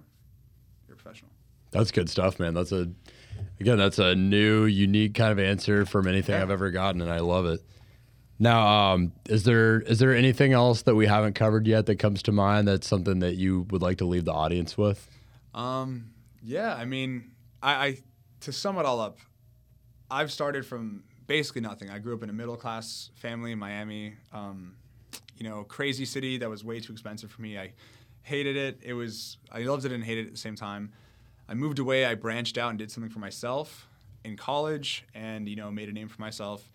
[0.87, 1.29] you're a professional.
[1.71, 2.89] that's good stuff man that's a
[3.59, 6.41] again that's a new unique kind of answer from anything Yeah.
[6.41, 7.59] i've ever gotten and i love it
[8.39, 12.23] now um, is there is there anything else that we haven't covered yet that comes
[12.23, 15.07] to mind that's something that you would like to leave the audience with
[15.53, 16.11] Um,
[16.43, 17.97] yeah, I mean, I, I
[18.41, 19.17] to sum it all up,
[20.09, 21.89] I've started from basically nothing.
[21.89, 24.15] I grew up in a middle class family in Miami.
[24.33, 24.75] Um,
[25.37, 27.57] you know, crazy city that was way too expensive for me.
[27.57, 27.73] I
[28.23, 28.79] hated it.
[28.83, 30.91] It was I loved it and hated it at the same time.
[31.47, 32.05] I moved away.
[32.05, 33.87] I branched out and did something for myself
[34.23, 36.69] in college, and you know, made a name for myself.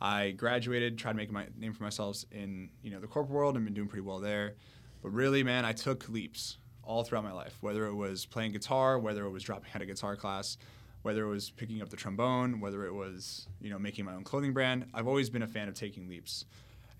[0.00, 3.56] I graduated, tried to make my name for myself in you know the corporate world,
[3.56, 4.54] and been doing pretty well there.
[5.02, 7.56] But really, man, I took leaps all throughout my life.
[7.60, 10.56] Whether it was playing guitar, whether it was dropping out of guitar class,
[11.02, 14.24] whether it was picking up the trombone, whether it was you know making my own
[14.24, 14.86] clothing brand.
[14.94, 16.46] I've always been a fan of taking leaps,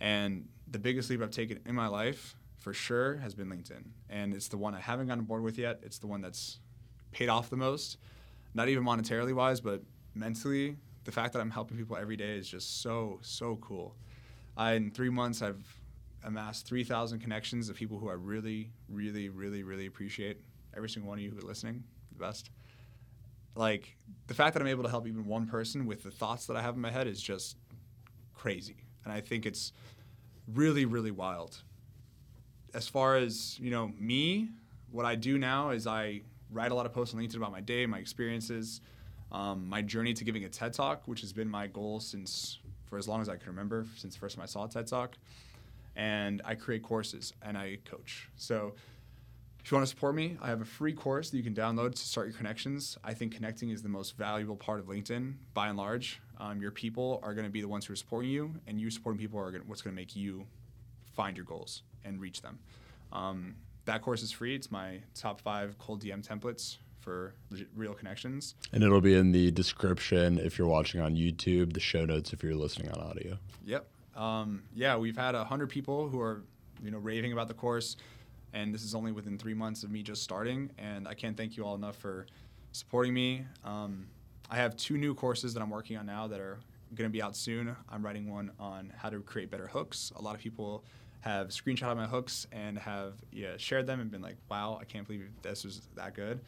[0.00, 4.34] and the biggest leap I've taken in my life for sure has been LinkedIn, and
[4.34, 5.80] it's the one I haven't gotten bored with yet.
[5.82, 6.58] It's the one that's
[7.12, 7.96] paid off the most,
[8.52, 9.82] not even monetarily wise, but
[10.14, 10.76] mentally.
[11.04, 13.96] The fact that I'm helping people every day is just so so cool.
[14.56, 15.64] I, in three months, I've
[16.24, 20.40] amassed 3,000 connections of people who I really, really, really, really appreciate.
[20.76, 21.82] Every single one of you who are listening,
[22.12, 22.50] the best.
[23.54, 23.96] Like
[24.26, 26.62] the fact that I'm able to help even one person with the thoughts that I
[26.62, 27.56] have in my head is just
[28.34, 29.72] crazy, and I think it's
[30.46, 31.62] really, really wild.
[32.74, 34.50] As far as you know, me,
[34.90, 37.60] what I do now is I write a lot of posts on LinkedIn about my
[37.60, 38.80] day, my experiences,
[39.32, 42.98] um, my journey to giving a TED Talk, which has been my goal since for
[42.98, 45.16] as long as I can remember, since the first time I saw a TED Talk.
[45.96, 48.28] And I create courses and I coach.
[48.36, 48.74] So
[49.62, 51.92] if you want to support me, I have a free course that you can download
[51.92, 52.96] to start your connections.
[53.04, 56.20] I think connecting is the most valuable part of LinkedIn by and large.
[56.38, 58.90] Um, your people are going to be the ones who are supporting you, and you
[58.90, 60.46] supporting people are gonna, what's going to make you
[61.14, 62.58] find your goals and reach them.
[63.12, 64.54] Um, that course is free.
[64.54, 67.34] It's my top five cold DM templates for
[67.74, 68.54] real connections.
[68.72, 72.42] And it'll be in the description if you're watching on YouTube, the show notes if
[72.42, 73.38] you're listening on audio.
[73.64, 73.88] Yep.
[74.16, 76.42] Um, yeah, we've had a hundred people who are,
[76.82, 77.96] you know, raving about the course,
[78.52, 80.70] and this is only within three months of me just starting.
[80.78, 82.26] And I can't thank you all enough for
[82.72, 83.44] supporting me.
[83.64, 84.06] Um,
[84.50, 86.58] I have two new courses that I'm working on now that are
[86.94, 87.74] going to be out soon.
[87.88, 90.12] I'm writing one on how to create better hooks.
[90.16, 90.84] A lot of people
[91.20, 95.06] have screenshot my hooks and have yeah, shared them and been like, "Wow, I can't
[95.06, 96.40] believe this was that good."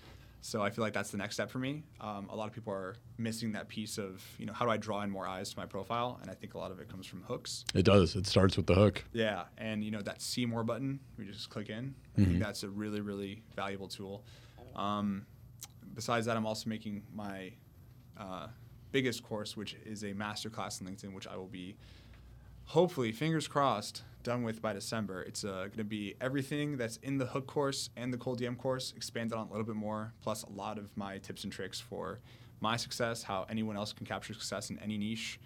[0.44, 1.84] So I feel like that's the next step for me.
[2.00, 4.76] Um, a lot of people are missing that piece of, you know, how do I
[4.76, 6.18] draw in more eyes to my profile?
[6.20, 7.64] And I think a lot of it comes from hooks.
[7.74, 8.16] It does.
[8.16, 9.04] It starts with the hook.
[9.12, 11.94] Yeah, and you know that see more button, we just click in.
[12.18, 14.24] I think that's a really, really valuable tool.
[14.74, 15.26] Um,
[15.94, 17.52] besides that, I'm also making my
[18.18, 18.48] uh,
[18.90, 21.76] biggest course, which is a masterclass in LinkedIn, which I will be
[22.66, 25.22] hopefully, fingers crossed, done with by December.
[25.22, 28.56] It's uh, going to be everything that's in the hook course and the cold DM
[28.56, 31.80] course, expanded on a little bit more, plus a lot of my tips and tricks
[31.80, 32.20] for
[32.60, 35.40] my success, how anyone else can capture success in any niche.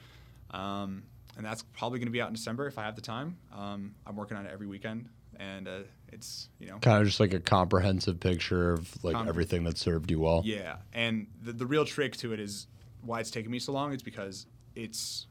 [0.51, 1.05] Um,
[1.37, 3.37] and that's probably going to be out in December if I have the time.
[3.55, 5.79] Um, I'm working on it every weekend, and uh,
[6.13, 9.77] it's you know Kind of just like a comprehensive picture of like Com- everything that
[9.77, 10.43] served you well.
[10.45, 12.67] Yeah, and the, the real trick to it is
[13.03, 13.93] why it's taking me so long.
[13.93, 15.27] It's because it's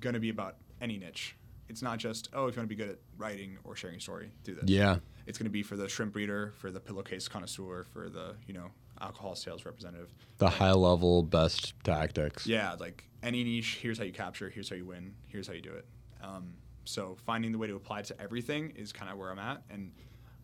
[0.00, 1.36] going to be about any niche.
[1.68, 4.00] It's not just oh, if you want to be good at writing or sharing a
[4.00, 4.68] story, do this.
[4.68, 4.98] Yeah.
[5.26, 8.54] It's going to be for the shrimp breeder, for the pillowcase connoisseur, for the you
[8.54, 8.70] know
[9.00, 10.14] alcohol sales representative.
[10.38, 12.46] The high level best tactics.
[12.46, 13.78] Yeah, like any niche.
[13.80, 14.50] Here's how you capture.
[14.50, 15.14] Here's how you win.
[15.26, 15.86] Here's how you do it.
[16.22, 16.54] Um,
[16.84, 19.62] so finding the way to apply it to everything is kind of where I'm at,
[19.70, 19.90] and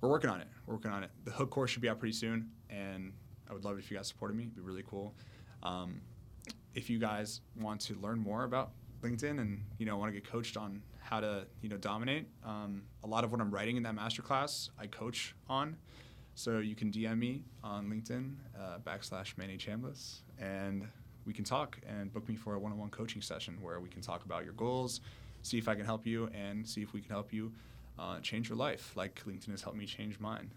[0.00, 0.48] we're working on it.
[0.66, 1.10] We're working on it.
[1.24, 3.12] The hook course should be out pretty soon, and
[3.48, 4.44] I would love it if you guys supported me.
[4.44, 5.14] It'd be really cool.
[5.62, 6.00] Um,
[6.74, 8.70] if you guys want to learn more about
[9.02, 12.26] LinkedIn and you know I want to get coached on how to you know dominate,
[12.44, 15.76] um, a lot of what I'm writing in that masterclass I coach on.
[16.34, 20.86] So you can DM me on LinkedIn uh, backslash Manny Chambless, and
[21.26, 24.24] we can talk and book me for a one-on-one coaching session where we can talk
[24.24, 25.00] about your goals,
[25.42, 27.52] see if I can help you, and see if we can help you
[27.98, 30.50] uh, change your life, like LinkedIn has helped me change mine.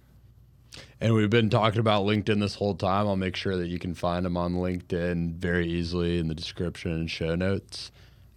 [1.01, 3.07] And we've been talking about LinkedIn this whole time.
[3.07, 6.91] I'll make sure that you can find them on LinkedIn very easily in the description
[6.91, 7.91] and show notes.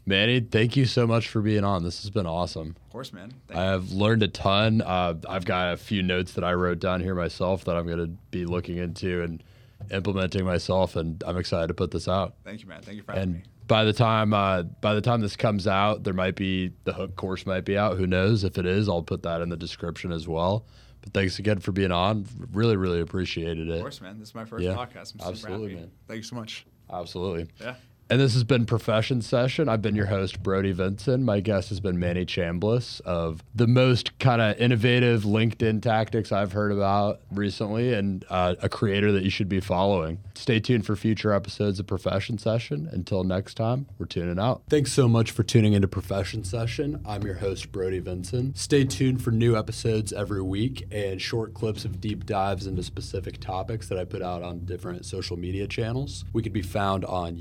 [0.09, 1.83] Manny, thank you so much for being on.
[1.83, 2.77] This has been awesome.
[2.87, 3.33] Of course, man.
[3.49, 4.81] Thank I have learned a ton.
[4.81, 7.99] Uh, I've got a few notes that I wrote down here myself that I'm going
[7.99, 9.43] to be looking into and
[9.91, 12.35] implementing myself, and I'm excited to put this out.
[12.45, 12.83] Thank you, man.
[12.83, 13.43] Thank you for having And me.
[13.67, 17.17] by the time uh, by the time this comes out, there might be the hook
[17.17, 17.97] course might be out.
[17.99, 18.45] Who knows?
[18.45, 20.67] If it is, I'll put that in the description as well.
[21.03, 22.27] But thanks again for being on.
[22.53, 23.75] Really, really appreciated it.
[23.75, 24.21] Of course, man.
[24.21, 25.15] This is my first Yeah, podcast.
[25.15, 25.81] I'm super absolutely, happy.
[25.81, 25.91] man.
[26.07, 26.65] Thank you so much.
[26.93, 27.49] Absolutely.
[27.61, 27.75] Yeah.
[28.09, 29.69] And this has been Profession Session.
[29.69, 31.25] I've been your host, Brody Vinson.
[31.25, 36.53] My guest has been Manny Chambless of the most kind of innovative LinkedIn tactics I've
[36.53, 40.21] heard about recently and uh, a creator that you should be following.
[40.37, 42.89] Stay tuned for future episodes of Profession Session.
[42.93, 44.63] Until next time, we're tuning out.
[44.69, 47.03] Thanks so much for tuning into Profession Session.
[47.05, 48.55] I'm your host, Brody Vinson.
[48.55, 53.41] Stay tuned for new episodes every week and short clips of deep dives into specific
[53.41, 56.25] topics that I put out on different social media channels.
[56.33, 57.37] We could be found on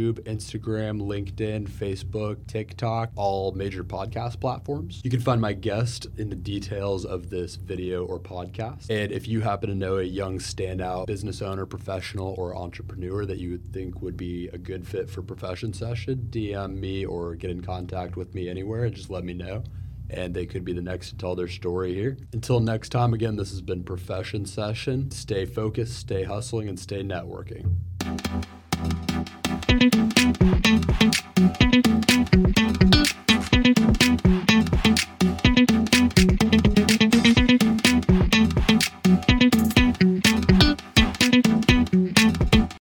[0.00, 0.20] YouTube.
[0.24, 5.00] Instagram, LinkedIn, Facebook, TikTok, all major podcast platforms.
[5.04, 8.86] You can find my guest in the details of this video or podcast.
[8.90, 13.38] And if you happen to know a young standout business owner, professional, or entrepreneur that
[13.38, 17.50] you would think would be a good fit for Profession Session, DM me or get
[17.50, 19.62] in contact with me anywhere and just let me know
[20.12, 22.16] and they could be the next to tell their story here.
[22.32, 25.08] Until next time, again, this has been Profession Session.
[25.12, 27.76] Stay focused, stay hustling, and stay networking.
[31.58, 31.89] thank you